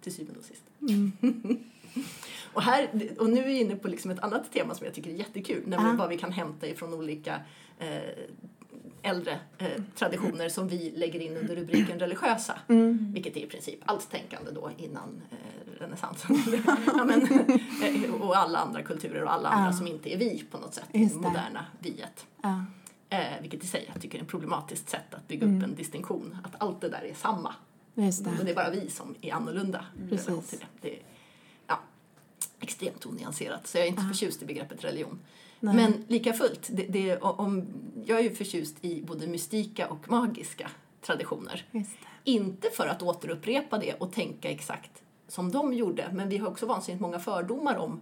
Till 0.00 0.14
syvende 0.14 0.38
och 0.38 0.44
sist. 0.44 0.62
och, 2.52 2.62
här, 2.62 2.88
och 3.18 3.30
nu 3.30 3.38
är 3.40 3.44
vi 3.46 3.60
inne 3.60 3.76
på 3.76 3.88
liksom 3.88 4.10
ett 4.10 4.18
annat 4.20 4.52
tema 4.52 4.74
som 4.74 4.84
jag 4.86 4.94
tycker 4.94 5.10
är 5.10 5.14
jättekul, 5.14 5.60
nämligen 5.66 5.86
Ja. 5.86 5.96
vad 5.98 6.08
vi 6.08 6.18
kan 6.18 6.32
hämta 6.32 6.66
ifrån 6.66 6.94
olika 6.94 7.40
eh, 7.78 7.98
äldre 9.02 9.40
eh, 9.58 9.82
traditioner 9.94 10.48
som 10.48 10.68
vi 10.68 10.90
lägger 10.96 11.20
in 11.20 11.36
under 11.36 11.56
rubriken 11.56 11.98
religiösa. 11.98 12.58
Vilket 13.14 13.36
är 13.36 13.40
i 13.40 13.46
princip 13.46 13.78
allt 13.84 14.10
tänkande 14.10 14.50
då 14.50 14.70
innan 14.76 15.22
eh, 15.30 15.80
renässansen. 15.80 16.36
ja, 16.86 17.04
men, 17.04 17.22
eh, 17.82 18.14
och 18.14 18.36
alla 18.36 18.58
andra 18.58 18.82
kulturer 18.82 19.22
och 19.24 19.32
alla 19.32 19.48
andra 19.48 19.70
Ja. 19.70 19.76
som 19.76 19.86
inte 19.86 20.14
är 20.14 20.18
vi 20.18 20.44
på 20.50 20.58
något 20.58 20.74
sätt. 20.74 20.84
Det 20.92 21.14
moderna 21.14 21.66
viet. 21.78 22.26
Ja. 22.42 22.64
Eh, 23.12 23.40
vilket 23.40 23.64
i 23.64 23.66
sig 23.66 23.84
jag 23.92 24.02
tycker 24.02 24.18
är 24.18 24.22
ett 24.22 24.28
problematiskt 24.28 24.88
sätt 24.88 25.14
att 25.14 25.28
bygga 25.28 25.46
upp 25.46 25.62
en 25.62 25.74
distinktion. 25.74 26.36
Att 26.44 26.62
allt 26.62 26.80
det 26.80 26.88
där 26.88 27.02
är 27.02 27.14
samma. 27.14 27.54
Just 27.94 28.26
Och 28.26 28.32
det. 28.32 28.44
det 28.44 28.50
är 28.50 28.54
bara 28.54 28.70
vi 28.70 28.90
som 28.90 29.14
är 29.20 29.32
annorlunda. 29.32 29.84
Precis. 30.08 30.50
det. 30.50 30.66
det 30.80 30.96
är, 30.96 31.02
ja, 31.66 31.78
extremt 32.60 33.06
onyanserat. 33.06 33.66
Så 33.66 33.78
jag 33.78 33.84
är 33.84 33.88
inte 33.88 34.02
förtjust 34.02 34.42
i 34.42 34.46
begreppet 34.46 34.84
religion. 34.84 35.18
Nej. 35.60 35.74
Men 35.74 36.04
lika 36.08 36.32
fullt, 36.32 36.68
det, 36.72 36.86
det, 36.86 37.16
om, 37.18 37.66
jag 38.04 38.18
är 38.18 38.22
ju 38.22 38.34
förtjust 38.34 38.76
i 38.80 39.02
både 39.02 39.26
mystika 39.26 39.88
och 39.88 40.10
magiska 40.10 40.70
traditioner. 41.00 41.66
Det. 41.72 41.84
Inte 42.24 42.70
för 42.70 42.86
att 42.86 43.02
återupprepa 43.02 43.78
det 43.78 43.94
och 43.94 44.12
tänka 44.12 44.50
exakt 44.50 45.02
som 45.28 45.52
de 45.52 45.72
gjorde, 45.72 46.08
men 46.12 46.28
vi 46.28 46.38
har 46.38 46.48
också 46.48 46.66
vansinnigt 46.66 47.02
många 47.02 47.18
fördomar 47.18 47.76
om 47.76 48.00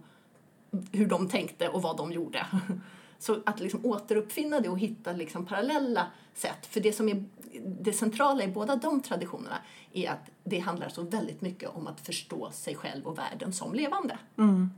hur 0.91 1.07
de 1.07 1.29
tänkte 1.29 1.69
och 1.69 1.81
vad 1.81 1.97
de 1.97 2.11
gjorde. 2.11 2.45
Så 3.19 3.41
att 3.45 3.59
liksom 3.59 3.85
återuppfinna 3.85 4.59
det 4.59 4.69
och 4.69 4.79
hitta 4.79 5.11
liksom 5.11 5.45
parallella 5.45 6.07
sätt. 6.33 6.65
För 6.65 6.79
det 6.79 6.93
som 6.93 7.09
är 7.09 7.23
det 7.65 7.93
centrala 7.93 8.43
i 8.43 8.47
båda 8.47 8.75
de 8.75 9.01
traditionerna 9.01 9.57
är 9.93 10.09
att 10.09 10.29
det 10.43 10.59
handlar 10.59 10.89
så 10.89 11.03
väldigt 11.03 11.41
mycket 11.41 11.69
om 11.69 11.87
att 11.87 11.99
förstå 11.99 12.51
sig 12.51 12.75
själv 12.75 13.07
och 13.07 13.17
världen 13.17 13.53
som 13.53 13.73
levande. 13.73 14.17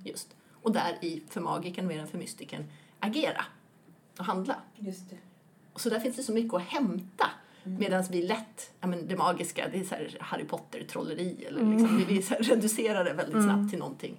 Just. 0.03 0.35
Och 0.61 0.71
där 0.71 0.97
i, 1.01 1.23
för 1.29 1.41
magiken 1.41 1.87
mer 1.87 1.99
än 1.99 2.07
för 2.07 2.17
mystiken, 2.17 2.63
agera 2.99 3.45
och 4.17 4.25
handla. 4.25 4.55
Just 4.75 5.09
det. 5.09 5.17
Och 5.73 5.81
så 5.81 5.89
där 5.89 5.99
finns 5.99 6.15
det 6.15 6.23
så 6.23 6.33
mycket 6.33 6.53
att 6.53 6.61
hämta. 6.61 7.25
Medan 7.63 8.03
vi 8.09 8.21
lätt, 8.21 8.71
ja 8.79 8.87
men 8.87 9.07
det 9.07 9.15
magiska, 9.15 9.69
det 9.71 9.79
är 9.79 9.83
så 9.83 9.95
här 9.95 10.17
Harry 10.19 10.43
Potter-trolleri. 10.43 11.45
Eller 11.47 11.71
liksom, 11.71 11.97
vi, 11.97 12.03
vi 12.03 12.21
så 12.21 12.33
reducerar 12.39 13.03
det 13.03 13.13
väldigt 13.13 13.43
snabbt 13.43 13.69
till 13.69 13.79
någonting 13.79 14.17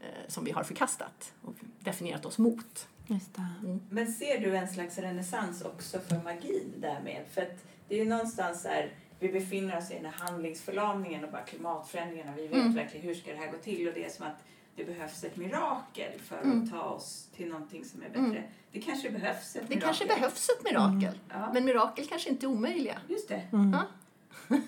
eh, 0.00 0.06
som 0.28 0.44
vi 0.44 0.50
har 0.50 0.64
förkastat 0.64 1.32
och 1.42 1.54
definierat 1.80 2.26
oss 2.26 2.38
mot. 2.38 2.88
Just 3.06 3.34
det. 3.34 3.78
Men 3.90 4.12
ser 4.12 4.38
du 4.40 4.56
en 4.56 4.68
slags 4.68 4.98
renässans 4.98 5.62
också 5.62 5.98
för 6.00 6.16
magin 6.24 6.72
därmed? 6.76 7.24
För 7.34 7.42
att 7.42 7.64
det 7.88 7.94
är 7.94 7.98
ju 7.98 8.08
någonstans 8.10 8.62
där 8.62 8.90
vi 9.20 9.28
befinner 9.32 9.78
oss 9.78 9.90
i 9.90 9.94
den 9.94 10.04
här 10.04 10.12
handlingsförlamningen 10.12 11.24
och 11.24 11.30
bara 11.32 11.42
klimatförändringarna. 11.42 12.32
Vi 12.36 12.46
vet 12.46 12.56
Mm. 12.58 12.74
verkligen 12.74 13.06
hur 13.06 13.14
ska 13.14 13.30
det 13.30 13.36
här 13.38 13.50
gå 13.52 13.58
till 13.58 13.88
och 13.88 13.94
det 13.94 14.04
är 14.04 14.10
som 14.10 14.26
att 14.26 14.44
det 14.76 14.84
behövs 14.84 15.24
ett 15.24 15.36
mirakel 15.36 16.20
för 16.20 16.38
Mm. 16.42 16.62
att 16.64 16.70
ta 16.70 16.80
oss 16.82 17.28
till 17.36 17.48
någonting 17.48 17.84
som 17.84 18.02
är 18.02 18.08
bättre. 18.08 18.42
Det 18.72 18.80
kanske 18.80 19.10
behövs 19.10 19.56
ett 19.56 19.62
Det 19.62 19.68
mirakel. 19.68 19.80
kanske 19.82 20.06
behövs 20.06 20.48
ett 20.48 20.64
mirakel. 20.64 21.18
Ja. 21.28 21.50
Men 21.52 21.64
mirakel 21.64 22.06
kanske 22.06 22.30
inte 22.30 22.46
är 22.46 22.48
omöjliga. 22.48 22.98
Just 23.08 23.28
det. 23.28 23.42
Ja. 23.52 23.82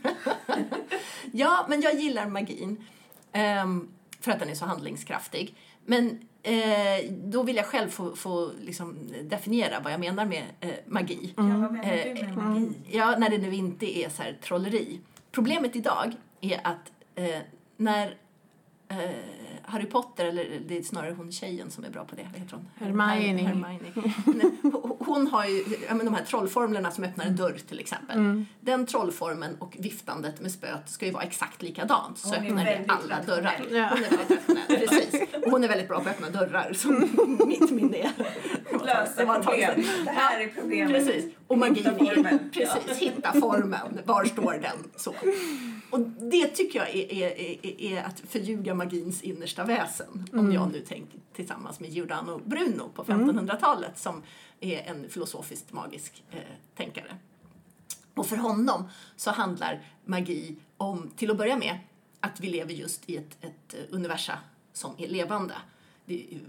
ja, 1.32 1.66
men 1.68 1.80
jag 1.80 1.95
gillar 1.95 2.26
magin. 2.26 2.84
ehm, 3.32 3.89
för 4.20 4.32
att 4.32 4.39
den 4.39 4.49
är 4.49 4.55
så 4.55 4.64
handlingskraftig. 4.64 5.55
Men 5.84 6.28
eh, 6.47 7.11
då 7.11 7.42
vill 7.42 7.57
jag 7.57 7.66
själv 7.66 7.88
få, 7.88 8.16
få 8.16 8.51
liksom 8.61 8.99
definiera 9.22 9.80
vad 9.80 9.92
jag 9.92 10.01
menar 10.01 10.24
med 10.24 10.44
eh, 10.61 10.70
magi. 10.86 11.34
Ja, 11.36 11.42
vad 11.42 11.72
menar 11.72 11.84
du 11.84 12.01
Eh, 12.01 12.14
med 12.14 12.36
magi? 12.36 12.72
Ja, 12.90 13.16
när 13.18 13.30
det 13.30 13.38
nu 13.38 13.55
inte 13.55 13.99
är 13.99 14.09
så 14.09 14.22
här 14.22 14.38
trolleri. 14.42 15.01
Problemet 15.32 15.76
idag 15.76 16.12
är 16.40 16.61
att 16.64 16.92
eh, 17.14 17.38
när 17.76 18.14
eh, 18.89 18.97
Harry 19.68 19.87
Potter, 19.87 20.24
eller 20.24 20.61
det 20.68 20.78
är 20.78 20.82
snarare 20.82 21.14
hon 21.16 21.32
tjejen 21.32 21.70
som 21.70 21.84
är 21.84 21.91
bra 21.91 22.05
på 22.05 22.16
det, 22.16 22.28
vad 22.32 22.41
heter 22.43 22.57
hon? 22.57 22.68
Hermione. 22.76 23.43
Hermione. 23.43 24.51
Hon- 24.99 25.26
har 25.26 25.45
ju 25.47 25.64
ja, 25.89 25.95
men 25.95 26.07
de 26.07 26.14
här 26.14 26.24
trollformlerna 26.24 26.91
som 26.91 27.05
öppnar 27.05 27.24
en 27.24 27.37
dörr 27.37 27.57
till 27.68 27.80
exempel. 27.80 28.45
Den 28.61 28.87
trollformen 28.87 29.57
och 29.59 29.76
viftandet 29.78 30.41
med 30.41 30.53
spöet 30.53 30.89
ska 30.91 31.07
ju 31.07 31.12
vara 31.12 31.22
exakt 31.22 31.62
likadant. 31.62 32.18
Så 32.18 32.34
öppnar 32.34 32.64
det 32.64 32.84
alla 32.89 33.22
dörrar. 33.26 33.61
Ja. 33.72 33.89
Hon 33.91 34.05
är 34.05 34.09
väldigt 34.09 34.30
rationell, 34.30 34.66
precis. 34.89 35.22
Och 35.45 35.51
hon 35.51 35.64
är 35.64 35.68
väldigt 35.68 35.89
bra 35.89 36.01
på 36.01 36.09
att 36.09 36.14
öppna 36.22 36.30
dörrar, 36.41 36.72
som 36.72 36.95
mitt 37.49 37.70
minne 37.70 37.97
är. 37.97 38.11
Lösa 38.84 39.41
problem. 39.43 39.84
Det 40.05 40.11
här 40.11 40.41
är 40.41 40.49
problemet. 40.49 40.93
Precis. 41.07 41.34
Och 41.47 41.59
magin 41.59 41.76
Hitta 41.76 41.95
formen. 41.99 42.51
precis, 42.53 42.99
hitta 42.99 43.32
formen. 43.32 44.01
Var 44.05 44.24
står 44.24 44.53
den? 44.53 44.91
Så. 44.97 45.14
Och 45.91 46.01
det 46.01 46.47
tycker 46.47 46.78
jag 46.78 46.89
är, 46.89 47.12
är, 47.12 47.41
är, 47.41 47.80
är 47.80 48.03
att 48.03 48.20
förljuga 48.20 48.74
magins 48.74 49.22
innersta 49.22 49.64
väsen. 49.64 50.28
Om 50.32 50.53
jag 50.53 50.72
nu 50.72 50.80
tänker 50.80 51.20
tillsammans 51.32 51.80
med 51.80 51.91
Giordano 51.91 52.41
Bruno 52.45 52.91
på 52.95 53.05
1500-talet 53.05 53.99
som 53.99 54.22
är 54.61 54.78
en 54.78 55.09
filosofiskt 55.09 55.72
magisk 55.72 56.24
eh, 56.30 56.39
tänkare. 56.74 57.16
Och 58.14 58.26
för 58.26 58.37
honom 58.37 58.89
så 59.16 59.30
handlar 59.30 59.82
magi 60.05 60.57
om, 60.76 61.11
till 61.16 61.30
att 61.30 61.37
börja 61.37 61.57
med, 61.57 61.78
att 62.20 62.41
vi 62.41 62.49
lever 62.49 62.72
just 62.72 63.11
i 63.11 63.16
ett, 63.16 63.37
ett 63.41 63.74
eh, 63.74 63.80
universa 63.91 64.39
som 64.72 64.95
är 64.99 65.09
levande. 65.09 65.55
Det 66.05 66.14
är 66.14 66.41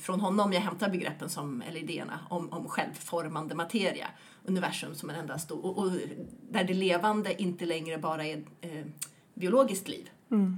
från 0.00 0.20
honom 0.20 0.52
jag 0.52 0.60
hämtar 0.60 0.88
begreppen 0.88 1.30
som, 1.30 1.62
eller 1.62 1.80
idéerna 1.80 2.18
om, 2.30 2.52
om 2.52 2.68
självformande 2.68 3.54
materia. 3.54 4.06
Universum 4.44 4.94
som 4.94 5.10
en 5.10 5.16
enda 5.16 5.38
stor, 5.38 5.64
och, 5.64 5.78
och 5.78 5.90
där 6.50 6.64
det 6.64 6.74
levande 6.74 7.42
inte 7.42 7.66
längre 7.66 7.98
bara 7.98 8.26
är 8.26 8.44
eh, 8.60 8.84
biologiskt 9.34 9.88
liv 9.88 10.10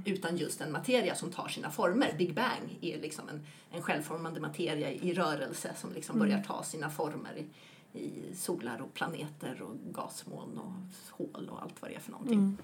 utan 0.05 0.37
just 0.37 0.61
en 0.61 0.71
materia 0.71 1.15
som 1.15 1.31
tar 1.31 1.47
sina 1.47 1.71
former. 1.71 2.13
Big 2.17 2.33
Bang 2.33 2.77
är 2.81 3.01
liksom 3.01 3.29
en, 3.29 3.45
en 3.71 3.81
självformande 3.81 4.39
materia 4.39 4.91
i 4.91 5.13
rörelse 5.13 5.73
som 5.77 5.93
liksom 5.93 6.19
börjar 6.19 6.43
ta 6.43 6.63
sina 6.63 6.89
former 6.89 7.33
i, 7.37 7.99
i 7.99 8.35
solar 8.35 8.81
och 8.81 8.93
planeter 8.93 9.61
och 9.61 9.75
gasmoln 9.93 10.57
och 10.57 10.73
hål 11.09 11.49
och 11.49 11.61
allt 11.61 11.81
vad 11.81 11.91
det 11.91 11.95
är 11.95 11.99
för 11.99 12.11
någonting. 12.11 12.57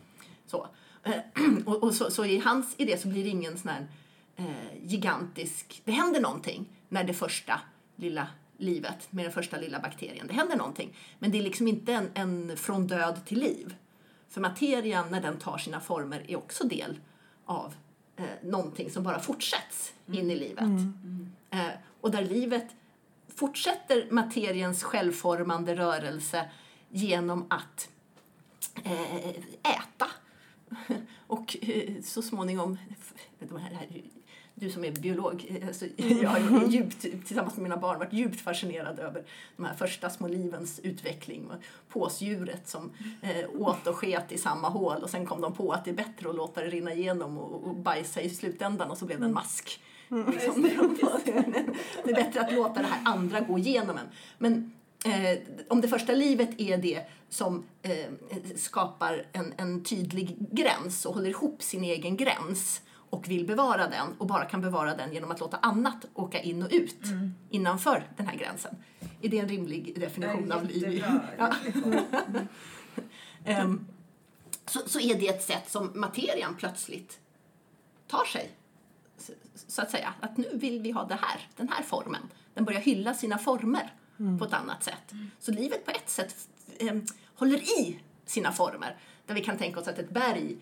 Så. 0.46 0.68
Eh, 1.04 1.14
och 1.66 1.84
och 1.84 1.94
så, 1.94 2.12
så 2.12 2.26
i 2.26 2.40
hans 2.40 2.76
idé 2.78 2.98
så 2.98 3.08
blir 3.08 3.24
det 3.24 3.30
ingen 3.30 3.58
sån 3.58 3.70
här 3.70 3.88
eh, 4.36 4.84
gigantisk... 4.84 5.82
Det 5.86 5.92
händer 5.92 6.22
någonting 6.22 6.66
när 6.90 7.04
det 7.04 7.14
första 7.14 7.62
lilla 7.96 8.28
livet 8.62 9.08
med 9.12 9.26
den 9.26 9.32
första 9.32 9.58
lilla 9.58 9.80
bakterien. 9.80 10.28
Det 10.28 10.34
händer 10.34 10.56
någonting. 10.56 10.98
Men 11.20 11.32
det 11.32 11.38
är 11.38 11.44
liksom 11.44 11.68
inte 11.68 11.94
en, 11.94 12.10
en 12.14 12.58
från 12.58 12.88
död 12.88 13.26
till 13.26 13.40
liv. 13.40 13.76
För 14.30 14.42
materian 14.42 15.06
när 15.12 15.22
den 15.22 15.38
tar 15.38 15.58
sina 15.58 15.80
former 15.80 16.26
är 16.28 16.36
också 16.36 16.68
del 16.68 17.00
av 17.46 17.74
eh, 18.16 18.26
någonting 18.44 18.92
som 18.92 19.04
bara 19.04 19.20
fortsätts 19.20 19.94
in 20.12 20.32
i 20.32 20.36
livet. 20.36 20.70
Eh, 21.50 21.68
och 22.02 22.12
där 22.12 22.22
livet 22.22 22.68
fortsätter 23.36 24.08
materiens 24.12 24.84
självformande 24.84 25.76
rörelse 25.76 26.50
genom 26.90 27.46
att 27.50 27.90
eh, 28.84 29.30
äta. 29.30 30.08
Och 31.28 31.58
eh, 31.62 32.02
så 32.02 32.22
småningom, 32.22 32.78
de 33.40 33.58
här, 33.58 33.88
du 34.62 34.70
som 34.70 34.84
är 34.84 34.92
biolog, 34.92 35.46
eh, 35.50 35.68
alltså, 35.68 35.86
jag 35.98 36.30
har 36.30 36.68
djupt, 36.68 37.02
tillsammans 37.02 37.56
med 37.56 37.64
mina 37.64 37.78
barn 37.78 38.00
varit 38.00 38.14
djupt 38.14 38.42
fascinerad 38.42 39.00
över 39.00 39.24
de 39.58 39.66
här 39.66 39.74
första 39.76 40.10
små 40.10 40.28
livens 40.28 40.80
utveckling. 40.80 41.52
Påsdjuret 41.90 42.68
som 42.68 42.92
eh, 43.22 43.62
åt 43.62 43.88
och 43.88 43.96
sket 43.96 44.32
i 44.32 44.38
samma 44.38 44.70
hål 44.70 45.04
och 45.04 45.10
sen 45.10 45.26
kom 45.26 45.42
de 45.42 45.54
på 45.54 45.72
att 45.72 45.86
det 45.86 45.92
är 45.92 45.96
bättre 45.96 46.30
att 46.30 46.36
låta 46.36 46.62
det 46.62 46.68
rinna 46.68 46.94
igenom 46.94 47.38
och, 47.38 47.68
och 47.68 47.76
bajsa 47.76 48.22
i 48.22 48.30
slutändan 48.30 48.92
och 48.92 48.98
så 48.98 49.06
blev 49.06 49.20
det 49.20 49.26
en 49.26 49.34
mask. 49.34 49.80
Liksom, 50.10 50.62
det 52.04 52.12
är 52.12 52.16
bättre 52.16 52.42
att 52.42 52.54
låta 52.54 52.82
det 52.82 52.88
här 52.88 53.02
andra 53.06 53.40
gå 53.40 53.58
igenom 53.58 53.98
en. 53.98 54.08
Men 54.38 54.72
eh, 55.06 55.40
om 55.68 55.82
det 55.82 55.88
första 55.88 56.14
livet 56.14 56.50
är 56.58 56.78
det 56.78 57.06
som 57.30 57.64
eh, 57.82 58.12
skapar 58.56 59.26
en, 59.32 59.54
en 59.58 59.84
tydlig 59.84 60.36
gräns 60.52 61.06
och 61.06 61.14
håller 61.14 61.30
ihop 61.30 61.64
sin 61.64 61.84
egen 61.84 62.18
gräns 62.18 62.82
och 63.12 63.30
vill 63.30 63.46
bevara 63.46 63.88
den 63.88 64.14
och 64.18 64.28
bara 64.28 64.46
kan 64.46 64.62
bevara 64.62 64.96
den 64.96 65.14
genom 65.14 65.32
att 65.32 65.40
låta 65.40 65.58
annat 65.58 66.06
åka 66.14 66.42
in 66.42 66.64
och 66.64 66.70
ut 66.72 67.04
innanför 67.50 68.08
den 68.18 68.28
här 68.28 68.38
gränsen. 68.38 68.76
Är 69.22 69.30
det 69.30 69.40
en 69.40 69.48
rimlig 69.48 70.00
definition 70.00 70.52
av 70.52 70.66
liv? 70.66 71.06
Ja. 71.38 71.56
Ehm, 73.46 73.88
så, 74.66 74.80
så 74.86 75.00
är 75.00 75.16
det 75.16 75.28
ett 75.28 75.44
sätt 75.44 75.72
som 75.72 75.92
materian 75.96 76.56
plötsligt 76.58 77.20
tar 78.08 78.26
sig. 78.26 78.52
Så, 79.18 79.34
så 79.68 79.82
att 79.82 79.92
säga, 79.92 80.14
att 80.20 80.38
nu 80.38 80.50
vill 80.54 80.82
vi 80.82 80.92
ha 80.92 81.04
det 81.04 81.18
här, 81.22 81.48
den 81.56 81.70
här 81.70 81.84
formen. 81.84 82.22
Den 82.54 82.66
börjar 82.66 82.82
hylla 82.82 83.14
sina 83.14 83.38
former 83.38 83.94
på 84.40 84.46
ett 84.46 84.54
annat 84.54 84.84
sätt. 84.84 85.12
Så 85.40 85.52
livet 85.52 85.86
på 85.86 85.92
ett 85.92 86.10
sätt 86.10 86.36
em, 86.80 87.06
håller 87.36 87.58
i 87.58 88.00
sina 88.26 88.52
former. 88.52 88.98
Där 89.26 89.34
vi 89.36 89.44
kan 89.44 89.58
tänka 89.58 89.80
oss 89.80 89.88
att 89.88 90.00
ett 90.00 90.10
berg 90.10 90.58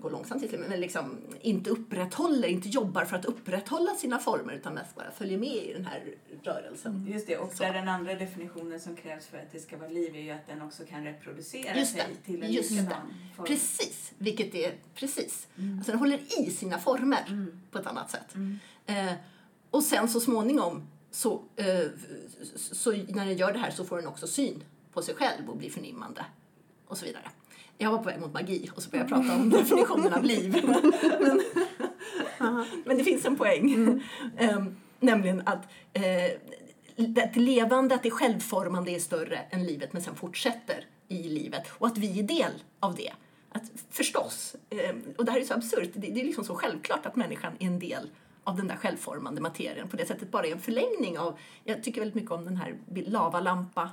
går 0.00 0.10
långsamt 0.10 0.50
till 0.50 0.64
men 0.68 0.80
liksom 0.80 1.18
inte 1.40 1.70
upprätthåller, 1.70 2.48
inte 2.48 2.68
jobbar 2.68 3.04
för 3.04 3.16
att 3.16 3.24
upprätthålla 3.24 3.94
sina 3.94 4.18
former 4.18 4.52
utan 4.52 4.74
mest 4.74 4.94
bara 4.94 5.10
följer 5.10 5.38
med 5.38 5.56
i 5.56 5.72
den 5.72 5.84
här 5.84 6.14
rörelsen. 6.42 7.06
Just 7.12 7.26
det, 7.26 7.38
och 7.38 7.52
där 7.58 7.72
den 7.72 7.88
andra 7.88 8.14
definitionen 8.14 8.80
som 8.80 8.96
krävs 8.96 9.26
för 9.26 9.38
att 9.38 9.52
det 9.52 9.60
ska 9.60 9.76
vara 9.76 9.88
liv 9.88 10.16
är 10.16 10.20
ju 10.20 10.30
att 10.30 10.46
den 10.46 10.62
också 10.62 10.84
kan 10.84 11.04
reproducera 11.04 11.78
Just 11.78 11.92
sig 11.92 12.04
det, 12.08 12.32
till 12.32 12.42
en 12.42 12.52
just 12.52 12.70
likadan 12.70 13.14
form. 13.36 13.46
Precis, 13.46 14.12
vilket 14.18 14.54
är 14.54 14.74
precis. 14.94 15.46
Alltså 15.76 15.92
den 15.92 15.98
håller 15.98 16.40
i 16.40 16.50
sina 16.50 16.78
former 16.78 17.46
på 17.70 17.78
ett 17.78 17.86
annat 17.86 18.10
sätt. 18.10 18.34
Eh, 18.86 19.12
och 19.70 19.82
sen 19.82 20.08
så 20.08 20.20
småningom 20.20 20.86
så, 21.10 21.42
eh, 21.56 21.84
så 22.56 22.92
när 22.92 23.26
den 23.26 23.36
gör 23.36 23.52
det 23.52 23.58
här 23.58 23.70
så 23.70 23.84
får 23.84 23.96
den 23.96 24.06
också 24.06 24.26
syn 24.26 24.64
på 24.92 25.02
sig 25.02 25.14
själv 25.14 25.50
och 25.50 25.56
blir 25.56 25.70
förnimmande 25.70 26.24
och 26.86 26.98
så 26.98 27.04
vidare. 27.04 27.30
Jag 27.78 27.90
var 27.90 27.98
på 27.98 28.04
väg 28.04 28.20
mot 28.20 28.32
magi 28.32 28.70
och 28.74 28.82
så 28.82 28.90
började 28.90 29.10
jag 29.10 29.22
prata 29.22 29.40
om 29.40 29.50
definitionen 29.50 30.12
av 30.12 30.24
liv. 30.24 30.62
Men, 31.20 31.42
men 32.84 32.98
det 32.98 33.04
finns 33.04 33.24
en 33.24 33.36
poäng. 33.36 34.02
Ehm, 34.36 34.76
nämligen 35.00 35.42
att 35.46 35.68
eh, 35.92 36.02
det 36.96 37.36
levande, 37.36 37.94
att 37.94 38.02
det 38.02 38.10
självformande 38.10 38.90
är 38.90 38.98
större 38.98 39.38
än 39.50 39.64
livet 39.64 39.92
men 39.92 40.02
sen 40.02 40.14
fortsätter 40.14 40.84
i 41.08 41.22
livet 41.22 41.62
och 41.72 41.86
att 41.86 41.98
vi 41.98 42.18
är 42.18 42.22
del 42.22 42.52
av 42.80 42.94
det. 42.94 43.12
Att, 43.52 43.62
förstås, 43.90 44.56
eh, 44.70 44.94
och 45.18 45.24
det 45.24 45.32
här 45.32 45.40
är 45.40 45.44
så 45.44 45.54
absurt, 45.54 45.90
det, 45.94 46.08
det 46.10 46.20
är 46.20 46.24
liksom 46.24 46.44
så 46.44 46.54
självklart 46.54 47.06
att 47.06 47.16
människan 47.16 47.52
är 47.58 47.66
en 47.66 47.78
del 47.78 48.10
av 48.44 48.56
den 48.56 48.68
där 48.68 48.76
självformande 48.76 49.40
materien 49.40 49.88
på 49.88 49.96
det 49.96 50.06
sättet 50.06 50.30
bara 50.30 50.46
är 50.46 50.52
en 50.52 50.60
förlängning 50.60 51.18
av, 51.18 51.38
jag 51.64 51.82
tycker 51.82 52.00
väldigt 52.00 52.14
mycket 52.14 52.30
om 52.30 52.44
den 52.44 52.56
här 52.56 52.74
lavalampa 52.88 53.90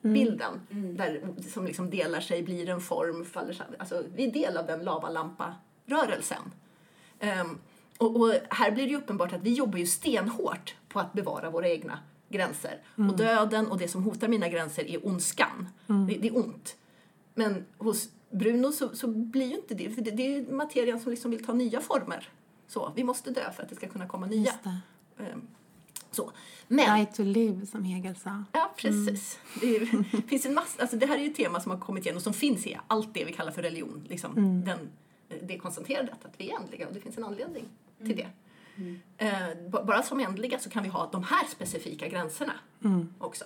bilden 0.00 0.60
där, 0.96 1.34
som 1.52 1.66
liksom 1.66 1.90
delar 1.90 2.20
sig, 2.20 2.42
blir 2.42 2.68
en 2.68 2.80
form, 2.80 3.24
faller 3.24 3.52
samman. 3.52 3.74
Alltså, 3.78 4.04
vi 4.14 4.26
är 4.26 4.32
del 4.32 4.56
av 4.56 4.66
den 4.66 4.84
lavalampa-rörelsen. 4.84 6.42
Ehm, 7.20 7.58
och, 7.98 8.20
och 8.20 8.34
här 8.50 8.70
blir 8.70 8.84
det 8.84 8.90
ju 8.90 8.96
uppenbart 8.96 9.32
att 9.32 9.42
vi 9.42 9.52
jobbar 9.52 9.78
ju 9.78 9.86
stenhårt 9.86 10.74
på 10.88 11.00
att 11.00 11.12
bevara 11.12 11.50
våra 11.50 11.68
egna 11.68 11.98
gränser. 12.28 12.82
Och 13.10 13.16
döden 13.16 13.66
och 13.66 13.78
det 13.78 13.88
som 13.88 14.02
hotar 14.02 14.28
mina 14.28 14.48
gränser 14.48 14.90
är 14.90 15.06
ondskan. 15.06 15.68
Det, 16.08 16.14
det 16.14 16.28
är 16.28 16.36
ont. 16.36 16.76
Men 17.34 17.64
hos 17.78 18.08
Bruno 18.30 18.72
så, 18.72 18.96
så 18.96 19.06
blir 19.06 19.46
ju 19.46 19.56
inte 19.56 19.74
det, 19.74 19.90
för 19.90 20.02
det, 20.02 20.10
det 20.10 20.36
är 20.36 20.52
materian 20.52 21.00
som 21.00 21.10
liksom 21.10 21.30
vill 21.30 21.44
ta 21.44 21.52
nya 21.52 21.80
former. 21.80 22.28
Så, 22.68 22.92
vi 22.96 23.04
måste 23.04 23.30
dö 23.30 23.52
för 23.52 23.62
att 23.62 23.68
det 23.68 23.74
ska 23.74 23.88
kunna 23.88 24.06
komma 24.06 24.26
nya. 24.26 24.52
Ehm, 25.18 25.46
så. 26.16 26.32
Men, 26.68 26.98
Die 26.98 27.06
to 27.06 27.22
live 27.22 27.66
som 27.66 27.84
Hegel 27.84 28.16
sa. 28.16 28.44
Ja, 28.52 28.72
precis. 28.76 29.38
Det, 29.60 29.76
är, 29.76 30.02
finns 30.28 30.46
en 30.46 30.54
massa, 30.54 30.82
alltså 30.82 30.96
det 30.96 31.06
här 31.06 31.14
är 31.18 31.22
ju 31.22 31.30
ett 31.30 31.36
tema 31.36 31.60
som 31.60 31.72
har 31.72 31.78
kommit 31.78 32.04
igen 32.04 32.16
och 32.16 32.22
som 32.22 32.32
finns 32.32 32.66
i 32.66 32.78
allt 32.86 33.14
det 33.14 33.24
vi 33.24 33.32
kallar 33.32 33.52
för 33.52 33.62
religion. 33.62 34.04
Liksom, 34.08 34.64
den, 34.64 34.78
det 35.42 35.58
konstaterandet 35.58 36.24
att 36.24 36.34
vi 36.36 36.50
är 36.50 36.56
ändliga 36.60 36.88
och 36.88 36.94
det 36.94 37.00
finns 37.00 37.18
en 37.18 37.24
anledning 37.24 37.64
till 37.98 38.16
det. 38.16 38.26
Eh, 39.18 39.48
b- 39.70 39.78
bara 39.86 40.02
som 40.02 40.20
ändliga 40.20 40.58
så 40.58 40.70
kan 40.70 40.82
vi 40.82 40.88
ha 40.88 41.08
de 41.12 41.22
här 41.22 41.46
specifika 41.46 42.08
gränserna 42.08 42.52
också. 43.18 43.44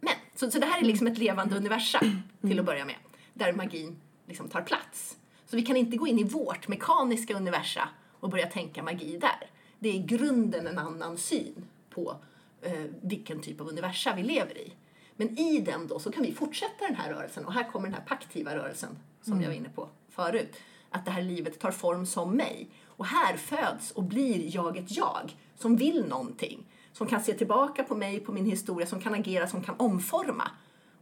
Men, 0.00 0.14
så, 0.34 0.50
så 0.50 0.58
det 0.58 0.66
här 0.66 0.80
är 0.80 0.84
liksom 0.84 1.06
ett 1.06 1.18
levande 1.18 1.56
universum 1.56 2.22
till 2.40 2.58
att 2.58 2.66
börja 2.66 2.84
med, 2.84 2.96
där 3.34 3.52
magin 3.52 3.96
liksom 4.26 4.48
tar 4.48 4.62
plats. 4.62 5.16
Så 5.46 5.56
vi 5.56 5.62
kan 5.62 5.76
inte 5.76 5.96
gå 5.96 6.06
in 6.06 6.18
i 6.18 6.24
vårt 6.24 6.68
mekaniska 6.68 7.34
universa 7.36 7.88
och 8.20 8.30
börja 8.30 8.46
tänka 8.46 8.82
magi 8.82 9.18
där. 9.18 9.50
Det 9.78 9.88
är 9.88 9.94
i 9.94 10.02
grunden 10.02 10.66
en 10.66 10.78
annan 10.78 11.18
syn 11.18 11.64
på 11.90 12.16
eh, 12.62 12.84
vilken 13.00 13.40
typ 13.40 13.60
av 13.60 13.68
universa 13.68 14.14
vi 14.16 14.22
lever 14.22 14.58
i. 14.58 14.72
Men 15.16 15.38
i 15.38 15.60
den 15.60 15.86
då 15.86 15.98
så 15.98 16.12
kan 16.12 16.22
vi 16.22 16.32
fortsätta 16.32 16.86
den 16.86 16.94
här 16.94 17.12
rörelsen 17.12 17.44
och 17.44 17.52
här 17.52 17.70
kommer 17.70 17.86
den 17.86 17.94
här 17.94 18.04
paktiva 18.04 18.56
rörelsen 18.56 18.98
som 19.22 19.40
jag 19.40 19.48
var 19.48 19.56
inne 19.56 19.68
på 19.68 19.88
förut. 20.08 20.56
Att 20.90 21.04
det 21.04 21.10
här 21.10 21.22
livet 21.22 21.58
tar 21.58 21.70
form 21.70 22.06
som 22.06 22.36
mig. 22.36 22.68
Och 22.86 23.06
här 23.06 23.36
föds 23.36 23.90
och 23.90 24.02
blir 24.02 24.54
jag 24.54 24.76
ett 24.76 24.96
jag 24.96 25.36
som 25.58 25.76
vill 25.76 26.04
någonting. 26.04 26.66
Som 26.92 27.06
kan 27.06 27.20
se 27.20 27.32
tillbaka 27.34 27.84
på 27.84 27.94
mig, 27.94 28.20
på 28.20 28.32
min 28.32 28.46
historia, 28.46 28.86
som 28.86 29.00
kan 29.00 29.14
agera, 29.14 29.46
som 29.46 29.62
kan 29.62 29.74
omforma. 29.78 30.50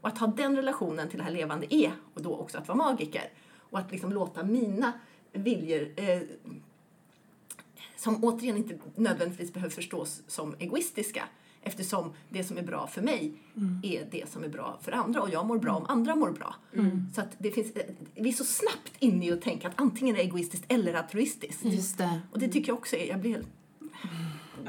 Och 0.00 0.08
att 0.08 0.18
ha 0.18 0.26
den 0.26 0.56
relationen 0.56 1.08
till 1.08 1.18
det 1.18 1.24
här 1.24 1.30
levande 1.30 1.74
är, 1.74 1.92
och 2.14 2.22
då 2.22 2.36
också 2.36 2.58
att 2.58 2.68
vara 2.68 2.78
magiker. 2.78 3.32
Och 3.58 3.78
att 3.78 3.92
liksom 3.92 4.12
låta 4.12 4.42
mina 4.42 4.92
viljor, 5.32 5.92
eh, 5.96 6.20
som 8.02 8.24
återigen 8.24 8.56
inte 8.56 8.78
nödvändigtvis 8.96 9.52
behöver 9.52 9.74
förstås 9.74 10.22
som 10.26 10.54
egoistiska, 10.58 11.24
eftersom 11.62 12.12
det 12.28 12.44
som 12.44 12.58
är 12.58 12.62
bra 12.62 12.86
för 12.86 13.02
mig 13.02 13.32
mm. 13.56 13.80
är 13.82 14.08
det 14.10 14.28
som 14.28 14.44
är 14.44 14.48
bra 14.48 14.78
för 14.82 14.92
andra 14.92 15.22
och 15.22 15.30
jag 15.30 15.46
mår 15.46 15.58
bra 15.58 15.72
om 15.72 15.86
andra 15.88 16.14
mår 16.14 16.30
bra. 16.30 16.54
Mm. 16.74 17.06
Så 17.14 17.20
att 17.20 17.30
det 17.38 17.50
finns, 17.50 17.72
vi 18.14 18.28
är 18.28 18.32
så 18.32 18.44
snabbt 18.44 18.92
inne 18.98 19.26
i 19.26 19.32
att 19.32 19.42
tänka 19.42 19.68
att 19.68 19.74
antingen 19.76 20.14
är 20.14 20.18
det 20.18 20.24
egoistiskt 20.24 20.64
eller 20.68 20.94
altruistiskt. 20.94 21.64
Just 21.64 21.98
det. 21.98 22.20
Och 22.30 22.38
det 22.38 22.48
tycker 22.48 22.68
jag 22.68 22.78
också 22.78 22.96
är, 22.96 23.08
jag 23.08 23.20
blir 23.20 23.30
helt 23.30 23.48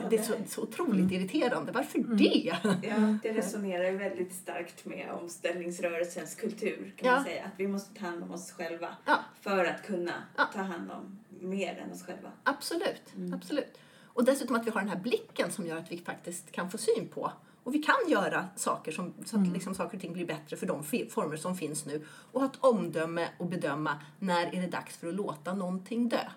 det 0.10 0.18
är 0.18 0.24
så, 0.24 0.34
så 0.48 0.62
otroligt 0.62 1.12
mm. 1.12 1.14
irriterande. 1.14 1.72
Varför 1.72 2.00
mm. 2.00 2.18
det? 2.18 2.56
Ja, 2.82 3.18
det 3.24 3.34
resonerar 3.34 3.92
väldigt 3.92 4.34
starkt 4.34 4.86
med 4.86 5.12
omställningsrörelsens 5.12 6.36
kultur. 6.36 6.94
kan 6.98 7.08
ja. 7.10 7.16
man 7.16 7.24
säga. 7.24 7.46
Att 7.46 7.54
vi 7.58 7.68
måste 7.68 8.00
ta 8.00 8.06
hand 8.06 8.24
om 8.24 8.32
oss 8.32 8.52
själva 8.52 8.96
ja. 9.06 9.20
för 9.42 9.66
att 9.66 9.86
kunna 9.86 10.14
ja. 10.38 10.50
ta 10.54 10.62
hand 10.62 10.92
om 10.92 11.20
mer 11.44 11.78
än 11.78 11.92
oss 11.92 12.04
själva. 12.04 12.32
Absolut, 12.44 13.16
mm. 13.16 13.34
absolut. 13.34 13.78
Och 14.06 14.26
dessutom 14.26 14.56
att 14.56 14.68
vi 14.68 14.72
har 14.72 14.82
den 14.82 14.90
här 14.90 15.00
blicken 15.00 15.52
som 15.52 15.68
gör 15.68 15.78
att 15.78 15.92
vi 15.92 15.98
faktiskt 15.98 16.52
kan 16.52 16.72
få 16.72 16.78
syn 16.78 17.08
på 17.08 17.32
och 17.64 17.74
vi 17.74 17.84
kan 17.84 18.10
göra 18.10 18.48
saker 18.56 18.92
som, 18.92 19.14
så 19.26 19.36
att 19.36 19.42
mm. 19.42 19.54
liksom 19.54 19.76
saker 19.76 19.98
och 19.98 20.02
ting 20.02 20.14
blir 20.14 20.26
bättre 20.26 20.58
för 20.58 20.66
de 20.66 20.84
former 21.10 21.38
som 21.38 21.56
finns 21.56 21.86
nu. 21.86 22.06
Och 22.32 22.42
ha 22.42 22.48
ett 22.48 22.58
omdöme 22.60 23.30
och 23.38 23.46
bedöma 23.46 24.02
när 24.20 24.56
är 24.56 24.62
det 24.62 24.68
dags 24.68 24.98
för 24.98 25.08
att 25.08 25.16
låta 25.16 25.54
någonting 25.54 26.10
dö. 26.10 26.30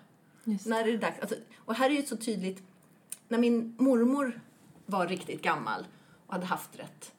När 0.43 0.87
är 0.87 0.91
det 0.91 0.97
dags? 0.97 1.19
Alltså, 1.19 1.35
och 1.57 1.75
här 1.75 1.89
är 1.89 1.93
ju 1.93 2.05
så 2.05 2.17
tydligt 2.17 2.63
när 3.27 3.37
min 3.37 3.75
mormor 3.79 4.41
var 4.85 5.07
riktigt 5.07 5.41
gammal 5.41 5.87
och 6.27 6.33
hade 6.33 6.45
haft 6.45 6.79
rätt 6.79 7.13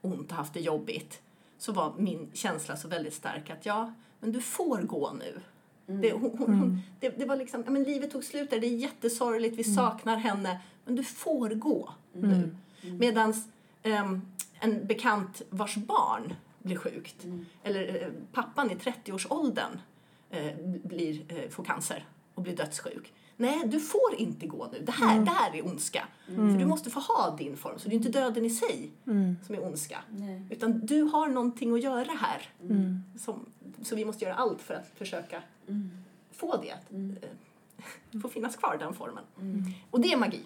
ont 0.00 0.30
och 0.30 0.36
haft 0.36 0.54
det 0.54 0.60
jobbigt 0.60 1.22
så 1.58 1.72
var 1.72 1.94
min 1.98 2.30
känsla 2.34 2.76
så 2.76 2.88
väldigt 2.88 3.14
stark 3.14 3.50
att 3.50 3.66
ja, 3.66 3.94
men 4.20 4.32
du 4.32 4.40
får 4.40 4.78
gå 4.78 5.12
nu. 5.12 5.40
Mm. 5.88 6.00
Det, 6.00 6.12
hon, 6.12 6.38
hon, 6.38 6.54
mm. 6.54 6.78
det, 7.00 7.08
det, 7.08 7.24
var 7.24 7.36
liksom, 7.36 7.62
ja, 7.66 7.70
men 7.70 7.82
livet 7.82 8.10
tog 8.10 8.24
slut 8.24 8.50
där, 8.50 8.60
det 8.60 8.66
är 8.66 8.76
jättesorgligt, 8.76 9.58
vi 9.58 9.62
mm. 9.62 9.74
saknar 9.74 10.16
henne, 10.16 10.60
men 10.84 10.96
du 10.96 11.04
får 11.04 11.48
gå 11.48 11.90
mm. 12.14 12.30
nu. 12.30 12.56
Mm. 12.82 12.98
Medan 12.98 13.30
um, 13.30 13.42
ehm, 13.82 14.22
en 14.60 14.86
bekant 14.86 15.42
vars 15.50 15.76
barn 15.76 16.34
blir 16.58 16.76
sjukt, 16.76 17.24
mm. 17.24 17.46
eller 17.62 18.06
uh, 18.06 18.12
pappan 18.32 18.70
i 18.70 18.74
30-årsåldern 18.74 19.80
uh, 20.34 20.78
blir, 20.84 21.20
uh, 21.32 21.48
får 21.50 21.64
cancer 21.64 22.06
och 22.34 22.42
blir 22.42 22.56
dödssjuk 22.56 23.12
Nej, 23.36 23.62
du 23.66 23.80
får 23.80 24.14
inte 24.18 24.46
gå 24.46 24.68
nu. 24.72 24.82
Det 24.84 24.92
här, 24.92 25.12
mm. 25.12 25.24
det 25.24 25.30
här 25.30 25.56
är 25.56 25.66
ondska. 25.66 26.04
Mm. 26.28 26.52
För 26.52 26.58
du 26.58 26.66
måste 26.66 26.90
få 26.90 27.00
ha 27.00 27.36
din 27.38 27.56
form. 27.56 27.78
Så 27.78 27.88
det 27.88 27.94
är 27.94 27.96
inte 27.96 28.08
döden 28.08 28.44
i 28.44 28.50
sig 28.50 28.92
mm. 29.06 29.36
som 29.46 29.54
är 29.54 29.64
ondska. 29.64 29.98
Nej. 30.10 30.42
Utan 30.50 30.86
du 30.86 31.02
har 31.02 31.28
någonting 31.28 31.74
att 31.74 31.82
göra 31.82 32.10
här. 32.12 32.48
Mm. 32.62 33.02
Som, 33.18 33.46
så 33.82 33.96
vi 33.96 34.04
måste 34.04 34.24
göra 34.24 34.34
allt 34.34 34.62
för 34.62 34.74
att 34.74 34.92
försöka 34.94 35.42
mm. 35.68 35.90
få 36.32 36.56
det. 36.56 36.70
Att, 36.70 36.90
mm. 36.90 37.16
äh, 38.12 38.20
få 38.22 38.28
finnas 38.28 38.56
kvar, 38.56 38.76
den 38.80 38.94
formen. 38.94 39.24
Och 39.90 40.00
det 40.00 40.12
är 40.12 40.16
magi. 40.16 40.42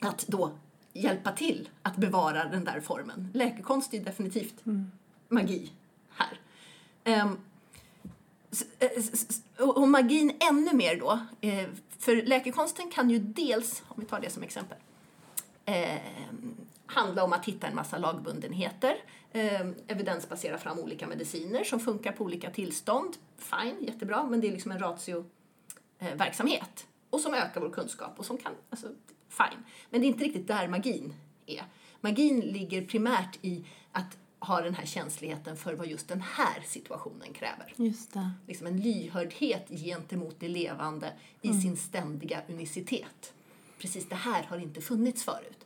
Att 0.00 0.26
då 0.26 0.50
hjälpa 0.92 1.32
till 1.32 1.68
att 1.82 1.96
bevara 1.96 2.44
den 2.44 2.64
där 2.64 2.80
formen. 2.80 3.30
Läkekonst 3.34 3.94
är 3.94 4.00
definitivt 4.00 4.64
magi 5.28 5.72
här. 6.10 6.40
Um, 7.22 7.38
och 9.58 9.88
magin 9.88 10.36
ännu 10.50 10.72
mer 10.72 11.00
då. 11.00 11.20
Eh, 11.40 11.68
för 11.98 12.16
läkekonsten 12.16 12.90
kan 12.90 13.10
ju 13.10 13.18
dels, 13.18 13.82
om 13.88 13.96
vi 14.00 14.06
tar 14.06 14.20
det 14.20 14.30
som 14.30 14.42
exempel, 14.42 14.78
eh, 15.64 16.00
handla 16.86 17.24
om 17.24 17.32
att 17.32 17.44
hitta 17.44 17.66
en 17.66 17.74
massa 17.74 17.98
lagbundenheter, 17.98 18.96
eh, 19.36 19.66
evidensbasera 19.86 20.58
fram 20.58 20.78
olika 20.78 21.06
mediciner 21.06 21.64
som 21.64 21.80
funkar 21.80 22.12
på 22.12 22.24
olika 22.24 22.50
tillstånd. 22.50 23.16
Fine, 23.38 23.76
jättebra, 23.80 24.26
men 24.26 24.40
det 24.40 24.48
är 24.48 24.52
liksom 24.52 24.72
en 24.72 24.78
ratioverksamhet 24.78 26.86
och 27.10 27.20
som 27.20 27.34
ökar 27.34 27.60
vår 27.60 27.70
kunskap 27.70 28.18
och 28.18 28.26
som 28.26 28.38
kan, 28.38 28.52
alltså 28.70 28.88
fine. 29.28 29.64
Men 29.90 30.00
det 30.00 30.06
är 30.06 30.08
inte 30.08 30.24
riktigt 30.24 30.48
där 30.48 30.68
magin 30.68 31.14
är. 31.46 31.64
Magin 32.00 32.40
ligger 32.40 32.84
primärt 32.84 33.38
i 33.42 33.64
att 33.92 34.16
har 34.38 34.62
den 34.62 34.74
här 34.74 34.86
känsligheten 34.86 35.56
för 35.56 35.74
vad 35.74 35.86
just 35.86 36.08
den 36.08 36.20
här 36.20 36.62
situationen 36.66 37.32
kräver. 37.32 37.74
Just 37.76 38.12
det. 38.12 38.30
Liksom 38.46 38.66
en 38.66 38.80
lyhördhet 38.80 39.68
gentemot 39.68 40.36
det 40.38 40.48
levande 40.48 41.12
i 41.42 41.48
mm. 41.48 41.60
sin 41.60 41.76
ständiga 41.76 42.42
unicitet. 42.48 43.32
Precis 43.78 44.08
det 44.08 44.14
här 44.14 44.42
har 44.42 44.58
inte 44.58 44.80
funnits 44.80 45.24
förut. 45.24 45.65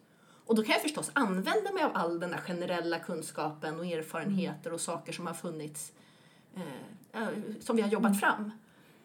Och 0.50 0.56
då 0.56 0.62
kan 0.62 0.72
jag 0.72 0.82
förstås 0.82 1.10
använda 1.12 1.72
mig 1.72 1.82
av 1.82 1.90
all 1.94 2.20
den 2.20 2.32
här 2.32 2.40
generella 2.40 2.98
kunskapen 2.98 3.78
och 3.78 3.86
erfarenheter 3.86 4.72
och 4.72 4.80
saker 4.80 5.12
som 5.12 5.26
har 5.26 5.34
funnits, 5.34 5.92
eh, 6.54 7.28
som 7.60 7.76
vi 7.76 7.82
har 7.82 7.88
jobbat 7.88 8.10
mm. 8.10 8.20
fram. 8.20 8.50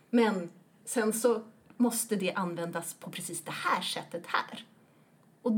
Men 0.09 0.49
sen 0.85 1.13
så 1.13 1.43
måste 1.77 2.15
det 2.15 2.33
användas 2.33 2.93
på 2.93 3.11
precis 3.11 3.43
det 3.43 3.51
här 3.51 3.81
sättet 3.81 4.23
här. 4.27 4.65
Och 5.41 5.51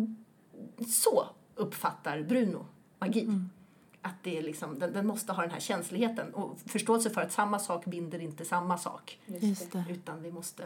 så 0.87 1.29
uppfattar 1.55 2.21
Bruno 2.21 2.65
magi. 2.99 3.21
Mm 3.21 3.49
att 4.01 4.23
det 4.23 4.37
är 4.37 4.41
liksom, 4.41 4.79
den, 4.79 4.93
den, 4.93 5.07
måste 5.07 5.33
ha 5.33 5.41
den 5.41 5.51
här 5.51 5.59
känsligheten 5.59 6.33
och 6.33 6.59
förståelse 6.65 7.09
för 7.09 7.21
att 7.21 7.31
samma 7.31 7.59
sak 7.59 7.85
binder 7.85 8.19
inte 8.19 8.45
samma 8.45 8.77
sak. 8.77 9.19
Utan 9.89 10.23
vi 10.23 10.31
måste 10.31 10.63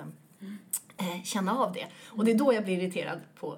eh, 0.98 1.24
känna 1.24 1.58
av 1.58 1.74
det. 1.74 1.88
Och 2.06 2.26
det 2.26 2.32
är 2.32 2.38
då 2.38 2.54
jag 2.54 2.64
blir 2.64 2.78
irriterad 2.78 3.20
på 3.40 3.58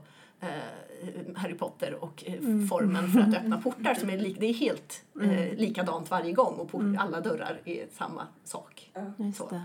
Harry 1.35 1.53
Potter 1.53 2.03
och 2.03 2.23
eh, 2.25 2.33
mm. 2.33 2.67
formen 2.67 3.11
för 3.11 3.19
att 3.19 3.35
öppna 3.35 3.61
portar. 3.61 3.93
Som 3.93 4.09
är 4.09 4.17
lik, 4.17 4.37
det 4.39 4.45
är 4.45 4.53
helt 4.53 5.03
eh, 5.21 5.29
mm. 5.29 5.55
likadant 5.57 6.11
varje 6.11 6.31
gång 6.31 6.55
och 6.55 6.69
port, 6.71 6.81
mm. 6.81 6.99
alla 6.99 7.21
dörrar 7.21 7.61
är 7.65 7.87
samma 7.91 8.27
sak. 8.43 8.91
Så. 9.35 9.61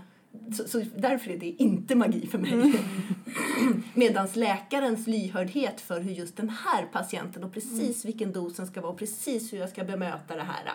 Så, 0.57 0.67
så, 0.67 0.85
därför 0.95 1.31
är 1.31 1.37
det 1.37 1.49
inte 1.49 1.95
magi 1.95 2.27
för 2.27 2.37
mig. 2.37 2.53
Mm. 2.53 2.73
Medan 3.93 4.27
läkarens 4.33 5.07
lyhördhet 5.07 5.81
för 5.81 6.01
hur 6.01 6.11
just 6.11 6.37
den 6.37 6.49
här 6.49 6.85
patienten 6.91 7.43
och 7.43 7.53
precis 7.53 8.03
mm. 8.03 8.11
vilken 8.11 8.31
dosen 8.31 8.67
ska 8.67 8.81
vara 8.81 8.91
och 8.91 8.97
precis 8.97 9.53
hur 9.53 9.57
jag 9.57 9.69
ska 9.69 9.83
bemöta 9.83 10.35
det 10.35 10.43
här, 10.43 10.71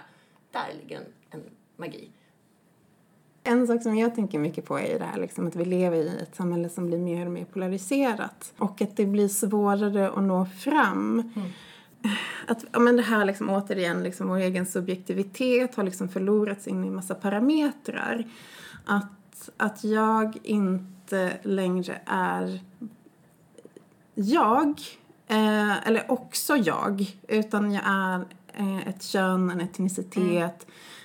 där 0.50 0.74
ligger 0.82 0.96
en, 0.96 1.07
en 1.30 1.42
magi. 1.76 2.11
En 3.47 3.66
sak 3.66 3.82
som 3.82 3.97
jag 3.97 4.14
tänker 4.14 4.38
mycket 4.38 4.64
på 4.64 4.78
är 4.78 4.99
det 4.99 5.05
här 5.05 5.20
liksom, 5.20 5.47
att 5.47 5.57
vi 5.57 5.64
lever 5.64 5.97
i 5.97 6.18
ett 6.22 6.36
samhälle 6.36 6.68
som 6.68 6.86
blir 6.86 6.99
mer 6.99 7.26
och 7.26 7.32
mer 7.32 7.45
polariserat 7.45 8.53
och 8.59 8.82
att 8.82 8.97
det 8.97 9.07
blir 9.07 9.28
svårare 9.28 10.11
att 10.11 10.22
nå 10.22 10.47
fram. 10.47 11.32
Mm. 11.36 11.49
Att, 12.47 12.64
ja, 12.72 12.78
men 12.78 12.97
det 12.97 13.03
här 13.03 13.24
liksom, 13.24 13.51
återigen, 13.51 14.03
liksom, 14.03 14.28
vår 14.28 14.36
egen 14.36 14.66
subjektivitet 14.66 15.74
har 15.74 15.84
liksom 15.84 16.09
förlorats 16.09 16.66
in 16.66 16.84
i 16.84 16.86
en 16.86 16.95
massa 16.95 17.14
parametrar. 17.14 18.24
Att 18.84 19.11
att 19.57 19.84
jag 19.84 20.36
inte 20.42 21.38
längre 21.42 22.01
är 22.07 22.61
jag, 24.14 24.80
eh, 25.26 25.88
eller 25.88 26.12
också 26.12 26.57
jag, 26.57 27.16
utan 27.28 27.72
jag 27.72 27.82
är 27.86 28.24
eh, 28.53 28.88
ett 28.88 29.03
kön, 29.03 29.51
en 29.51 29.61
etnicitet, 29.61 30.18
mm. 30.18 30.55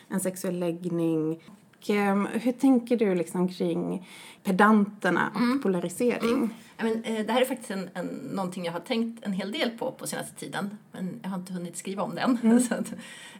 en 0.09 0.19
sexuell 0.19 0.59
läggning. 0.59 1.39
Och, 1.79 1.89
eh, 1.89 2.15
hur 2.15 2.51
tänker 2.51 2.97
du 2.97 3.15
liksom 3.15 3.49
kring 3.49 4.07
pedanterna 4.43 5.31
och 5.35 5.41
mm. 5.41 5.61
polarisering? 5.61 6.29
Mm. 6.29 6.49
Ja, 6.77 6.83
men, 6.83 7.03
eh, 7.03 7.25
det 7.25 7.33
här 7.33 7.41
är 7.41 7.45
faktiskt 7.45 7.71
en, 7.71 7.89
en, 7.93 8.05
någonting 8.07 8.65
jag 8.65 8.71
har 8.71 8.79
tänkt 8.79 9.25
en 9.25 9.33
hel 9.33 9.51
del 9.51 9.69
på 9.69 9.91
på 9.91 10.07
senaste 10.07 10.35
tiden, 10.35 10.77
men 10.91 11.19
jag 11.23 11.29
har 11.29 11.37
inte 11.37 11.53
hunnit 11.53 11.77
skriva 11.77 12.03
om 12.03 12.15
den. 12.15 12.37
Mm. 12.43 12.57
att, 12.69 12.93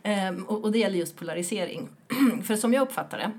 ehm, 0.03 0.43
och, 0.43 0.63
och 0.63 0.71
det 0.71 0.79
gäller 0.79 0.97
just 0.97 1.15
polarisering. 1.15 1.89
För 2.43 2.55
som 2.55 2.73
jag 2.73 2.81
uppfattar 2.81 3.17
det 3.17 3.31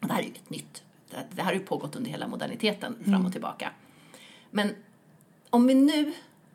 och 0.00 0.08
det 0.08 0.12
här 0.14 0.20
är 0.20 0.24
ju 0.24 0.28
inget 0.28 0.50
nytt. 0.50 0.82
Det 1.10 1.42
här 1.42 1.44
har 1.44 1.52
ju 1.52 1.60
pågått 1.60 1.96
under 1.96 2.10
hela 2.10 2.28
moderniteten 2.28 2.94
fram 3.04 3.14
och 3.14 3.20
mm. 3.20 3.32
tillbaka. 3.32 3.70
Men 4.50 4.74
om 5.50 5.66
vi 5.66 5.74
nu, 5.74 6.12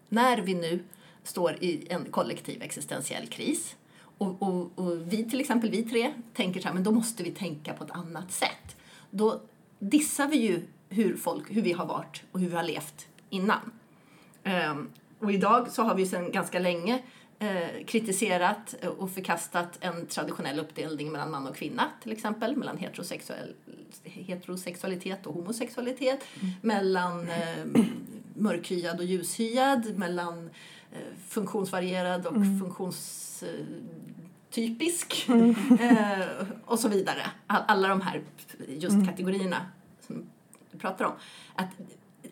när 0.09 0.37
vi 0.37 0.53
nu 0.53 0.83
står 1.23 1.63
i 1.63 1.87
en 1.89 2.05
kollektiv 2.05 2.61
existentiell 2.61 3.27
kris 3.27 3.75
och, 4.17 4.41
och, 4.41 4.71
och, 4.75 5.13
vi 5.13 5.29
till 5.29 5.39
exempel, 5.39 5.69
vi 5.69 5.83
tre, 5.83 6.13
tänker 6.33 6.61
så 6.61 6.67
här, 6.67 6.73
men 6.73 6.83
då 6.83 6.91
måste 6.91 7.23
vi 7.23 7.31
tänka 7.31 7.73
på 7.73 7.83
ett 7.83 7.91
annat 7.91 8.31
sätt. 8.31 8.75
Då 9.11 9.41
dissar 9.79 10.27
vi 10.27 10.37
ju 10.37 10.61
hur, 10.89 11.15
folk, 11.15 11.51
hur 11.51 11.61
vi 11.61 11.73
har 11.73 11.85
varit 11.85 12.23
och 12.31 12.39
hur 12.39 12.49
vi 12.49 12.55
har 12.55 12.63
levt 12.63 13.07
innan. 13.29 13.71
Um, 14.43 14.89
och 15.19 15.31
idag 15.31 15.71
så 15.71 15.83
har 15.83 15.95
vi 15.95 16.05
sedan 16.05 16.31
ganska 16.31 16.59
länge 16.59 17.01
eh, 17.39 17.85
kritiserat 17.85 18.75
och 18.97 19.11
förkastat 19.11 19.77
en 19.81 20.05
traditionell 20.05 20.59
uppdelning 20.59 21.11
mellan 21.11 21.31
man 21.31 21.47
och 21.47 21.55
kvinna 21.55 21.83
till 22.03 22.11
exempel, 22.11 22.55
mellan 22.55 22.77
heterosexuell, 22.77 23.53
heterosexualitet 24.03 25.27
och 25.27 25.33
homosexualitet, 25.33 26.23
mm. 26.41 26.53
mellan 26.61 27.29
eh, 27.29 27.65
mörkhyad 28.33 28.99
och 28.99 29.05
ljushyad, 29.05 29.97
mellan 29.97 30.49
eh, 30.91 30.99
funktionsvarierad 31.27 32.25
och 32.25 32.35
mm. 32.35 32.59
Funktionstypisk 33.39 35.29
mm. 35.29 35.55
eh, 35.79 36.47
och 36.65 36.79
så 36.79 36.87
vidare. 36.87 37.21
Alla 37.47 37.87
de 37.87 38.01
här 38.01 38.21
just 38.67 38.93
mm. 38.93 39.07
kategorierna 39.07 39.65
som 40.07 40.25
vi 40.71 40.79
pratar 40.79 41.05
om. 41.05 41.11
Att 41.55 41.69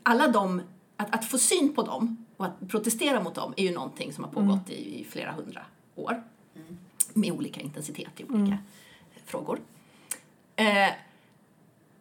alla 0.03 0.28
de, 0.28 0.62
att, 0.97 1.16
att 1.16 1.26
få 1.26 1.38
syn 1.38 1.74
på 1.74 1.84
dem 1.84 2.26
och 2.38 2.45
att 2.45 2.68
protestera 2.68 3.24
mot 3.24 3.36
dem 3.36 3.53
är 3.58 3.64
ju 3.64 3.74
någonting 3.74 4.14
som 4.14 4.24
har 4.24 4.32
pågått 4.32 4.70
i, 4.70 4.99
i 4.99 5.03
flera 5.03 5.32
hundra 5.32 5.66
år. 5.95 6.24
Med 7.14 7.32
olika 7.32 7.62
intensitet 7.62 8.20
i 8.20 8.24
olika 8.24 8.58
frågor. 9.26 9.60
Eh, 10.56 10.89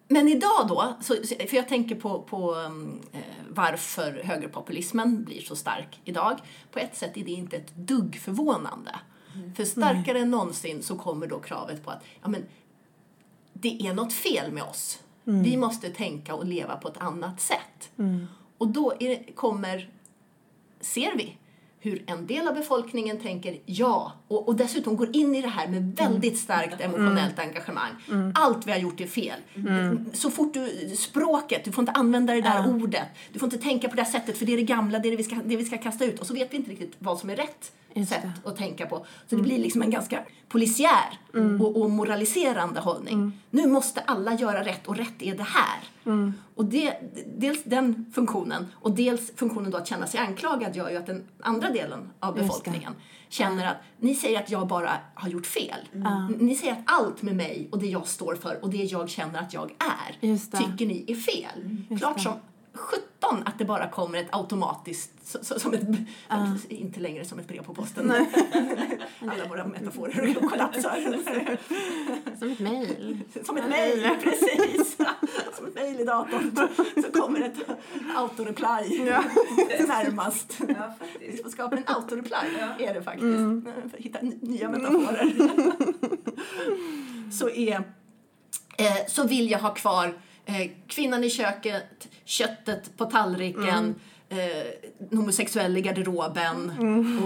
men 0.09 0.29
idag 0.29 0.67
då, 0.69 0.95
så, 1.01 1.15
för 1.49 1.55
jag 1.57 1.69
tänker 1.69 1.95
på, 1.95 2.23
på 2.23 2.55
um, 2.55 3.01
eh, 3.13 3.21
varför 3.49 4.21
högerpopulismen 4.25 5.25
blir 5.25 5.41
så 5.41 5.57
stark 5.57 6.01
idag. 6.05 6.39
På 6.71 6.79
ett 6.79 6.97
sätt 6.97 7.17
är 7.17 7.25
det 7.25 7.31
inte 7.31 7.57
ett 7.57 7.75
dugg 7.75 8.17
förvånande. 8.21 8.99
För 9.57 9.65
starkare 9.65 10.19
än 10.19 10.31
någonsin 10.31 10.83
så 10.83 10.97
kommer 10.97 11.27
då 11.27 11.41
kravet 11.41 11.85
på 11.85 11.91
att 11.91 12.05
ja, 12.23 12.29
men, 12.29 12.43
det 13.53 13.87
är 13.87 13.95
något 13.95 14.13
fel 14.13 14.53
med 14.53 14.63
oss. 14.63 15.01
Vi 15.25 15.57
måste 15.57 15.91
tänka 15.91 16.35
och 16.35 16.45
leva 16.47 16.77
på 16.77 16.89
ett 16.89 16.99
annat 16.99 17.41
sätt. 17.41 17.91
Och 18.59 18.69
då 18.69 18.95
det- 19.01 19.35
kommer, 19.35 19.91
ser 20.81 21.17
vi 21.17 21.37
hur 21.85 22.03
en 22.07 22.27
del 22.27 22.49
av 22.49 22.55
befolkningen 22.55 23.19
tänker 23.19 23.59
ja 23.67 24.13
och, 24.29 24.49
och 24.49 24.57
dessutom 24.57 24.97
går 24.97 25.17
in 25.17 25.35
i 25.35 25.43
det 25.43 25.49
här 25.49 25.69
med 25.69 25.97
väldigt 25.97 26.39
starkt 26.39 26.81
emotionellt 26.81 27.39
engagemang. 27.39 27.91
Allt 28.35 28.67
vi 28.67 28.73
har 28.73 28.79
gjort 28.79 29.01
är 29.01 29.07
fel. 29.07 29.41
Så 30.13 30.31
fort 30.31 30.55
du, 30.55 30.93
språket, 30.97 31.65
du 31.65 31.73
får 31.73 31.83
inte 31.83 31.93
använda 31.93 32.35
det 32.35 32.41
där 32.41 32.69
ordet. 32.69 33.09
Du 33.33 33.39
får 33.39 33.47
inte 33.47 33.59
tänka 33.59 33.89
på 33.89 33.97
det 33.97 34.05
sättet 34.05 34.39
för 34.39 34.47
det 34.47 34.53
är 34.53 34.57
det 34.57 34.63
gamla, 34.63 34.99
det 34.99 35.09
är 35.09 35.11
det 35.11 35.17
vi 35.17 35.23
ska, 35.23 35.37
det 35.45 35.57
vi 35.57 35.65
ska 35.65 35.79
kasta 35.79 36.05
ut. 36.05 36.21
Och 36.21 36.27
så 36.27 36.35
vet 36.35 36.53
vi 36.53 36.57
inte 36.57 36.71
riktigt 36.71 36.97
vad 36.99 37.19
som 37.19 37.31
är 37.31 37.37
rätt 37.37 37.73
sätt 38.09 38.25
att 38.45 38.57
tänka 38.57 38.87
på. 38.87 39.07
Så 39.27 39.37
det 39.37 39.43
blir 39.43 39.59
liksom 39.59 39.83
en 39.83 39.91
ganska 39.91 40.21
polisiär 40.49 41.19
och, 41.61 41.83
och 41.83 41.91
moraliserande 41.91 42.81
hållning. 42.81 43.41
Nu 43.51 43.67
måste 43.67 44.01
alla 44.01 44.35
göra 44.35 44.65
rätt 44.65 44.87
och 44.87 44.97
rätt 44.97 45.23
är 45.23 45.37
det 45.37 45.47
här. 45.47 45.79
Och 46.57 46.65
det, 46.65 46.95
dels 47.39 47.65
den 47.65 48.07
funktionen 48.15 48.67
och 48.75 48.91
dels 48.95 49.33
funktionen 49.37 49.71
då 49.71 49.77
att 49.79 49.87
känna 49.89 50.07
sig 50.07 50.21
anklagad 50.21 50.77
gör 50.77 50.91
ju 50.91 50.97
att 50.97 51.07
den 51.07 51.25
andra 51.41 51.71
delen 51.71 52.11
av 52.21 52.35
befolkningen 52.35 52.93
känner 53.29 53.67
att 53.67 53.77
ni 54.01 54.15
säger 54.15 54.41
att 54.41 54.51
jag 54.51 54.67
bara 54.69 54.91
har 55.15 55.29
gjort 55.29 55.47
fel. 55.47 55.79
N- 55.95 56.37
Ni 56.41 56.57
säger 56.57 56.73
att 56.73 56.79
allt 56.85 57.23
med 57.23 57.37
mig 57.37 57.69
och 57.73 57.79
det 57.79 57.87
jag 57.87 58.07
står 58.07 58.35
för 58.35 58.65
och 58.65 58.71
det 58.71 58.77
jag 58.85 59.09
känner 59.09 59.39
att 59.41 59.55
jag 59.55 59.71
är 59.79 60.27
tycker 60.59 60.87
ni 60.87 61.05
är 61.09 61.15
fel. 61.15 61.77
Just 61.91 62.03
Klart 62.03 62.21
som 62.21 62.33
17 62.75 63.43
att 63.45 63.59
det 63.59 63.65
bara 63.65 63.89
kommer 63.89 64.19
ett 64.19 64.29
automatiskt, 64.31 65.11
så, 65.25 65.45
så, 65.45 65.61
som 65.61 65.75
ett, 65.75 65.83
inte 66.69 67.01
längre 67.01 67.25
som 67.25 67.39
ett 67.39 67.49
brev 67.49 67.63
på 67.63 67.75
posten. 67.75 68.13
Alla 69.21 69.49
våra 69.49 69.67
metaforer 69.67 70.35
kollapsar. 70.49 71.19
Som 72.39 72.51
ett 72.51 72.61
mejl. 72.61 73.21
Som 73.45 73.57
ett 73.57 73.69
mejl, 73.69 74.09
precis. 74.23 74.97
Som 75.57 75.67
ett 75.67 75.75
mejl 75.75 76.01
i 76.01 76.05
datorn. 76.05 76.69
Så 77.03 77.21
kommer 77.21 77.41
ett 77.41 77.57
autoreply 78.17 78.99
närmast. 79.89 80.61
Ja, 80.69 80.95
Vi 81.21 81.37
får 81.43 81.51
skapa 81.51 81.77
en 81.77 81.83
autoreply, 81.87 82.31
Ja. 82.61 82.87
är 82.87 82.95
det 82.95 83.03
faktiskt. 83.03 83.65
För 83.91 83.97
att 83.99 84.05
hitta 84.05 84.19
nya 84.41 84.69
metaforer. 84.69 85.33
så, 87.33 87.51
är, 87.51 87.75
eh, 88.79 89.07
så 89.09 89.27
vill 89.27 89.51
jag 89.51 89.59
ha 89.59 89.75
kvar 89.75 90.15
eh, 90.47 90.71
kvinnan 90.87 91.25
i 91.25 91.31
köket, 91.31 92.09
köttet 92.25 92.97
på 92.97 93.05
tallriken, 93.05 93.95
eh, 94.29 94.39
den 94.99 95.19
homosexuell 95.19 95.77
i 95.77 95.81
garderoben 95.81 96.71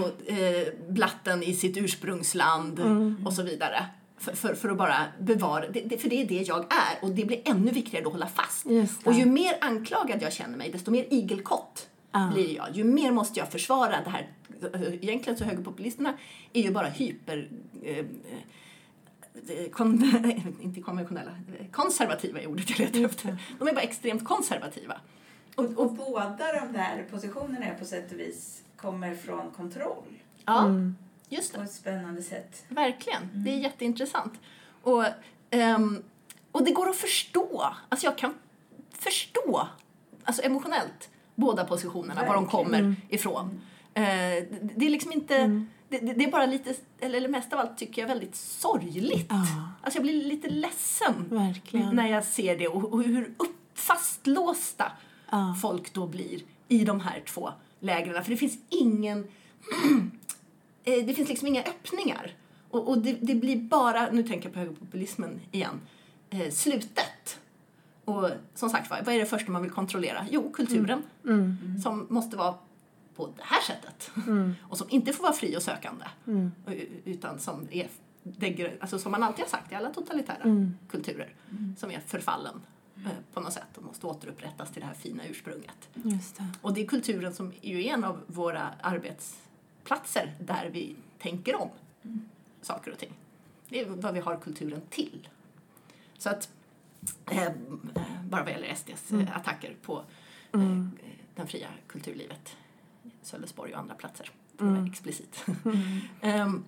och 0.03 0.31
eh, 0.31 0.67
blatten 0.89 1.43
i 1.43 1.53
sitt 1.53 1.77
ursprungsland 1.77 2.79
och 3.25 3.33
så 3.33 3.43
vidare. 3.43 3.85
För, 4.17 4.31
för, 4.31 4.53
för 4.55 4.69
att 4.69 4.77
bara 4.77 4.95
bevara, 5.19 5.61
för 5.99 6.09
det 6.09 6.21
är 6.21 6.27
det 6.27 6.41
jag 6.41 6.59
är 6.59 6.97
och 7.01 7.09
det 7.09 7.25
blir 7.25 7.41
ännu 7.45 7.71
viktigare 7.71 8.05
att 8.05 8.11
hålla 8.11 8.27
fast. 8.27 8.65
Och 9.05 9.13
ju 9.13 9.25
mer 9.25 9.57
anklagad 9.61 10.21
jag 10.21 10.33
känner 10.33 10.57
mig, 10.57 10.69
desto 10.71 10.91
mer 10.91 11.05
igelkott 11.09 11.85
Ja. 12.11 12.31
blir 12.33 12.55
jag. 12.55 12.67
Ju 12.73 12.83
mer 12.83 13.11
måste 13.11 13.39
jag 13.39 13.51
försvara 13.51 13.95
det 14.03 14.09
här. 14.09 14.27
Egentligen 15.01 15.37
så 15.37 15.43
högerpopulisterna 15.43 16.13
är 16.53 16.61
ju 16.61 16.71
bara 16.71 16.87
hyper... 16.87 17.49
Eh, 17.83 17.97
eh, 17.97 18.05
kon, 19.71 20.21
inte 20.61 20.81
konventionella, 20.81 21.31
konservativa 21.71 22.39
är 22.41 22.47
ordet 22.47 22.69
jag 22.69 22.79
letar 22.79 23.05
efter. 23.05 23.37
De 23.59 23.67
är 23.67 23.73
bara 23.73 23.81
extremt 23.81 24.23
konservativa. 24.25 25.01
Och, 25.55 25.65
Och, 25.65 25.85
och 25.85 25.91
båda 25.93 26.37
de 26.61 26.73
där 26.73 27.05
positionerna 27.11 27.65
på 27.79 27.85
sätt 27.85 28.11
och 28.11 28.19
vis 28.19 28.61
kommer 28.75 29.15
från 29.15 29.51
kontroll 29.51 30.03
ja, 30.45 30.65
Mm. 30.65 30.95
just 31.29 31.53
på 31.53 31.59
det. 31.59 31.65
ett 31.65 31.71
spännande 31.73 32.21
sätt. 32.23 32.65
Verkligen. 32.69 33.29
Det 33.33 33.49
är 33.51 33.57
jätteintressant. 33.57 34.33
Och, 34.81 35.05
ehm, 35.49 36.03
och 36.51 36.65
det 36.65 36.71
går 36.71 36.89
att 36.89 36.95
förstå. 36.97 37.65
Alltså 37.89 38.05
jag 38.05 38.17
kan 38.17 38.33
förstå 38.91 39.67
alltså 40.23 40.41
emotionellt 40.43 41.09
båda 41.35 41.65
positionerna, 41.65 42.25
var 42.25 42.33
de 42.33 42.43
Verkligen. 42.43 42.65
kommer 42.65 42.95
ifrån. 43.09 43.61
Eh, 43.93 44.03
det, 44.03 44.47
det 44.75 44.85
är 44.85 44.89
liksom 44.89 45.11
inte... 45.11 45.65
Det, 45.89 45.97
det 45.99 46.23
är 46.23 46.31
bara 46.31 46.45
lite, 46.45 46.73
eller, 46.99 47.27
mest 47.27 47.53
av 47.53 47.59
allt 47.59 47.77
tycker 47.77 48.01
jag 48.01 48.07
väldigt 48.07 48.35
sorgligt. 48.35 49.27
Ja. 49.29 49.45
Alltså 49.81 49.97
jag 49.97 50.03
blir 50.03 50.23
lite 50.23 50.49
ledsen 50.49 51.13
Verkligen. 51.29 51.95
när 51.95 52.07
jag 52.07 52.23
ser 52.23 52.57
det 52.57 52.67
och, 52.67 52.93
och 52.93 53.03
hur 53.03 53.33
upp, 53.37 53.55
fastlåsta 53.73 54.91
Ja. 55.31 55.55
folk 55.61 55.93
då 55.93 56.07
blir 56.07 56.41
i 56.67 56.85
de 56.85 56.99
här 56.99 57.23
två 57.27 57.49
lägren. 57.79 58.23
För 58.23 58.31
det 58.31 58.37
finns 58.37 58.57
ingen... 58.69 59.19
eh, 60.83 61.05
det 61.05 61.13
finns 61.13 61.29
liksom 61.29 61.47
inga 61.47 61.63
öppningar. 61.63 62.31
Och, 62.69 62.87
och 62.87 62.97
det, 62.97 63.13
det 63.21 63.35
blir 63.35 63.55
bara, 63.55 64.11
nu 64.11 64.23
tänker 64.23 64.45
jag 64.45 64.53
på 64.53 64.59
högerpopulismen 64.59 65.41
igen, 65.51 65.81
eh, 66.29 66.49
slutet. 66.51 67.39
Och 68.05 68.29
som 68.55 68.69
sagt 68.69 68.89
vad 68.89 69.07
är 69.15 69.19
det 69.19 69.25
första 69.25 69.51
man 69.51 69.61
vill 69.61 69.71
kontrollera? 69.71 70.25
Jo, 70.31 70.51
kulturen. 70.51 71.03
Mm. 71.25 71.57
Som 71.83 72.07
måste 72.09 72.37
vara 72.37 72.53
på 73.19 73.33
det 73.37 73.43
här 73.45 73.61
sättet. 73.61 74.11
Och 74.61 74.77
som 74.77 74.87
inte 74.89 75.13
får 75.13 75.23
vara 75.23 75.33
fri 75.33 75.57
och 75.57 75.61
sökande. 75.63 76.05
Mm. 76.27 76.51
Och- 76.65 76.73
Utan 77.05 77.39
som 77.39 77.67
är, 77.71 77.87
degre- 78.23 78.77
alltså 78.81 78.99
som 78.99 79.11
man 79.11 79.23
alltid 79.23 79.43
har 79.45 79.49
sagt 79.49 79.71
i 79.71 79.75
alla 79.75 79.89
totalitära 79.93 80.43
Mm. 80.43 80.77
kulturer. 80.89 81.33
Som 81.77 81.91
är 81.91 81.99
förfallen 81.99 82.61
eh, 83.05 83.11
på 83.33 83.39
något 83.39 83.53
sätt 83.53 83.77
och 83.77 83.83
måste 83.83 84.07
återupprättas 84.07 84.71
till 84.71 84.81
det 84.81 84.85
här 84.87 84.93
fina 84.93 85.25
ursprunget. 85.27 85.89
Just 85.93 86.35
det. 86.37 86.45
Och 86.61 86.73
det 86.73 86.81
är 86.81 86.87
kulturen 86.87 87.33
som 87.33 87.53
är 87.61 87.69
ju 87.77 87.87
en 87.87 88.03
av 88.03 88.21
våra 88.27 88.69
arbetsplatser 88.81 90.35
där 90.39 90.69
vi 90.73 90.95
tänker 91.19 91.61
om 91.61 91.69
saker 92.61 92.91
och 92.91 92.97
ting. 92.97 93.13
Det 93.69 93.79
är 93.79 93.85
vad 93.89 94.13
vi 94.13 94.19
har 94.19 94.37
kulturen 94.37 94.81
till. 94.89 95.27
Så 96.17 96.29
att, 96.29 96.49
eh, 97.31 97.43
eh, 97.43 97.51
bara 98.23 98.43
vad 98.43 98.51
gäller 98.51 98.75
SDs 98.75 99.11
eh, 99.11 99.37
attacker 99.37 99.75
på 99.81 100.03
eh, 100.53 100.83
den 101.35 101.47
fria 101.47 101.67
kulturlivet, 101.87 102.55
Sölvesborg 103.29 103.73
och 103.73 103.79
andra 103.79 103.95
platser, 103.95 104.31
att 104.57 104.61
vara 104.61 104.85
explicit. 104.87 105.45
Ehm, 106.21 106.63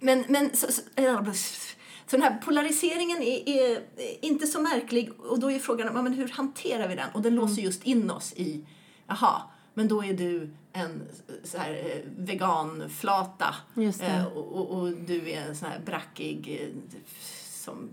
men 0.00 0.24
men 0.28 0.56
så, 0.56 0.72
så, 0.72 0.82
så 2.06 2.16
den 2.16 2.22
här 2.22 2.38
polariseringen 2.44 3.22
är, 3.22 3.48
är 3.48 4.24
inte 4.24 4.46
så 4.46 4.60
märklig 4.60 5.20
och 5.20 5.40
då 5.40 5.50
är 5.50 5.58
frågan 5.58 6.04
men 6.04 6.12
hur 6.12 6.28
hanterar 6.28 6.88
vi 6.88 6.94
den? 6.94 7.08
Och 7.14 7.22
den 7.22 7.34
låser 7.34 7.62
just 7.62 7.84
in 7.84 8.10
oss 8.10 8.32
i, 8.36 8.64
jaha, 9.06 9.42
men 9.74 9.88
då 9.88 10.04
är 10.04 10.14
du 10.14 10.50
en 10.72 11.02
så 11.44 11.58
här, 11.58 11.72
eh, 11.72 12.10
veganflata 12.16 13.54
eh, 14.00 14.26
och, 14.26 14.52
och, 14.52 14.80
och 14.80 14.92
du 14.92 15.30
är 15.30 15.42
en 15.48 15.56
sån 15.56 15.68
här 15.68 15.80
brackig 15.84 16.58
eh, 16.62 16.98
som 17.50 17.88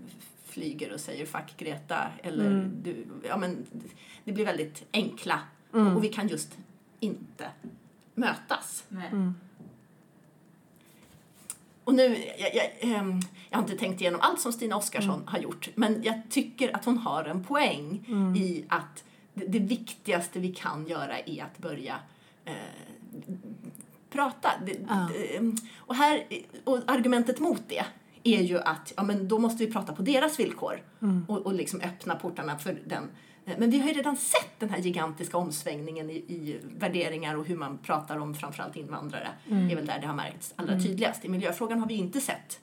flyger 0.46 0.94
och 0.94 1.00
säger 1.00 1.26
fuck 1.26 1.58
Greta 1.58 2.08
eller 2.24 2.46
Mm. 2.46 2.72
du, 2.84 3.06
ja 3.28 3.38
men 3.38 3.66
det 4.24 4.32
blir 4.32 4.46
väldigt 4.46 4.84
enkla 4.94 5.40
Mm. 5.74 5.88
och, 5.88 5.96
och 5.96 6.04
vi 6.04 6.10
kan 6.10 6.28
just 6.28 6.58
inte 7.06 7.50
mötas. 8.16 8.84
Nej. 8.90 9.12
Och 11.84 11.96
nu, 11.96 12.18
jag, 12.38 12.56
jag, 12.56 12.70
ehm, 12.80 13.20
jag 13.50 13.58
har 13.58 13.64
inte 13.64 13.78
tänkt 13.78 14.02
igenom 14.02 14.22
allt 14.22 14.42
som 14.42 14.54
Stina 14.54 14.78
Oskarsson 14.78 15.24
har 15.28 15.40
gjort, 15.40 15.70
men 15.76 16.04
jag 16.04 16.22
tycker 16.30 16.76
att 16.76 16.86
hon 16.86 16.98
har 16.98 17.24
en 17.24 17.44
poäng 17.44 18.06
i 18.38 18.66
att 18.70 19.04
det, 19.34 19.46
det 19.46 19.60
viktigaste 19.60 20.40
vi 20.40 20.52
kan 20.52 20.88
göra 20.88 21.20
är 21.20 21.44
att 21.44 21.58
börja 21.58 21.96
eh, 22.46 22.54
prata. 24.10 24.50
Det, 24.66 24.78
Ja. 24.90 25.10
det, 25.14 25.36
ehm, 25.38 25.56
och, 25.78 25.96
här, 25.96 26.24
och 26.64 26.80
argumentet 26.88 27.40
mot 27.40 27.62
det 27.68 27.86
är 28.24 28.42
ju 28.42 28.60
att 28.60 28.94
ja, 28.98 29.04
men 29.04 29.28
då 29.28 29.40
måste 29.40 29.66
vi 29.66 29.72
prata 29.72 29.94
på 29.94 30.02
deras 30.02 30.40
villkor 30.40 30.82
och, 31.28 31.46
och 31.46 31.54
liksom 31.54 31.82
öppna 31.82 32.16
portarna 32.16 32.58
för 32.58 32.78
den. 32.86 33.04
Eh, 33.46 33.54
Men 33.58 33.70
vi 33.70 33.80
har 33.80 33.88
ju 33.88 33.94
redan 33.94 34.18
sett 34.18 34.60
den 34.60 34.70
här 34.70 34.78
gigantiska 34.80 35.38
omsvängningen 35.38 36.10
i, 36.10 36.14
i 36.16 36.60
värderingar 36.78 37.36
och 37.36 37.46
hur 37.46 37.58
man 37.58 37.78
pratar 37.78 38.18
om 38.18 38.36
framförallt 38.36 38.76
invandrare. 38.76 39.28
Det 39.48 39.56
är 39.72 39.76
väl 39.76 39.86
där 39.86 40.00
det 40.02 40.08
har 40.08 40.14
märkts 40.16 40.54
allra 40.56 40.80
tydligast. 40.80 41.26
I 41.26 41.30
miljöfrågan 41.30 41.80
har 41.80 41.88
vi 41.88 41.94
ju 41.94 42.00
inte 42.00 42.22
sett 42.22 42.60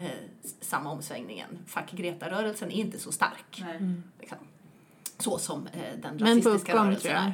eh, 0.00 0.06
s- 0.44 0.54
samma 0.60 0.90
omsvängningen. 0.92 1.58
Fuck 1.66 1.90
Greta-rörelsen 1.90 2.70
är 2.70 2.74
inte 2.76 2.98
så 2.98 3.12
stark. 3.12 3.60
Nej. 3.60 3.78
Liksom. 4.20 4.38
Så 5.18 5.38
som 5.38 5.66
eh, 5.66 5.72
den 6.02 6.16
Men 6.16 6.18
rasistiska 6.18 6.72
uppgång, 6.72 6.86
rörelsen 6.86 7.16
är. 7.16 7.32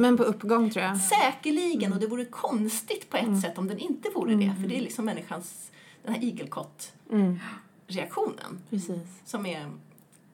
Men 0.00 0.16
på 0.16 0.22
uppgång 0.22 0.70
tror 0.70 0.84
jag. 0.84 1.00
Säkerligen, 1.00 1.92
och 1.92 2.00
det 2.00 2.06
vore 2.06 2.24
konstigt 2.24 3.10
på 3.10 3.16
ett 3.16 3.40
sätt 3.40 3.58
om 3.58 3.68
den 3.68 3.78
inte 3.78 4.08
vore 4.14 4.34
det. 4.34 4.54
För 4.60 4.68
det 4.68 4.78
är 4.78 4.82
liksom 4.82 5.04
människans, 5.04 5.70
den 6.02 6.14
här 6.14 6.22
igelkott-reaktionen 6.24 8.60
Mm. 8.70 9.00
Som 9.24 9.46
är 9.46 9.70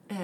eh, 0.07 0.17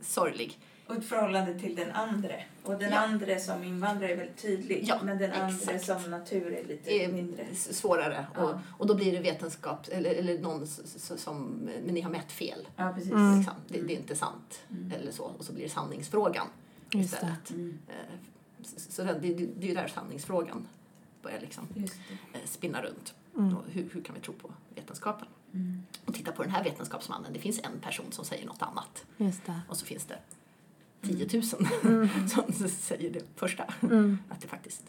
sorglig. 0.00 0.58
Och 0.86 0.94
ett 0.96 1.04
förhållande 1.04 1.58
till 1.58 1.74
den 1.74 1.90
andra. 1.90 2.34
Och 2.62 2.78
den 2.78 2.90
Ja. 2.92 2.98
andra 2.98 3.38
som 3.38 3.64
invandrare 3.64 4.12
är 4.12 4.16
väldigt 4.16 4.36
tydlig. 4.42 4.84
Ja, 4.88 4.98
men 5.02 5.18
den 5.18 5.32
andra 5.32 5.72
exakt. 5.72 6.02
som 6.02 6.10
natur 6.10 6.52
är 6.52 6.64
lite 6.64 6.90
är 6.92 7.12
mindre. 7.12 7.46
svårare. 7.54 8.26
Ja. 8.34 8.42
Och, 8.42 8.54
och 8.80 8.86
då 8.86 8.94
blir 8.94 9.12
det 9.12 9.20
vetenskap, 9.20 9.86
eller, 9.92 10.10
eller 10.14 10.38
någon 10.38 10.66
som, 10.66 11.44
men 11.84 11.94
ni 11.94 12.00
har 12.00 12.10
mätt 12.10 12.32
fel. 12.32 12.68
Ja, 12.76 12.92
precis. 12.94 13.12
Mm. 13.12 13.36
Liksom. 13.38 13.54
Det, 13.68 13.80
det 13.80 13.92
är 13.94 13.98
inte 13.98 14.16
sant. 14.16 14.60
Eller 14.98 15.12
så. 15.12 15.24
Och 15.24 15.44
så 15.44 15.52
blir 15.52 15.64
det 15.64 15.70
sanningsfrågan 15.70 16.46
Just 16.92 17.10
det. 17.10 17.16
istället. 17.16 17.50
Mm. 17.50 17.78
Eh, 17.88 18.64
Så 18.76 19.02
det, 19.02 19.12
det, 19.12 19.34
det 19.34 19.66
är 19.66 19.68
ju 19.68 19.74
där 19.74 19.88
sanningsfrågan 19.88 20.68
börjar 21.22 21.40
liksom 21.40 21.66
det. 21.74 21.80
eh, 21.82 22.40
spinna 22.44 22.82
runt. 22.82 23.14
Mm. 23.38 23.56
Och 23.56 23.64
hur, 23.70 23.88
hur 23.92 24.02
kan 24.02 24.14
vi 24.14 24.20
tro 24.20 24.34
på 24.34 24.52
vetenskapen? 24.74 25.28
Mm. 25.54 25.82
Och 26.04 26.14
titta 26.14 26.32
på 26.32 26.42
den 26.42 26.52
här 26.52 26.64
vetenskapsmannen. 26.64 27.32
Det 27.32 27.38
finns 27.38 27.60
en 27.64 27.80
person 27.80 28.06
som 28.12 28.24
säger 28.24 28.46
något 28.46 28.62
annat. 28.62 29.04
Just 29.16 29.46
det. 29.46 29.60
Och 29.68 29.76
så 29.76 29.86
finns 29.86 30.04
det 30.04 30.18
10 31.02 31.28
000 31.32 31.42
som 32.28 32.68
säger 32.68 33.10
det 33.10 33.22
första. 33.36 33.64
Mm. 33.82 34.18
Att 34.28 34.40
det 34.40 34.48
faktiskt 34.48 34.82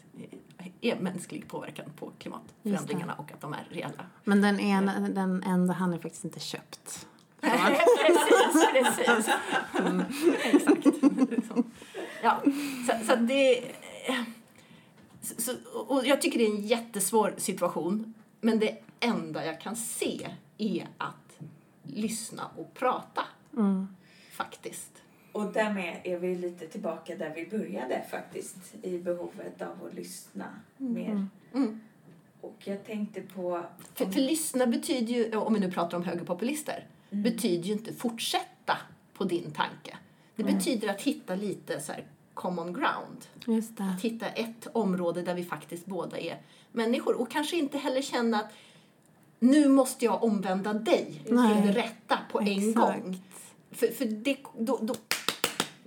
är- 0.80 1.00
mänsklig 1.00 1.48
påverkan 1.48 1.86
på 1.96 2.12
klimatförändringarna 2.18 3.14
och 3.14 3.32
att 3.32 3.40
de 3.40 3.52
är 3.52 3.68
reella. 3.70 4.06
Men 4.24 4.40
den, 4.40 4.60
ena, 4.60 5.00
den 5.00 5.42
enda 5.42 5.74
han 5.74 5.92
är 5.92 5.98
faktiskt 5.98 6.24
inte 6.24 6.40
köpt. 6.40 7.06
precis, 7.40 9.06
precis. 9.06 9.34
Mm, 9.78 10.02
exakt. 10.52 10.86
Ja, 12.22 12.42
så, 12.86 13.06
så 13.06 13.16
det... 13.16 13.64
Så, 15.20 15.52
och 15.86 16.06
jag 16.06 16.22
tycker 16.22 16.38
det 16.38 16.44
är 16.46 16.50
en 16.50 16.66
jättesvår 16.66 17.34
situation. 17.36 18.14
Men 18.40 18.58
det 18.58 18.78
enda 19.00 19.44
jag 19.46 19.60
kan 19.60 19.76
se 19.76 20.30
är 20.58 20.88
att 20.98 21.38
lyssna 21.82 22.46
och 22.56 22.74
prata. 22.74 23.22
Mm. 23.56 23.88
Faktiskt. 24.32 24.93
Och 25.34 25.52
därmed 25.52 26.00
är 26.04 26.18
vi 26.18 26.34
lite 26.34 26.66
tillbaka 26.66 27.16
där 27.16 27.32
vi 27.34 27.58
började 27.58 28.04
faktiskt. 28.10 28.56
I 28.82 28.98
behovet 28.98 29.62
av 29.62 29.86
att 29.86 29.94
lyssna 29.94 30.44
mer. 30.76 31.26
Mm. 31.54 31.80
Och 32.40 32.56
jag 32.64 32.84
tänkte 32.84 33.20
på... 33.20 33.64
För, 33.94 34.06
för 34.06 34.20
lyssna 34.20 34.66
betyder 34.66 35.14
ju, 35.14 35.36
om 35.36 35.54
vi 35.54 35.60
nu 35.60 35.70
pratar 35.70 35.96
om 35.96 36.04
högerpopulister, 36.04 36.86
betyder 37.10 37.64
ju 37.64 37.72
inte 37.72 37.92
fortsätta 37.92 38.78
på 39.14 39.24
din 39.24 39.50
tanke. 39.50 39.96
Det 40.36 40.44
betyder 40.44 40.88
att 40.88 41.02
hitta 41.02 41.34
lite 41.34 41.80
så 41.80 41.92
här 41.92 42.04
common 42.34 42.72
ground. 42.72 43.26
Just 43.46 43.76
det. 43.76 43.84
Att 43.84 44.02
hitta 44.02 44.26
ett 44.26 44.66
område 44.72 45.22
där 45.22 45.34
vi 45.34 45.44
faktiskt 45.44 45.86
båda 45.86 46.18
är 46.18 46.42
människor 46.72 47.20
och 47.20 47.30
kanske 47.30 47.56
inte 47.56 47.78
heller 47.78 48.02
känna 48.02 48.40
att 48.40 48.52
nu 49.38 49.68
måste 49.68 50.04
jag 50.04 50.24
omvända 50.24 50.72
dig 50.72 51.22
Nej. 51.28 51.62
till 51.62 51.66
det 51.66 51.80
rätta 51.80 52.18
på 52.32 52.40
en 52.40 52.48
Exakt. 52.48 52.74
gång. 52.74 53.22
För, 53.70 53.86
för 53.86 54.04
det, 54.04 54.36
då, 54.58 54.78
då, 54.82 54.94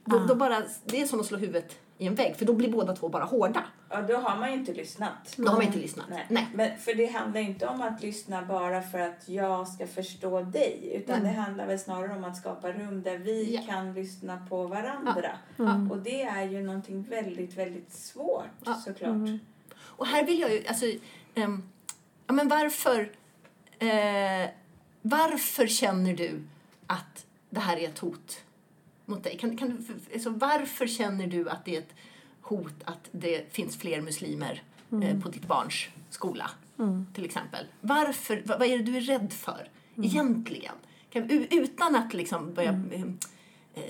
då, 0.08 0.20
då 0.26 0.36
bara, 0.36 0.64
det 0.86 1.02
är 1.02 1.06
som 1.06 1.20
att 1.20 1.26
slå 1.26 1.38
huvudet 1.38 1.80
i 1.98 2.08
en 2.08 2.16
vägg 2.16 2.36
för 2.36 2.46
då 2.46 2.54
blir 2.54 2.72
båda 2.72 2.96
två 2.96 3.10
bara 3.10 3.24
hårda. 3.24 3.64
Ja, 3.90 4.02
då 4.02 4.18
har 4.18 4.38
man 4.38 4.52
ju 4.52 4.58
inte 4.60 4.74
lyssnat. 4.74 5.34
Då 5.38 5.48
har 5.48 5.54
man 5.56 5.66
inte 5.66 5.78
lyssnat. 5.80 6.06
Nej. 6.10 6.26
Nej. 6.30 6.48
Men 6.54 6.78
för 6.78 6.94
det 6.94 7.06
handlar 7.06 7.42
inte 7.42 7.68
om 7.68 7.82
att 7.82 8.02
lyssna 8.02 8.42
bara 8.42 8.82
för 8.82 9.00
att 9.00 9.30
jag 9.30 9.68
ska 9.68 9.88
förstå 9.88 10.42
dig. 10.42 10.92
Utan 11.04 11.24
Nej. 11.24 11.34
det 11.34 11.40
handlar 11.42 11.68
väl 11.68 11.80
snarare 11.80 12.16
om 12.18 12.24
att 12.24 12.38
skapa 12.38 12.72
rum 12.72 13.04
där 13.04 13.18
vi 13.18 13.56
Ja. 13.56 13.62
kan 13.74 13.94
lyssna 13.94 14.46
på 14.50 14.68
varandra. 14.68 15.32
Mm. 15.60 15.92
Och 15.92 15.98
det 15.98 16.22
är 16.24 16.44
ju 16.44 16.64
någonting 16.64 17.04
väldigt, 17.04 17.54
väldigt 17.58 17.94
svårt 17.94 18.46
Ja. 18.66 18.74
såklart. 18.74 19.10
Mm. 19.10 19.40
Och 19.80 20.06
här 20.08 20.26
vill 20.26 20.40
jag 20.40 20.54
ju, 20.54 20.68
alltså, 20.68 20.86
ehm, 21.36 21.70
ja 22.28 22.34
men 22.34 22.48
varför, 22.48 23.12
eh, 23.80 24.50
varför 25.02 25.68
känner 25.68 26.14
du 26.14 26.44
att 26.88 27.26
det 27.50 27.60
här 27.60 27.78
är 27.78 27.88
ett 27.88 28.00
hot 28.00 28.44
mot 29.08 29.24
dig? 29.24 29.38
Kan, 29.38 29.58
kan, 29.58 29.86
alltså, 30.14 30.30
varför 30.30 30.88
känner 30.88 31.28
du 31.28 31.50
att 31.50 31.66
det 31.66 31.76
är 31.76 31.80
ett 31.80 31.96
hot 32.42 32.74
att 32.86 33.10
det 33.12 33.54
finns 33.54 33.78
fler 33.78 34.02
muslimer 34.02 34.64
eh, 35.04 35.20
på 35.20 35.30
ditt 35.30 35.48
barns 35.48 35.86
skola? 36.10 36.50
Till 37.14 37.26
exempel. 37.26 37.66
Varför, 37.82 38.44
vad, 38.46 38.60
vad 38.60 38.68
är 38.68 38.78
det 38.78 38.84
du 38.84 38.98
är 38.98 39.02
rädd 39.02 39.34
för 39.34 39.70
egentligen? 40.04 40.76
Kan, 41.10 41.30
utan 41.52 41.96
att 41.96 42.14
liksom 42.14 42.54
börja 42.54 42.82
eh, 42.92 43.02
eh, 43.74 43.84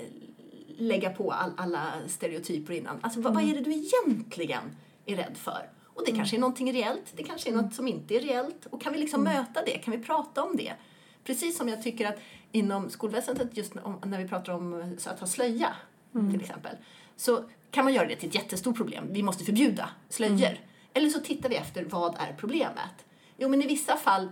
lägga 0.78 1.10
på 1.10 1.32
all, 1.32 1.50
alla 1.56 1.92
stereotyper 2.06 2.74
innan. 2.74 2.98
Alltså, 3.00 3.20
vad, 3.20 3.34
vad 3.34 3.42
är 3.42 3.54
det 3.54 3.60
du 3.60 3.72
egentligen 3.72 4.62
är 5.06 5.16
rädd 5.16 5.36
för? 5.36 5.70
Och 5.84 6.02
det 6.06 6.12
kanske 6.12 6.36
är 6.36 6.40
någonting 6.40 6.72
reellt, 6.72 7.12
det 7.16 7.22
kanske 7.22 7.50
är 7.50 7.54
något 7.54 7.74
som 7.74 7.88
inte 7.88 8.16
är 8.16 8.20
reellt. 8.20 8.66
Och 8.66 8.82
kan 8.82 8.92
vi 8.92 8.98
liksom 8.98 9.22
möta 9.24 9.64
det? 9.64 9.78
Kan 9.78 9.92
vi 9.92 9.98
prata 9.98 10.42
om 10.42 10.56
det? 10.56 10.72
Precis 11.28 11.56
som 11.58 11.68
jag 11.68 11.82
tycker 11.82 12.06
att 12.08 12.18
inom 12.52 12.90
skolväsendet, 12.90 13.56
just 13.56 13.74
när- 13.74 14.18
vi 14.18 14.28
pratar 14.28 14.52
om 14.52 14.80
eh, 14.80 15.12
att 15.12 15.20
ha 15.20 15.26
slöja 15.26 15.72
till 16.30 16.40
exempel, 16.40 16.76
så 17.16 17.44
kan 17.70 17.84
man 17.84 17.94
göra 17.94 18.08
det 18.08 18.16
till 18.16 18.28
ett 18.28 18.34
jättestort 18.34 18.76
problem. 18.76 19.04
Vi 19.10 19.22
måste 19.22 19.44
förbjuda 19.44 19.90
slöjor. 20.08 20.58
Eller 20.94 21.08
så 21.08 21.20
tittar 21.20 21.48
vi 21.48 21.56
efter, 21.56 21.84
vad 21.84 22.14
är 22.14 22.34
problemet? 22.38 23.04
Jo, 23.36 23.48
men 23.48 23.62
i 23.62 23.66
vissa 23.66 23.96
fall 23.96 24.28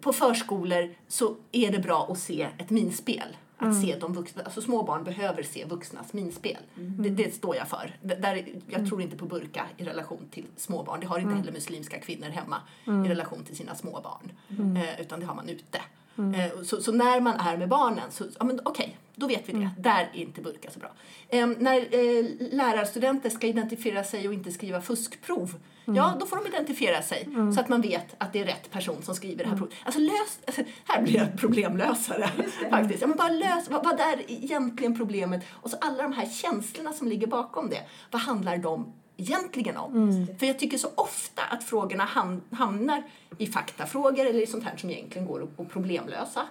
på 0.00 0.12
förskolor 0.12 0.94
så 1.08 1.36
är 1.52 1.72
det 1.72 1.78
bra 1.78 2.06
att 2.12 2.18
se 2.18 2.48
ett 2.58 2.70
minspel. 2.70 3.36
Att 3.58 3.80
se 3.82 3.96
de 4.00 4.12
vuxna, 4.12 4.42
alltså 4.42 4.60
små 4.62 4.82
barn 4.82 5.04
behöver 5.04 5.42
se 5.42 5.64
vuxnas 5.64 6.12
minspel. 6.12 6.56
Det, 6.74 7.08
det 7.10 7.34
står 7.34 7.56
jag 7.56 7.68
för. 7.68 7.96
D- 8.02 8.14
Där, 8.20 8.46
jag 8.68 8.88
tror 8.88 9.02
inte 9.02 9.16
på 9.16 9.26
burka 9.26 9.66
i 9.76 9.84
relation 9.84 10.28
till 10.30 10.44
små 10.56 10.82
barn. 10.82 11.00
Det 11.00 11.06
har 11.06 11.18
inte 11.18 11.34
heller 11.38 11.52
muslimska 11.52 11.98
kvinnor 12.00 12.28
hemma 12.28 12.56
i 12.84 13.08
relation 13.08 13.44
till 13.44 13.56
sina 13.56 13.74
små 13.74 14.00
barn. 14.00 14.32
Eh, 14.76 15.00
utan 15.00 15.20
det 15.20 15.26
har 15.26 15.34
man 15.34 15.48
ute. 15.48 15.80
Eh, 16.16 16.62
så, 16.62 16.82
så 16.82 16.92
när 16.92 17.20
man 17.20 17.36
är 17.36 17.56
med 17.56 17.68
barnen 17.68 18.10
så, 18.10 18.24
ja 18.38 18.44
men 18.44 18.60
okej, 18.64 18.98
då 19.14 19.26
vet 19.26 19.48
vi 19.48 19.52
det. 19.52 19.70
Där 19.78 20.10
är 20.14 20.20
inte 20.20 20.40
burka 20.40 20.70
så 20.70 20.78
bra. 20.78 20.90
Eh, 21.28 21.46
när 21.46 21.76
eh, 21.78 22.24
lärarstudenter 22.52 23.30
ska 23.30 23.46
identifiera 23.46 24.04
sig 24.04 24.28
och 24.28 24.34
inte 24.34 24.52
skriva 24.52 24.80
fuskprov, 24.80 25.54
ja 25.84 26.16
då 26.20 26.26
får 26.26 26.36
de 26.36 26.46
identifiera 26.46 27.02
sig 27.02 27.28
så 27.54 27.60
att 27.60 27.68
man 27.68 27.80
vet 27.80 28.14
att 28.18 28.32
det 28.32 28.40
är 28.40 28.44
rätt 28.44 28.70
person 28.70 29.02
som 29.02 29.14
skriver 29.14 29.44
det 29.44 29.50
här 29.50 29.56
provet. 29.56 29.74
Alltså 29.84 30.00
lös, 30.00 30.38
alltså, 30.46 30.62
här 30.84 31.02
blir 31.02 31.16
jag 31.16 31.38
problemlösare 31.38 32.28
faktiskt. 32.70 33.00
Ja, 33.00 33.06
men 33.06 33.16
bara 33.16 33.28
lös, 33.28 33.70
vad, 33.70 33.84
vad 33.84 34.00
är 34.00 34.30
egentligen 34.30 34.98
problemet? 34.98 35.44
Och 35.50 35.70
så 35.70 35.76
alla 35.80 36.02
de 36.02 36.12
här 36.12 36.26
känslorna 36.26 36.92
som 36.92 37.08
ligger 37.08 37.26
bakom 37.26 37.70
det, 37.70 37.80
vad 38.10 38.20
handlar 38.22 38.56
de 38.58 38.92
egentligen 39.16 39.76
om? 39.76 40.26
För 40.38 40.46
jag 40.46 40.58
tycker 40.58 40.78
så 40.78 40.88
ofta 40.94 41.42
att 41.42 41.64
frågorna 41.64 42.04
ham- 42.06 42.40
hamnar 42.50 43.02
i 43.38 43.46
faktafrågor 43.46 44.26
eller 44.26 44.40
i 44.42 44.46
sånt 44.46 44.64
här 44.64 44.76
som 44.76 44.90
egentligen 44.90 45.26
går 45.26 45.48
att, 45.58 45.68
problemlösa 45.70 46.46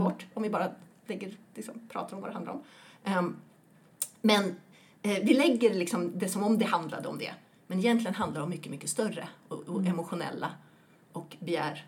bort. 0.00 0.26
Om 0.34 0.42
vi 0.42 0.50
bara 0.50 0.70
lägger, 1.12 1.36
liksom, 1.54 1.74
pratar 1.88 2.16
om 2.16 2.22
vad 2.22 2.30
det 2.30 2.34
handlar 2.34 2.52
om. 2.52 2.62
Ehm, 3.04 3.36
men 4.20 4.44
eh, 5.02 5.18
vi 5.22 5.34
lägger 5.34 5.74
liksom 5.74 6.18
det 6.18 6.28
som 6.28 6.42
om 6.42 6.58
det 6.58 6.64
handlade 6.64 7.08
om 7.08 7.18
det. 7.18 7.34
Men 7.66 7.78
egentligen 7.78 8.14
handlar 8.14 8.40
det 8.40 8.44
om 8.44 8.50
mycket, 8.50 8.70
mycket 8.70 8.90
större 8.90 9.28
och, 9.48 9.68
och 9.68 9.86
emotionella 9.86 10.50
och 11.12 11.36
begär 11.40 11.86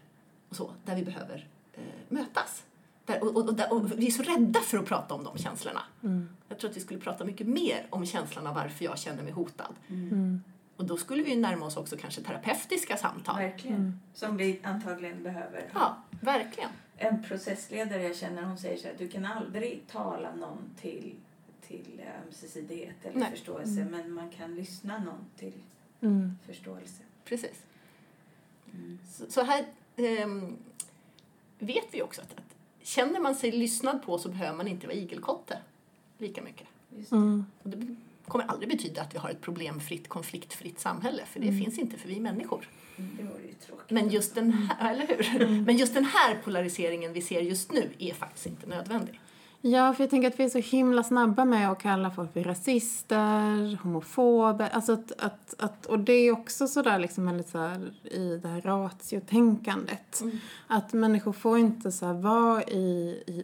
och 0.49 0.57
så, 0.57 0.71
där 0.85 0.97
vi 0.97 1.05
behöver 1.05 1.49
eh, 1.73 1.83
mötas. 2.09 2.65
Där, 3.07 3.25
och, 3.25 3.37
och, 3.37 3.73
och, 3.73 3.93
vi 3.99 4.07
är 4.07 4.11
så 4.11 4.23
rädda 4.23 4.61
för 4.61 4.79
att 4.79 4.87
prata 4.87 5.15
om 5.15 5.25
de 5.25 5.39
känslorna. 5.39 5.83
Jag 6.49 6.59
tror 6.59 6.71
att 6.71 6.77
vi 6.77 6.81
skulle 6.81 7.01
prata 7.01 7.25
mycket 7.25 7.47
mer 7.47 7.87
om 7.91 8.07
känslan 8.07 8.47
av 8.47 8.55
varför 8.55 8.85
jag 8.85 8.99
känner 8.99 9.23
mig 9.23 9.33
hotad. 9.33 9.75
Och 10.77 10.85
då 10.85 10.97
skulle 10.97 11.23
vi 11.23 11.37
närma 11.37 11.67
oss 11.67 11.77
också 11.77 11.97
kanske 11.97 12.23
terapeutiska 12.23 12.97
samtal. 12.97 13.37
Verkligen. 13.37 14.01
Som 14.15 14.37
vi 14.37 14.61
antagligen 14.63 15.23
behöver. 15.23 15.71
Ja, 15.75 15.97
verkligen. 16.21 16.71
En 16.97 17.23
processledare 17.23 18.03
jag 18.03 18.17
känner 18.17 18.43
hon 18.43 18.59
säger 18.59 18.77
så 18.77 18.87
här, 18.89 18.95
du 18.99 19.09
kan 19.09 19.25
aldrig 19.25 19.83
tala 19.87 20.35
någon 20.35 20.59
till, 20.81 21.15
till 21.67 22.03
ömsesidighet 22.27 22.97
eller 23.05 23.19
Nej. 23.21 23.31
förståelse 23.31 23.87
men 23.91 24.13
man 24.13 24.31
kan 24.31 24.55
lyssna 24.55 24.99
någon 24.99 25.25
till 25.37 25.53
Mm. 26.01 26.39
förståelse. 26.47 27.03
Precis. 27.25 27.63
Så, 29.13 29.25
så 29.33 29.43
här 29.43 29.65
ehm, 29.97 30.57
vet 31.59 31.85
vi 31.91 32.03
också 32.03 32.23
att, 32.23 32.33
att 32.39 32.55
känner 32.83 33.21
man 33.21 33.35
sig 33.35 33.53
lyssnad 33.53 34.03
på 34.03 34.19
så 34.19 34.29
behöver 34.29 34.57
man 34.57 34.69
inte 34.69 34.87
vara 34.87 34.97
igelkotte 34.97 35.59
lika 36.19 36.43
mycket. 36.43 36.67
Just 36.97 37.11
det. 37.11 37.17
Mm. 37.17 37.47
Och 37.63 37.71
det 37.71 37.97
kommer 38.29 38.45
aldrig 38.45 38.69
betyda 38.69 39.03
att 39.03 39.15
vi 39.15 39.19
har 39.19 39.31
ett 39.31 39.41
problemfritt, 39.41 40.09
konfliktfritt 40.09 40.81
samhälle, 40.81 41.23
för 41.27 41.41
det 41.41 41.47
finns 41.47 41.79
inte, 41.79 41.97
för 41.97 42.09
vi 42.09 42.21
människor. 42.21 42.69
Det 42.97 43.23
vore 43.23 43.43
ju 43.43 43.55
tråkigt. 43.67 43.91
Men 43.91 44.09
just, 44.09 44.35
den 44.35 44.53
här, 44.53 44.91
eller 44.95 45.07
hur? 45.07 45.61
Men 45.67 45.77
just 45.77 45.95
den 45.95 46.05
här 46.05 46.39
polariseringen 46.45 47.13
vi 47.13 47.21
ser 47.21 47.41
just 47.41 47.73
nu 47.73 47.91
är 47.99 48.15
faktiskt 48.15 48.47
inte 48.47 48.67
nödvändig. 48.67 49.21
Ja, 49.67 49.95
för 49.95 50.03
jag 50.03 50.11
tänker 50.11 50.29
att 50.29 50.41
vi 50.41 50.45
är 50.45 50.49
så 50.49 50.59
himla 50.59 51.03
snabba 51.03 51.45
med 51.45 51.71
att 51.71 51.83
kalla 51.83 52.11
folk 52.11 52.33
för 52.33 52.45
rasister, 52.45 53.77
homofober. 53.83 54.69
Alltså 54.73 54.93
att, 54.93 55.13
att, 55.19 55.55
att, 55.59 55.87
och 55.87 55.99
det 55.99 56.13
är 56.13 56.33
också 56.33 56.67
sådär 56.69 56.99
liksom 56.99 57.27
väldigt 57.27 57.49
så 57.49 57.77
i 58.03 58.41
det 58.43 58.49
här 58.49 58.61
ratiotänkandet. 58.61 60.23
Att 60.67 60.93
människor 60.93 61.33
får 61.33 61.59
inte 61.59 61.93
så 61.93 62.13
vara 62.13 62.63
i, 62.63 63.23
i 63.27 63.43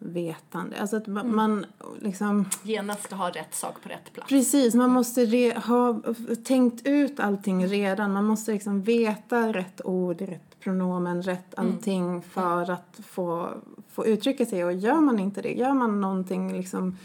ovetande. 0.00 0.80
Alltså 0.80 0.96
att 0.96 1.06
man, 1.06 1.34
man 1.34 1.66
liksom... 2.00 2.48
Genast 2.62 3.12
ha 3.12 3.30
rätt 3.30 3.54
sak 3.54 3.82
på 3.82 3.88
rätt 3.88 4.12
plats. 4.12 4.28
Precis, 4.28 4.74
man 4.74 4.90
måste 4.90 5.24
re- 5.24 5.60
ha 5.60 6.02
tänkt 6.44 6.86
ut 6.86 7.20
allting 7.20 7.66
redan. 7.66 8.12
Man 8.12 8.24
måste 8.24 8.52
liksom 8.52 8.82
veta 8.82 9.52
rätt 9.52 9.80
ord 9.84 10.20
rätt 10.20 10.60
pronomen, 10.60 11.22
rätt 11.22 11.54
allting 11.56 12.22
för 12.22 12.70
att 12.70 13.00
få, 13.08 13.50
få 13.90 14.06
uttrycka 14.06 14.46
sig. 14.46 14.64
Och 14.64 14.72
gör 14.72 15.00
man 15.00 15.18
inte 15.18 15.42
det, 15.42 15.52
gör 15.52 15.74
man 15.74 16.00
någonting 16.00 16.52
liksom 16.52 16.96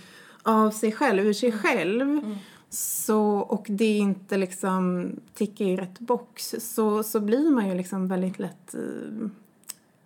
av 0.44 0.72
sig 0.72 0.92
själv, 0.92 1.26
ur 1.26 1.34
sig 1.34 1.52
själv 1.52 2.36
så, 2.70 3.22
och 3.24 3.66
det 3.70 3.98
inte 3.98 4.38
liksom 4.38 5.12
tickar 5.34 5.66
i 5.66 5.76
rätt 5.76 6.00
box 6.00 6.56
så, 6.60 7.04
så 7.04 7.20
blir 7.20 7.52
man 7.52 7.68
ju 7.68 7.76
liksom 7.76 8.08
väldigt 8.08 8.40
lätt 8.40 8.76
eh, 8.76 9.28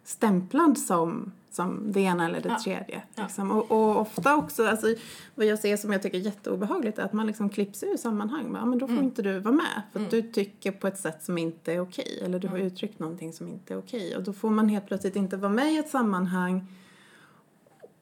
stämplad 0.04 0.78
som, 0.78 1.32
som 1.56 1.92
det 1.92 2.00
ena 2.00 2.26
eller 2.26 2.42
det 2.42 2.50
Ja. 2.50 2.60
tredje. 2.64 3.02
Liksom. 3.16 3.52
Och, 3.52 3.72
och 3.72 4.02
ofta 4.02 4.36
också, 4.36 4.68
alltså, 4.68 4.96
vad 5.36 5.46
jag 5.46 5.60
ser 5.60 5.78
som 5.78 5.92
jag 5.92 6.02
tycker 6.02 6.18
är 6.18 6.22
jätteobehagligt 6.22 7.00
är 7.00 7.04
att 7.04 7.14
man 7.14 7.28
liksom 7.28 7.50
klipps 7.50 7.84
ur 7.84 7.98
sammanhang. 7.98 8.52
Ja, 8.54 8.66
men 8.66 8.78
då 8.80 8.88
får 8.88 8.94
Mm. 8.94 9.06
inte 9.06 9.22
du 9.22 9.40
vara 9.40 9.56
med 9.56 9.82
för 9.94 10.00
att 10.00 10.12
du 10.12 10.22
tycker 10.22 10.72
på 10.72 10.88
ett 10.88 11.00
sätt 11.00 11.24
som 11.24 11.38
inte 11.38 11.74
är 11.74 11.80
okej. 11.80 12.20
Eller 12.24 12.40
du 12.40 12.48
har 12.48 12.56
Mm. 12.56 12.68
uttryckt 12.68 13.00
någonting 13.00 13.34
som 13.34 13.48
inte 13.48 13.74
är 13.74 13.78
okej. 13.78 14.16
Och 14.16 14.24
då 14.24 14.34
får 14.34 14.50
man 14.50 14.70
helt 14.70 14.88
plötsligt 14.88 15.16
inte 15.16 15.38
vara 15.38 15.52
med 15.52 15.74
i 15.74 15.78
ett 15.78 15.90
sammanhang 15.90 16.68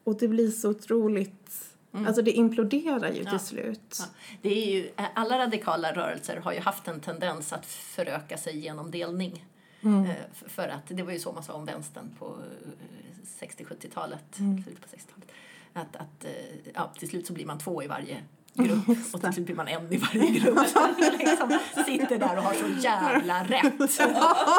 och 0.04 0.18
det 0.18 0.28
blir 0.28 0.50
så 0.50 0.70
otroligt... 0.70 1.60
Alltså 2.06 2.22
det 2.22 2.30
imploderar 2.30 3.08
ju 3.10 3.20
Mm. 3.20 3.24
Ja. 3.24 3.30
till 3.30 3.46
slut. 3.46 3.96
Ja, 3.98 4.04
det 4.42 4.48
är 4.48 4.74
ju, 4.74 4.88
alla 5.14 5.38
radikala 5.38 5.92
rörelser 5.92 6.36
har 6.36 6.52
ju 6.52 6.60
haft 6.60 6.88
en 6.88 7.00
tendens 7.00 7.52
att 7.52 7.66
föröka 7.66 8.36
sig 8.36 8.58
genom 8.58 8.90
delning. 8.90 9.44
Mm. 9.84 10.04
Eh, 10.06 10.16
För 10.32 10.68
att 10.68 10.82
det 10.86 11.02
var 11.02 11.12
ju 11.12 11.18
så 11.18 11.32
man 11.32 11.42
sa 11.42 11.52
om 11.52 11.64
vänstern 11.64 12.10
på 12.18 12.26
eh, 12.26 13.46
60-70-talet, 13.46 14.38
Mm. 14.38 14.62
slutet 14.62 14.80
på 14.90 14.96
60-talet. 14.96 15.28
Att, 15.72 15.96
att 15.96 16.24
eh, 16.24 16.70
ja, 16.74 16.92
till 16.98 17.08
slut 17.08 17.26
så 17.26 17.32
blir 17.32 17.46
man 17.46 17.58
två 17.58 17.82
i 17.82 17.86
varje 17.86 18.16
grupp 18.56 18.88
och 19.14 19.20
till 19.22 19.32
slut 19.32 19.46
blir 19.46 19.56
man 19.56 19.68
en 19.68 19.92
i 19.92 19.96
varje 19.96 20.30
grupp. 20.30 20.54
Man 20.74 20.94
liksom 21.18 21.58
sitter 21.86 22.18
där 22.18 22.36
och 22.36 22.42
har 22.42 22.54
så 22.54 22.68
jävla 22.82 23.44
rätt 23.44 23.80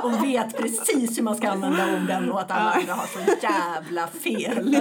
och 0.04 0.24
vet 0.24 0.58
precis 0.58 1.18
hur 1.18 1.24
man 1.24 1.36
ska 1.36 1.50
använda 1.50 1.96
orden 1.96 2.32
och 2.32 2.42
att 2.42 2.52
alla 2.52 2.72
andra 2.72 2.94
har 2.94 3.08
så 3.08 3.20
jävla 3.42 4.08
fel. 4.08 4.76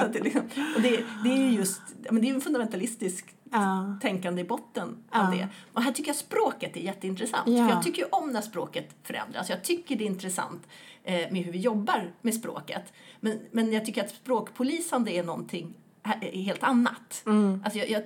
Så 0.00 0.08
det, 0.12 0.20
liksom, 0.20 0.42
och 0.76 0.80
det, 0.82 1.04
det 1.24 1.32
är 1.32 1.36
ju 1.36 1.50
just, 1.50 1.80
men 2.10 2.20
det 2.20 2.26
är 2.26 2.28
ju 2.28 2.34
en 2.34 2.40
fundamentalistisk 2.40 3.34
Ja. 3.52 3.96
tänkande 4.02 4.40
i 4.40 4.44
botten 4.44 4.96
Ja. 5.12 5.26
av 5.26 5.34
det. 5.34 5.48
Och 5.72 5.82
här 5.82 5.92
tycker 5.92 6.08
jag 6.08 6.16
språket 6.16 6.76
är 6.76 6.80
jätteintressant. 6.80 7.48
Ja. 7.48 7.68
För 7.68 7.74
jag 7.74 7.82
tycker 7.82 8.02
ju 8.02 8.08
om 8.10 8.30
när 8.30 8.40
språket 8.40 8.88
förändras. 9.02 9.50
Jag 9.50 9.64
tycker 9.64 9.96
det 9.96 10.04
är 10.04 10.06
intressant 10.06 10.66
eh, 11.04 11.14
med 11.32 11.42
hur 11.44 11.52
vi 11.52 11.58
jobbar 11.58 12.10
med 12.22 12.34
språket. 12.34 12.92
Men, 13.20 13.40
men 13.50 13.72
jag 13.72 13.86
tycker 13.86 14.04
att 14.04 14.10
språkpolisande 14.10 15.12
är 15.12 15.24
någonting 15.24 15.74
är 16.20 16.42
helt 16.42 16.62
annat. 16.62 17.22
Alltså 17.64 17.78
jag, 17.78 17.90
jag, 17.90 18.02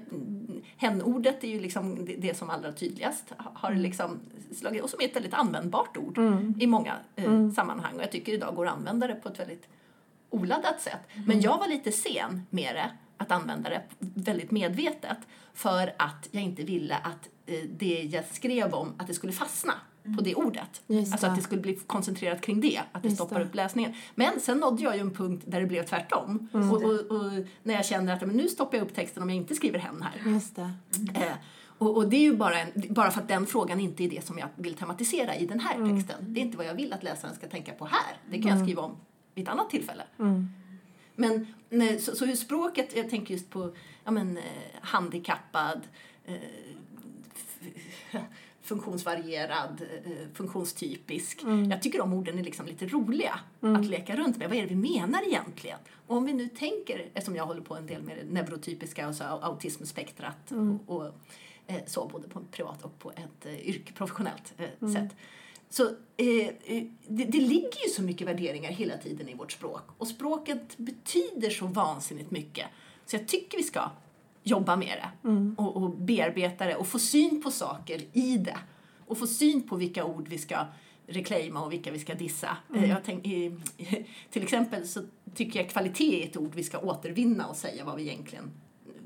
hen-ordet 0.76 1.44
är 1.44 1.49
ju 1.49 1.61
liksom 1.61 2.05
det, 2.05 2.16
det 2.16 2.36
som 2.36 2.51
allra 2.51 2.72
tydligast 2.72 3.24
ha- 3.38 3.53
har 3.55 3.74
liksom 3.74 4.18
slagit 4.57 4.82
och 4.82 4.90
som 4.90 5.01
är 5.01 5.05
ett 5.05 5.16
väldigt 5.16 5.34
användbart 5.34 5.97
ord 5.97 6.18
i 6.61 6.66
många 6.66 6.94
eh, 7.16 7.51
sammanhang. 7.51 7.94
Och 7.97 8.03
jag 8.03 8.12
tycker 8.12 8.32
idag 8.32 8.55
går 8.55 8.66
att 8.66 8.72
använda 8.74 9.07
det 9.07 9.14
på 9.14 9.28
ett 9.28 9.40
väldigt 9.40 9.68
oladdat 10.30 10.80
sätt. 10.80 11.01
Men 11.26 11.40
jag 11.40 11.59
var 11.59 11.68
lite 11.68 11.92
sen 11.92 12.42
med 12.51 12.74
det, 12.74 12.90
att 13.17 13.31
använda 13.33 13.71
det 13.71 13.83
väldigt 13.99 14.51
medvetet 14.51 15.19
för 15.55 15.95
att 15.99 16.29
jag 16.31 16.43
inte 16.43 16.62
ville 16.62 16.97
att 16.97 17.29
eh, 17.47 17.55
det 17.79 18.03
jag 18.12 18.25
skrev 18.25 18.75
om, 18.75 18.95
att 18.99 19.07
det 19.07 19.14
skulle 19.14 19.33
fastna 19.33 19.73
på 20.17 20.23
det 20.23 20.35
ordet. 20.35 20.83
Just 20.87 21.12
alltså 21.12 21.27
det. 21.27 21.31
att 21.33 21.39
det 21.39 21.45
skulle 21.45 21.61
bli 21.62 21.75
koncentrerat 21.75 22.41
kring 22.41 22.61
det, 22.61 22.81
att 22.93 23.03
det 23.03 23.09
Just 23.09 23.17
stoppar 23.21 23.39
det. 23.39 23.45
upp 23.45 23.55
läsningen. 23.55 23.95
Men 24.14 24.41
sen 24.41 24.59
nådde 24.59 24.83
jag 24.83 24.95
ju 24.95 25.01
en 25.01 25.11
punkt 25.11 25.45
där 25.47 25.61
det 25.61 25.67
blev 25.67 25.87
tvärtom. 25.87 26.49
Mm. 26.55 26.73
Och, 26.73 26.83
och, 26.83 26.93
och 26.93 27.33
när 27.62 27.75
jag 27.75 27.85
kände 27.87 28.12
att 28.12 28.21
men 28.21 28.37
nu 28.37 28.49
stoppar 28.49 28.79
jag 28.79 28.85
upp 28.87 28.95
texten 28.95 29.23
om 29.23 29.29
jag 29.31 29.37
inte 29.37 29.55
skriver 29.55 29.79
hen 29.79 30.03
här. 30.03 30.31
Just 30.33 30.57
det. 30.57 30.71
Eh, 31.14 31.33
och, 31.79 31.97
och 31.97 32.09
det 32.09 32.17
är 32.17 32.21
ju 32.21 32.37
bara, 32.37 32.61
en, 32.61 32.73
bara 32.95 33.11
för 33.11 33.21
att 33.21 33.29
den 33.29 33.47
frågan 33.47 33.81
inte 33.81 34.05
är 34.05 34.11
det 34.11 34.27
som 34.27 34.39
jag 34.39 34.49
vill 34.57 34.75
tematisera 34.75 35.37
i 35.37 35.47
den 35.47 35.61
här 35.61 35.75
Mm. 35.75 35.97
texten. 35.97 36.17
Det 36.35 36.41
är 36.41 36.43
inte 36.43 36.57
vad 36.57 36.67
jag 36.67 36.75
vill 36.75 36.93
att 36.93 37.03
läsaren 37.03 37.35
ska 37.35 37.47
tänka 37.49 37.73
på 37.73 37.85
här. 37.85 38.17
Det 38.31 38.43
kan 38.43 38.51
jag 38.51 38.67
skriva 38.67 38.83
om 38.83 38.97
vid 39.35 39.45
ett 39.45 39.51
annat 39.53 39.71
tillfälle. 39.71 40.03
Mm. 40.19 40.49
Men 41.14 41.47
nej, 41.69 42.01
så, 42.01 42.17
så 42.17 42.25
hur 42.25 42.37
språket, 42.37 42.97
jag 42.97 43.11
tänker 43.11 43.35
just 43.35 43.51
på 43.51 43.75
ja, 44.05 44.11
men, 44.11 44.37
eh, 44.37 44.43
handikappad, 44.81 45.81
eh, 46.25 46.35
funktionsvarierad, 48.62 49.83
eh, 50.05 50.12
funktionstypisk. 50.35 51.43
Jag 51.71 51.83
tycker 51.83 51.99
de 51.99 52.12
orden 52.12 52.39
är 52.39 52.45
liksom 52.45 52.67
lite 52.67 52.87
roliga 52.87 53.41
att 53.61 53.87
leka 53.87 54.17
runt 54.17 54.37
med. 54.37 54.49
Vad 54.49 54.59
är 54.59 54.62
det 54.62 54.75
vi 54.75 54.99
menar 54.99 55.29
egentligen? 55.29 55.79
Och 56.07 56.17
om 56.17 56.25
vi 56.25 56.33
nu 56.33 56.49
tänker, 56.49 57.09
eftersom 57.14 57.37
jag 57.37 57.47
håller 57.47 57.61
på 57.61 57.77
en 57.77 57.87
del 57.87 58.03
med 58.03 58.17
det 58.17 58.33
neurotypiska 58.33 59.09
och 59.09 59.14
så 59.14 59.25
autismspektrat 59.25 60.53
och, 60.53 60.97
och 60.97 61.12
eh, 61.67 61.81
så 61.87 62.09
både 62.12 62.29
på 62.29 62.41
privat 62.51 62.85
och 62.85 62.99
på 62.99 63.11
ett 63.11 63.47
eh, 63.47 63.75
professionellt 63.95 64.55
eh, 64.59 64.89
sätt. 64.89 65.17
Så 65.69 65.85
eh, 66.17 66.47
eh, 66.64 66.85
det, 67.07 67.25
det 67.25 67.41
ligger 67.41 67.87
ju 67.87 67.91
så 67.97 68.03
mycket 68.03 68.27
värderingar 68.27 68.71
hela 68.71 68.97
tiden 68.97 69.29
i 69.29 69.35
vårt 69.35 69.53
språk. 69.53 69.83
Och 69.99 70.09
språket 70.09 70.77
betyder 70.79 71.51
så 71.51 71.67
vansinnigt 71.67 72.31
mycket. 72.31 72.67
Så 73.07 73.17
jag 73.17 73.29
tycker 73.29 73.59
vi 73.59 73.64
ska 73.64 73.91
jobba 74.43 74.77
med 74.77 74.99
det. 75.03 75.29
Och, 75.57 75.77
och 75.77 75.91
bearbeta 75.91 76.67
det. 76.67 76.77
Och 76.77 76.87
få 76.87 76.99
syn 76.99 77.43
på 77.43 77.51
saker 77.51 78.03
i 78.12 78.37
det. 78.39 78.59
Och 79.07 79.19
få 79.19 79.27
syn 79.27 79.62
på 79.62 79.77
vilka 79.77 80.05
ord 80.05 80.29
vi 80.29 80.39
ska 80.39 80.67
reclaima 81.07 81.62
och 81.64 81.73
vilka 81.73 81.91
vi 81.93 81.99
ska 81.99 82.14
dissa. 82.14 82.57
Eh, 82.75 82.91
Jag 82.91 82.99
tänk, 83.05 83.25
till 84.31 84.43
exempel 84.43 84.87
så 84.89 85.01
tycker 85.35 85.61
jag 85.61 85.71
kvalitet 85.71 86.23
är 86.23 86.27
ett 86.29 86.37
ord 86.37 86.55
vi 86.55 86.62
ska 86.64 86.79
återvinna 86.79 87.47
och 87.47 87.57
säga 87.57 87.85
vad 87.85 87.97
vi 87.97 88.03
egentligen 88.03 88.51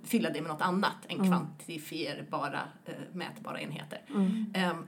fylla 0.04 0.30
det 0.30 0.40
med 0.40 0.50
något 0.50 0.60
annat 0.62 0.96
än 1.08 1.16
kvantifierbara, 1.28 2.60
eh, 2.86 2.94
mätbara 3.12 3.60
enheter. 3.60 4.00
Um, 4.08 4.86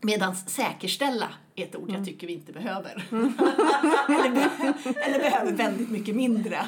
Medan 0.00 0.36
säkerställa 0.36 1.28
är 1.54 1.64
ett 1.64 1.76
ord 1.76 1.90
jag 1.90 2.04
tycker 2.04 2.26
vi 2.26 2.32
inte 2.32 2.52
behöver. 2.52 3.04
eller, 4.08 4.30
be- 4.30 4.94
eller 5.00 5.18
behöver 5.18 5.52
väldigt 5.52 5.90
mycket 5.90 6.16
mindre. 6.16 6.58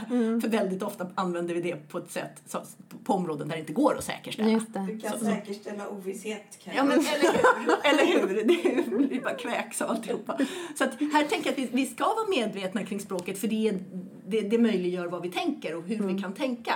För 0.42 0.48
väldigt 0.48 0.82
ofta 0.82 1.06
använder 1.14 1.54
vi 1.54 1.60
det 1.60 1.88
på 1.88 1.98
ett 1.98 2.10
sätt 2.12 2.42
så, 2.46 2.62
på 3.04 3.12
områden 3.12 3.48
där 3.48 3.54
det 3.54 3.60
inte 3.60 3.72
går 3.72 3.98
att 3.98 4.04
säkerställa. 4.04 4.48
Just 4.50 4.72
det. 4.74 4.80
Du 4.80 4.98
kan 4.98 5.18
säkerställa 5.18 5.88
ovisshet. 5.88 6.58
Kan 6.64 6.74
Ja 6.76 6.84
men 6.84 6.98
eller 6.98 8.06
hur, 8.06 8.38
eller 8.38 8.62
hur? 8.62 8.98
Det 8.98 9.08
blir 9.08 9.20
bara 9.20 9.34
kväks 9.34 9.82
av 9.82 9.90
alltihopa. 9.90 10.38
Så 10.78 10.84
att 10.84 11.00
här 11.00 11.24
tänker 11.24 11.46
jag 11.46 11.52
att 11.52 11.58
vi, 11.58 11.68
vi 11.72 11.86
ska 11.86 12.04
vara 12.04 12.28
medvetna 12.28 12.84
kring 12.84 13.00
språket 13.00 13.38
för 13.38 13.48
det, 13.48 13.78
det, 14.26 14.40
det 14.40 14.58
möjliggör 14.58 15.06
vad 15.06 15.22
vi 15.22 15.30
tänker 15.30 15.74
och 15.76 15.82
hur 15.82 16.06
vi 16.14 16.22
kan 16.22 16.32
tänka. 16.32 16.74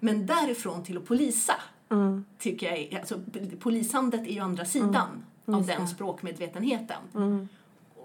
Men 0.00 0.26
därifrån 0.26 0.84
till 0.84 0.96
att 0.96 1.06
polisa 1.06 1.54
tycker 2.38 2.66
jag 2.66 2.78
är, 2.78 2.98
alltså 2.98 3.20
polisandet 3.60 4.20
är 4.20 4.32
ju 4.32 4.40
andra 4.40 4.64
sidan 4.64 5.24
av 5.54 5.66
den 5.66 5.88
språkmedvetenheten. 5.88 7.02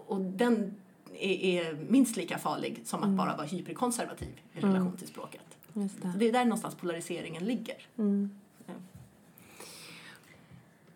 Och 0.08 0.22
den 0.22 0.76
är, 1.14 1.44
är 1.44 1.74
minst 1.90 2.18
lika 2.18 2.38
farlig 2.38 2.82
som 2.86 3.04
att 3.04 3.10
bara 3.10 3.36
vara 3.36 3.48
hyperkonservativ 3.48 4.42
i 4.54 4.60
relation 4.60 4.98
till 4.98 5.08
språket. 5.08 5.58
Just 5.74 6.02
det. 6.02 6.12
Så 6.12 6.18
det 6.18 6.28
är 6.28 6.32
där 6.32 6.46
någonstans 6.46 6.76
polariseringen 6.76 7.46
ligger. 7.46 7.78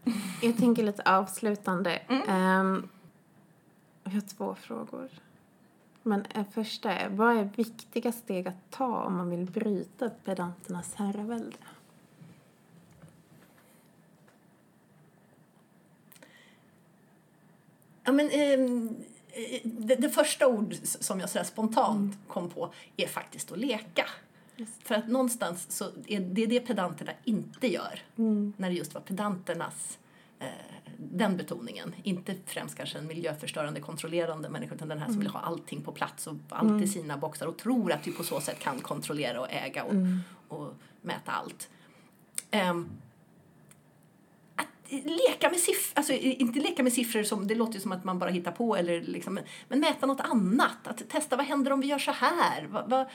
Jag 0.41 0.57
tänker 0.57 0.83
lite 0.83 1.03
avslutande. 1.03 1.91
Ehm, 2.27 2.89
jag 4.03 4.11
har 4.11 4.21
två 4.21 4.55
frågor. 4.55 5.09
Men 6.03 6.25
eh, 6.33 6.45
första 6.51 6.93
är, 6.93 7.09
vad 7.09 7.37
är 7.37 7.49
viktiga 7.55 8.11
steg 8.11 8.47
att 8.47 8.71
ta 8.71 9.03
om 9.03 9.17
man 9.17 9.29
vill 9.29 9.45
bryta 9.45 10.09
pedanternas 10.09 10.95
herravälde? 10.95 11.57
Ja, 18.07 18.13
men, 18.13 18.29
ehm, 18.29 18.95
eh, 19.29 19.59
det, 19.63 19.95
det 19.95 20.09
första 20.09 20.47
ord 20.47 20.75
som 20.83 21.19
jag 21.19 21.29
sådär 21.29 21.45
spontant 21.45 22.17
kom 22.27 22.49
på 22.49 22.73
är 22.97 23.07
faktiskt 23.07 23.51
att 23.51 23.57
leka. 23.57 24.05
För 24.83 24.95
att 24.95 25.07
någonstans 25.07 25.65
så 25.69 25.85
är 26.07 26.19
det 26.19 26.45
det 26.45 26.59
pedanterna 26.59 27.11
inte 27.23 27.67
gör. 27.67 28.01
När 28.57 28.69
det 28.69 28.75
just 28.75 28.93
var 28.93 29.01
pedanternas 29.01 29.99
eh, 30.39 30.47
den 30.97 31.37
betoningen. 31.37 31.95
Inte 32.03 32.35
främst 32.45 32.75
kanske 32.75 32.97
en 32.97 33.07
miljöförstörande, 33.07 33.79
kontrollerande 33.79 34.49
människa 34.49 34.75
utan 34.75 34.87
den 34.87 34.99
här 34.99 35.05
som 35.07 35.19
vill 35.19 35.27
ha 35.27 35.39
allting 35.39 35.81
på 35.81 35.91
plats 35.91 36.27
och 36.27 36.35
allt 36.49 36.83
i 36.83 36.87
sina 36.87 37.17
boxar 37.17 37.45
och 37.45 37.57
tror 37.57 37.91
att 37.91 38.07
vi 38.07 38.11
på 38.11 38.23
så 38.23 38.41
sätt 38.41 38.59
kan 38.59 38.79
kontrollera 38.79 39.39
och 39.39 39.51
äga 39.51 39.83
och, 39.83 39.93
och 40.47 40.73
mäta 41.01 41.31
allt. 41.31 41.69
Att 42.51 42.85
leka 44.89 45.49
med 45.49 45.59
siffror, 45.59 45.97
alltså 45.97 46.13
inte 46.13 46.59
leka 46.59 46.83
med 46.83 46.93
siffror 46.93 47.23
som, 47.23 47.47
det 47.47 47.55
låter 47.55 47.79
som 47.79 47.91
att 47.91 48.03
man 48.03 48.19
bara 48.19 48.29
hittar 48.29 48.51
på 48.51 48.75
eller 48.75 49.01
liksom, 49.01 49.39
men, 49.67 49.79
mäta 49.79 50.05
något 50.05 50.21
annat. 50.21 50.87
Att 50.87 51.09
testa 51.09 51.35
vad 51.35 51.45
händer 51.45 51.71
om 51.71 51.81
vi 51.81 51.87
gör 51.87 51.99
så 51.99 52.11
här? 52.11 52.67
Vad, 52.67 52.89
vad, 52.89 53.07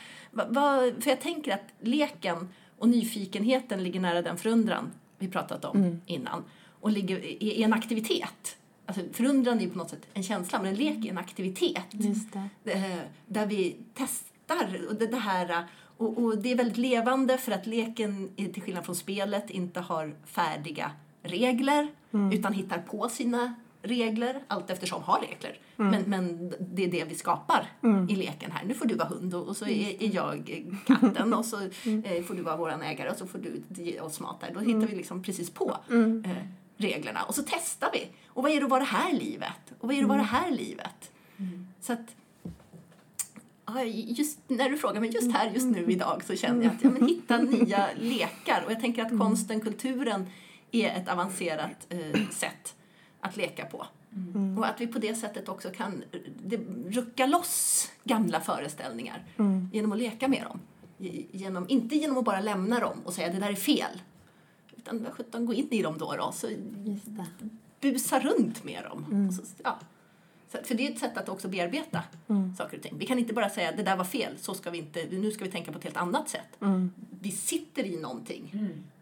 vad, 0.55 1.03
för 1.03 1.11
jag 1.11 1.21
tänker 1.21 1.55
att 1.55 1.75
leken 1.81 2.49
och 2.79 2.89
nyfikenheten 2.89 3.85
ligger 3.85 4.01
nära 4.01 4.23
den 4.23 4.37
förundran 4.37 4.93
vi 5.19 5.29
pratat 5.29 5.65
om 5.65 6.01
innan 6.07 6.45
och 6.81 6.91
ligger 6.91 7.19
i, 7.19 7.63
en 7.63 7.73
aktivitet. 7.73 8.57
Alltså 8.87 9.03
förundran 9.13 9.59
är 9.59 9.63
ju 9.63 9.71
på 9.71 9.79
något 9.79 9.91
sätt 9.91 10.07
en 10.15 10.23
känsla 10.23 10.59
men 10.59 10.69
en 10.69 10.75
lek 10.75 11.05
är 11.05 11.11
en 11.11 11.19
aktivitet 11.19 11.95
eh, 12.65 12.99
där 13.27 13.47
vi 13.47 13.77
testar 13.95 14.87
och 14.89 14.95
det, 14.95 15.17
här 15.17 15.65
och, 15.97 16.19
och 16.19 16.39
det 16.39 16.53
är 16.53 16.57
väldigt 16.57 16.77
levande 16.77 17.39
för 17.39 17.53
att 17.53 17.67
leken 17.67 18.31
till 18.37 18.63
skillnad 18.63 18.85
från 18.85 18.97
spelet 18.97 19.51
inte 19.51 19.81
har 19.81 20.15
färdiga 20.25 20.91
regler 21.23 21.89
utan 22.33 22.53
hittar 22.53 22.79
på 22.79 23.09
sina 23.09 23.55
regler 23.83 24.41
allt 24.49 24.71
eftersom 24.71 25.03
har 25.03 25.21
regler. 25.21 25.59
Men, 25.77 26.03
men 26.07 26.55
det 26.61 26.85
är 26.85 26.91
det 26.91 27.05
vi 27.05 27.15
skapar 27.15 27.67
i 28.09 28.17
leken 28.17 28.51
här. 28.51 28.65
Nu 28.65 28.75
får 28.75 28.87
du 28.87 28.95
vara 28.95 29.09
hund 29.09 29.35
och, 29.35 29.49
och 29.49 29.57
så 29.57 29.65
är, 29.67 30.03
är 30.03 30.15
jag 30.15 30.65
katten 30.87 31.35
och 31.35 31.45
så 31.45 31.57
eh, 32.05 32.23
får 32.25 32.35
du 32.35 32.43
vara 32.43 32.57
våran 32.57 32.83
ägare 32.83 33.11
och 33.11 33.17
så 33.17 33.27
får 33.27 33.39
du 33.39 33.63
ge 33.83 34.01
oss 34.01 34.21
mat 34.21 34.41
där. 34.41 34.51
Då 34.55 34.61
hittar 34.61 34.87
vi 34.87 34.97
liksom 34.97 35.23
precis 35.23 35.51
på 35.51 35.77
eh, 35.91 36.31
reglerna 36.77 37.23
och 37.23 37.35
så 37.35 37.43
testar 37.47 37.91
vi. 37.93 38.09
Och 38.27 38.43
vad 38.43 38.53
är 38.53 38.57
det 38.57 38.65
att 38.65 38.71
vara 38.71 38.81
det 38.81 38.87
här 38.87 39.13
livet? 39.13 39.75
Och 39.79 39.89
vad 39.89 39.91
är 39.91 39.99
det 39.99 40.05
att 40.05 40.09
vara 40.09 40.19
det 40.19 40.25
här 40.25 40.51
livet? 40.51 41.11
Så 41.81 41.93
att 41.93 42.17
just 43.93 44.39
när 44.49 44.69
du 44.69 44.79
frågar 44.79 45.01
mig 45.01 45.11
just 45.15 45.33
här, 45.33 45.51
just 45.51 45.67
nu 45.67 45.87
idag 45.93 46.23
så 46.25 46.37
känner 46.37 46.65
jag 46.65 46.75
att 46.75 46.85
ja, 46.85 46.91
men 46.91 47.09
hitta 47.09 47.39
nya 47.43 47.89
lekar. 47.97 48.63
Och 48.67 48.73
jag 48.73 48.81
tänker 48.81 49.03
att 49.03 49.19
konsten, 49.19 49.61
kulturen 49.61 50.27
är 50.73 51.01
ett 51.01 51.09
avancerat 51.09 51.87
eh, 51.89 52.29
sätt 52.31 52.75
att 53.21 53.37
leka 53.37 53.65
på. 53.67 53.87
Och 54.59 54.67
att 54.67 54.81
vi 54.81 54.87
på 54.87 54.99
det 54.99 55.15
sättet 55.15 55.49
också 55.49 55.71
kan 55.71 56.05
det, 56.45 56.57
rucka 56.87 57.27
loss 57.27 57.91
gamla 58.05 58.41
föreställningar 58.41 59.25
genom 59.73 59.93
att 59.93 59.99
leka 59.99 60.29
med 60.29 60.43
dem. 60.43 60.61
Ge- 60.99 61.27
Genom, 61.33 61.69
inte 61.69 61.97
genom 61.97 62.19
att 62.19 62.25
bara 62.25 62.41
lämna 62.41 62.81
dem 62.81 63.01
och 63.05 63.13
säga 63.13 63.33
det 63.33 63.39
där 63.39 63.51
är 63.51 63.55
fel. 63.55 64.03
Utan 64.77 65.07
sjutton, 65.13 65.47
gå 65.47 65.55
in 65.55 65.69
i 65.71 65.83
dem 65.83 65.99
då, 65.99 66.17
då 66.17 66.33
så 66.33 66.49
Just 66.85 67.05
det. 67.07 67.27
busa 67.81 68.19
runt 68.21 68.65
med 68.65 68.85
dem. 68.85 69.27
Och 69.29 69.35
så, 69.35 69.43
ja. 69.65 69.79
så, 70.53 70.59
för 70.65 70.75
det 70.75 70.87
är 70.87 70.93
ett 70.93 70.99
sätt 70.99 71.17
att 71.19 71.29
också 71.29 71.49
bearbeta 71.49 72.03
saker 72.59 72.77
och 72.77 72.83
ting. 72.83 72.99
Vi 72.99 73.07
kan 73.07 73.19
inte 73.19 73.33
bara 73.35 73.51
säga 73.51 73.73
det 73.73 73.83
där 73.83 73.97
var 73.97 74.05
fel, 74.05 74.39
så 74.39 74.55
ska 74.55 74.71
vi 74.71 74.79
inte, 74.79 75.07
nu 75.11 75.31
ska 75.31 75.45
vi 75.45 75.51
tänka 75.51 75.73
på 75.73 75.79
ett 75.79 75.85
helt 75.85 75.97
annat 75.97 76.29
sätt. 76.29 76.49
Vi 77.21 77.31
sitter 77.31 77.85
i 77.87 78.01
någonting 78.01 78.51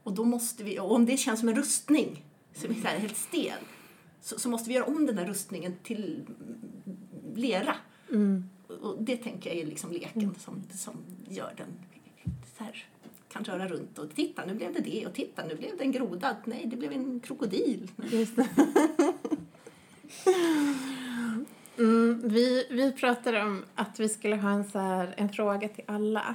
och 0.02 0.12
då 0.12 0.24
måste 0.24 0.64
vi, 0.64 0.78
och 0.78 0.92
om 0.92 1.06
det 1.06 1.16
känns 1.16 1.40
som 1.40 1.48
en 1.48 1.56
rustning, 1.56 2.24
som 2.54 2.70
är 2.70 2.98
helt 2.98 3.16
stel, 3.16 3.58
så, 4.20 4.38
så 4.38 4.48
måste 4.48 4.68
vi 4.68 4.74
göra 4.74 4.84
om 4.84 5.06
den 5.06 5.18
här 5.18 5.26
rustningen 5.26 5.74
till 5.82 6.26
lera. 7.34 7.74
Och 8.82 9.02
det 9.02 9.16
tänker 9.16 9.50
jag 9.50 9.58
är 9.58 9.66
liksom 9.66 9.92
leken 9.92 10.34
som, 10.38 10.62
som 10.74 10.94
gör 11.28 11.54
den 11.56 11.68
så 12.58 12.64
här, 12.64 12.84
kan 13.28 13.44
röra 13.44 13.68
runt 13.68 13.98
och 13.98 14.14
titta 14.14 14.44
nu 14.46 14.54
blev 14.54 14.72
det 14.72 14.80
det 14.80 15.06
och 15.06 15.14
titta 15.14 15.44
nu 15.44 15.54
blev 15.54 15.76
det 15.76 15.84
en 15.84 15.92
groda, 15.92 16.36
nej 16.44 16.66
det 16.66 16.76
blev 16.76 16.92
en 16.92 17.20
krokodil. 17.20 17.90
Mm, 21.78 22.20
vi, 22.24 22.66
vi 22.70 22.92
pratade 22.92 23.42
om 23.42 23.64
att 23.74 24.00
vi 24.00 24.08
skulle 24.08 24.36
ha 24.36 24.50
en, 24.50 24.64
så 24.64 24.78
här, 24.78 25.14
en 25.16 25.28
fråga 25.28 25.68
till 25.68 25.84
alla. 25.86 26.34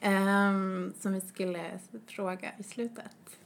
Ehm, 0.00 0.92
som 1.00 1.12
vi 1.12 1.20
skulle 1.20 1.78
fråga 2.06 2.52
i 2.58 2.62
slutet. 2.62 3.38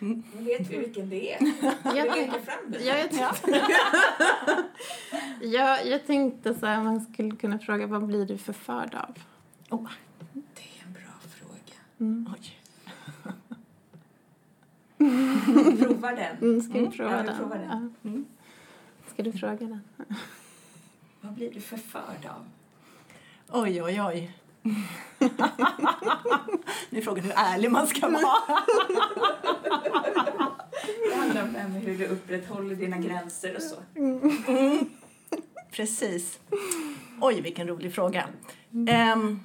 Nu 0.00 0.22
vet 0.32 0.70
vi 0.70 0.78
vilken 0.78 1.08
det 1.08 1.32
är. 1.34 1.38
Jag, 1.84 1.84
tänk, 1.84 2.16
lägger 2.16 2.40
fram 2.40 2.70
den. 2.70 2.86
ja, 2.86 2.98
jag, 2.98 3.10
tänkte, 3.10 3.62
jag, 5.46 5.86
jag 5.86 6.06
tänkte 6.06 6.54
så 6.54 6.66
här, 6.66 6.82
man 6.82 7.00
skulle 7.00 7.36
kunna 7.36 7.58
fråga 7.58 7.86
vad 7.86 8.06
blir 8.06 8.26
du 8.26 8.38
förförd 8.38 8.94
av? 8.94 9.18
Oh, 9.70 9.90
Det 10.32 10.62
är 10.62 10.86
en 10.86 10.92
bra 10.92 11.12
fråga. 11.30 12.34
oj. 12.34 12.54
Vi 15.76 15.84
provar 15.84 16.16
den. 16.16 16.36
Mm, 16.36 16.60
ska 16.60 16.72
vi 16.72 16.90
prova 16.90 17.16
ja, 17.16 17.22
vi 17.22 17.58
den? 17.58 17.94
den. 18.02 18.26
Ja. 18.26 19.10
Ska 19.12 19.22
du 19.22 19.32
fråga 19.32 19.56
den? 19.66 19.80
Vad 21.20 21.32
blir 21.32 21.52
du 21.54 21.60
förförd 21.60 22.26
av? 22.26 22.44
Oj, 23.62 23.82
oj, 23.82 24.02
oj. 24.02 24.34
nu 26.90 26.98
är 26.98 27.02
frågan 27.02 27.24
hur 27.24 27.32
ärlig 27.36 27.70
man 27.70 27.86
ska 27.86 28.08
vara. 28.08 28.34
Det 31.08 31.14
handlar 31.14 31.42
om 31.42 31.72
hur 31.72 31.98
du 31.98 32.06
upprätthåller 32.06 32.74
dina 32.74 32.98
gränser 32.98 33.56
och 33.56 33.62
så. 33.62 33.76
Precis. 35.70 36.38
Oj, 37.20 37.40
vilken 37.40 37.68
rolig 37.68 37.94
fråga. 37.94 38.28
Ehm. 38.88 39.40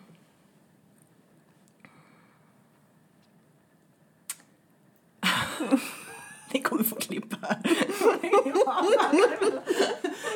Ni 6.53 6.61
kommer 6.61 6.83
få 6.83 6.95
klippa 6.95 7.37
här. 7.41 7.59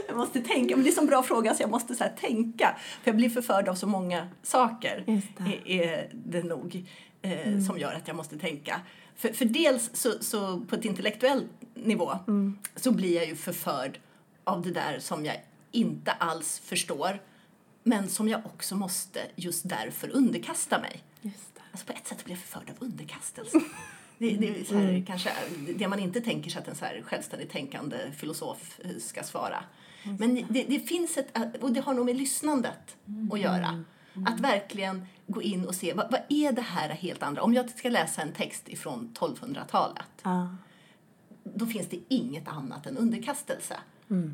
Jag 0.08 0.18
måste 0.18 0.42
tänka, 0.42 0.76
men 0.76 0.86
det 0.86 0.98
är 0.98 1.02
en 1.02 1.08
bra 1.08 1.24
fråga 1.24 1.56
så 1.56 1.64
jag 1.64 1.70
måste 1.70 1.96
så 1.96 2.04
tänka. 2.20 2.78
För 3.04 3.12
jag 3.12 3.16
blir 3.16 3.30
förförd 3.30 3.68
av 3.68 3.76
så 3.76 3.88
många 3.88 4.28
saker. 4.44 5.04
Det. 5.06 5.82
Är, 5.82 5.84
är 5.90 6.10
det 6.14 6.44
nog. 6.44 6.86
Eh, 7.22 7.60
Som 7.60 7.80
gör 7.80 7.94
att 7.94 8.08
jag 8.08 8.16
måste 8.16 8.38
tänka. 8.38 8.82
För, 9.16 9.30
för 9.30 9.46
dels 9.46 9.90
så, 9.94 10.12
så 10.22 10.60
på 10.60 10.76
ett 10.76 10.86
intellektuell 10.86 11.44
nivå 11.74 12.20
så 12.76 12.92
blir 12.92 13.16
jag 13.16 13.28
ju 13.28 13.36
förförd 13.36 14.00
av 14.44 14.62
det 14.62 14.72
där 14.72 15.00
som 15.00 15.26
jag 15.26 15.36
inte 15.72 16.12
alls 16.12 16.60
förstår 16.60 17.20
men 17.84 18.10
som 18.10 18.30
jag 18.30 18.46
också 18.46 18.76
måste 18.76 19.20
just 19.36 19.70
därför 19.70 20.10
underkasta 20.10 20.80
mig. 20.80 21.04
Just 21.22 21.56
det. 21.56 21.62
Alltså 21.72 21.86
på 21.88 21.94
ett 21.94 22.08
sätt 22.08 22.26
blir 22.26 22.36
jag 22.36 22.40
förförd 22.44 22.70
av 22.70 22.76
underkastelse. 22.88 23.62
Det, 24.20 24.30
det 24.30 24.48
är 24.48 24.64
så 24.64 24.76
här, 24.76 25.04
kanske 25.08 25.30
det 25.76 25.88
man 25.88 26.00
inte 26.00 26.22
tänker 26.22 26.50
sig 26.50 26.62
att 26.62 26.68
en 26.68 26.76
så 26.76 26.86
här 26.86 27.04
självständigt 27.06 27.52
tänkande 27.52 27.98
filosof 28.18 28.80
eh, 28.84 28.90
ska 29.00 29.24
svara. 29.24 29.64
Men 30.20 30.46
det, 30.50 30.64
det 30.64 30.80
finns 30.80 31.18
ett, 31.18 31.38
och 31.62 31.72
det 31.72 31.80
har 31.80 31.94
nog 31.94 32.06
med 32.06 32.16
lyssnandet 32.18 32.98
att 33.32 33.40
göra. 33.40 33.84
Att 34.26 34.40
verkligen 34.40 35.06
gå 35.28 35.42
in 35.42 35.66
och 35.66 35.76
se, 35.76 35.94
vad, 35.94 36.12
vad 36.12 36.22
är 36.30 36.52
det 36.52 36.62
här 36.62 36.90
helt 36.90 37.24
andra? 37.24 37.44
Om 37.44 37.54
jag 37.54 37.70
ska 37.70 37.90
läsa 37.90 38.22
en 38.22 38.32
text 38.32 38.70
ifrån 38.70 39.14
1200-talet 39.20 40.06
Ja. 40.24 40.56
då 41.44 41.66
finns 41.66 41.88
det 41.88 42.00
inget 42.08 42.48
annat 42.48 42.86
än 42.86 42.98
underkastelse. 42.98 43.80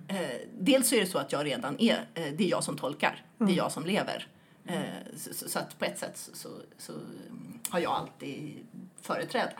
Eh, 0.07 0.17
dels 0.59 0.89
så 0.89 0.95
är 0.95 0.99
det 0.99 1.07
så 1.07 1.17
att 1.17 1.31
jag 1.31 1.45
redan 1.45 1.79
är, 1.79 2.07
eh, 2.13 2.33
det 2.37 2.43
är 2.43 2.49
jag 2.49 2.63
som 2.63 2.77
tolkar, 2.77 3.25
det 3.37 3.43
är 3.51 3.57
jag 3.57 3.71
som 3.71 3.85
lever. 3.85 4.27
Eh, 4.65 4.81
så, 5.17 5.33
så, 5.33 5.49
så 5.49 5.59
att 5.59 5.79
på 5.79 5.85
ett 5.85 5.99
sätt 5.99 6.17
så, 6.17 6.31
så, 6.35 6.49
så 6.77 6.93
mm, 6.93 7.59
har 7.69 7.79
jag 7.79 7.91
alltid 7.91 8.57
företräde. 9.01 9.53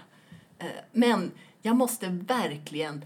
Eh, 0.59 0.67
men 0.91 1.31
jag 1.61 1.75
måste 1.75 2.07
verkligen 2.07 3.05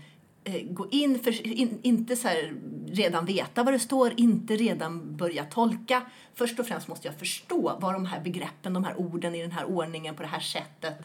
gå 0.70 0.90
in, 0.90 1.20
för, 1.20 1.48
in, 1.48 1.80
inte 1.82 2.16
så 2.16 2.28
här 2.28 2.54
redan 2.92 3.26
veta 3.26 3.64
vad 3.64 3.74
det 3.74 3.80
står, 3.80 4.14
inte 4.18 4.56
redan 4.56 5.18
börja 5.18 5.46
tolka. 5.46 6.02
Först 6.36 6.60
och 6.60 6.68
främst 6.68 6.88
måste 6.88 7.08
jag 7.08 7.20
förstå 7.20 7.78
vad 7.80 7.94
de 7.94 8.06
här 8.06 8.20
begreppen, 8.20 8.74
de 8.74 8.84
här 8.84 9.00
orden 9.00 9.36
i 9.36 9.42
den 9.42 9.52
här 9.52 9.66
ordningen 9.66 10.16
på 10.16 10.22
det 10.22 10.30
här 10.30 10.40
sättet 10.40 10.98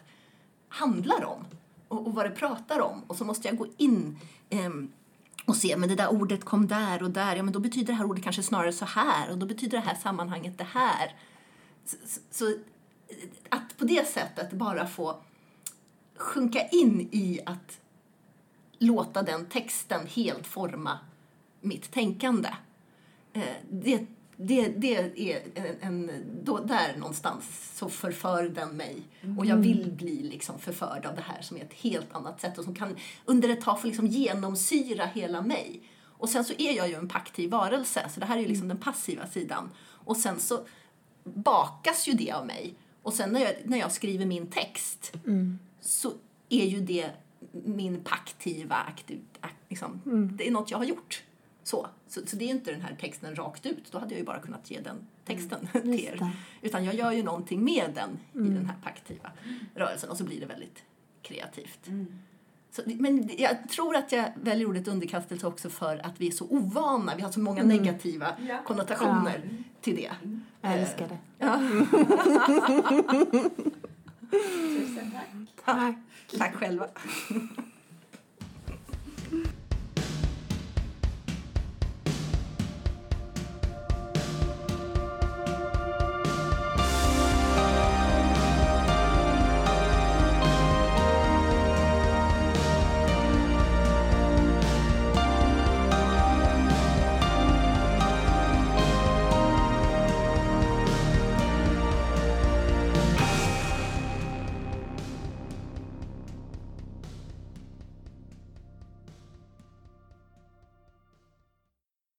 handlar 0.69 1.25
om 1.25 1.45
och, 1.87 2.07
och 2.07 2.13
vad 2.13 2.25
det 2.25 2.31
pratar 2.31 2.79
om. 2.79 3.03
Och 3.07 3.15
så 3.15 3.25
måste 3.25 3.47
jag 3.47 3.57
gå 3.57 3.67
in 3.77 4.19
eh, 4.49 4.69
och 5.45 5.55
se, 5.55 5.77
men 5.77 5.89
det 5.89 5.95
där 5.95 6.11
ordet 6.11 6.45
kom 6.45 6.67
där 6.67 7.03
och 7.03 7.11
där, 7.11 7.35
ja 7.35 7.43
men 7.43 7.53
då 7.53 7.59
betyder 7.59 7.87
det 7.87 7.93
här 7.93 8.05
ordet 8.05 8.23
kanske 8.23 8.43
snarare 8.43 8.73
så 8.73 8.85
här 8.85 9.31
och 9.31 9.37
då 9.37 9.45
betyder 9.45 9.77
det 9.77 9.83
här 9.87 9.95
sammanhanget 9.95 10.57
det 10.57 10.67
här. 10.73 11.15
Så, 11.85 11.97
så, 12.31 12.47
eh, 12.47 12.55
att 13.49 13.77
på 13.77 13.85
det 13.85 14.07
sättet 14.07 14.51
bara 14.51 14.87
få 14.87 15.15
sjunka 16.15 16.67
in 16.67 17.09
i 17.11 17.39
att 17.45 17.79
låta 18.79 19.21
den 19.21 19.45
texten 19.45 20.07
helt 20.07 20.47
forma 20.47 20.99
mitt 21.63 21.91
tänkande. 21.91 22.49
Eh, 23.33 23.43
det, 23.69 24.05
det, 24.37 24.67
det 24.67 24.95
är 24.95 25.41
en, 25.81 26.09
en, 26.09 26.11
då, 26.43 26.59
där 26.59 26.97
någonstans 26.97 27.71
så 27.75 27.89
förför 27.89 28.43
den 28.43 28.77
mig. 28.77 29.01
Och 29.37 29.45
jag 29.45 29.57
vill 29.57 29.91
bli 29.91 30.23
liksom 30.23 30.59
förförd 30.59 31.05
av 31.05 31.15
det 31.15 31.21
här 31.21 31.41
som 31.41 31.57
är 31.57 31.61
ett 31.61 31.73
helt 31.73 32.15
annat 32.15 32.41
sätt 32.41 32.57
och 32.57 32.63
som 32.63 32.75
kan 32.75 32.95
under 33.25 33.49
ett 33.49 33.61
tag 33.61 33.81
få 33.81 33.87
liksom 33.87 34.07
genomsyra 34.07 35.05
hela 35.05 35.41
mig. 35.41 35.81
Och 36.03 36.29
sen 36.29 36.45
så 36.45 36.53
är 36.57 36.71
jag 36.71 36.89
ju 36.89 36.95
en 36.95 37.07
paktiv 37.07 37.49
varelse, 37.49 38.09
så 38.13 38.19
det 38.19 38.25
här 38.25 38.37
är 38.37 38.41
ju 38.41 38.47
liksom 38.47 38.67
den 38.67 38.77
passiva 38.77 39.27
sidan. 39.27 39.69
Och 39.85 40.17
sen 40.17 40.39
så 40.39 40.65
bakas 41.23 42.07
ju 42.07 42.13
det 42.13 42.31
av 42.31 42.45
mig. 42.45 42.75
Och 43.01 43.13
sen 43.13 43.29
när 43.29 43.39
jag, 43.39 43.53
när 43.65 43.77
jag 43.77 43.91
skriver 43.91 44.25
min 44.25 44.47
text 44.47 45.13
så 45.81 46.11
är 46.49 46.65
ju 46.65 46.79
det 46.79 47.11
min 47.51 48.03
paktiva 48.03 48.75
aktiv, 48.75 49.21
ak, 49.39 49.51
liksom, 49.69 50.01
Det 50.37 50.47
är 50.47 50.51
något 50.51 50.71
jag 50.71 50.77
har 50.77 50.85
gjort. 50.85 51.23
Så. 51.63 51.87
Så, 52.07 52.21
så 52.25 52.35
det 52.35 52.45
är 52.45 52.49
inte 52.49 52.71
den 52.71 52.81
här 52.81 52.95
texten 53.01 53.35
rakt 53.35 53.65
ut. 53.65 53.91
Då 53.91 53.99
hade 53.99 54.11
jag 54.13 54.19
ju 54.19 54.25
bara 54.25 54.39
kunnat 54.39 54.71
ge 54.71 54.79
den 54.79 54.97
texten 55.25 55.67
till 55.71 55.99
er. 56.05 56.31
Utan 56.61 56.85
jag 56.85 56.95
gör 56.95 57.11
ju 57.11 57.23
någonting 57.23 57.63
med 57.63 57.91
den 57.95 58.09
i 58.45 58.49
den 58.49 58.65
här 58.65 58.75
paktiva 58.83 59.31
rörelsen 59.75 60.09
och 60.09 60.17
så 60.17 60.23
blir 60.23 60.39
det 60.39 60.45
väldigt 60.45 60.83
kreativt. 61.21 61.89
Så, 62.71 62.81
men 62.85 63.29
jag 63.37 63.69
tror 63.69 63.95
att 63.95 64.11
jag 64.11 64.31
väljer 64.41 64.67
ordet 64.67 64.87
underkastelse 64.87 65.47
också 65.47 65.69
för 65.69 66.05
att 66.05 66.21
vi 66.21 66.27
är 66.27 66.31
så 66.31 66.45
ovana. 66.49 67.15
Vi 67.15 67.21
har 67.21 67.31
så 67.31 67.39
många 67.39 67.63
negativa 67.63 68.27
Ja. 68.47 68.61
konnotationer 68.65 69.63
till 69.81 69.95
det. 69.95 70.11
Jag 70.61 70.73
älskar 70.73 71.07
det. 71.07 71.17
Ja. 71.37 71.59
Tusen 74.31 75.11
tack. 75.11 75.65
Tack. 75.65 75.95
Tack 76.37 76.53
själva. 76.55 76.87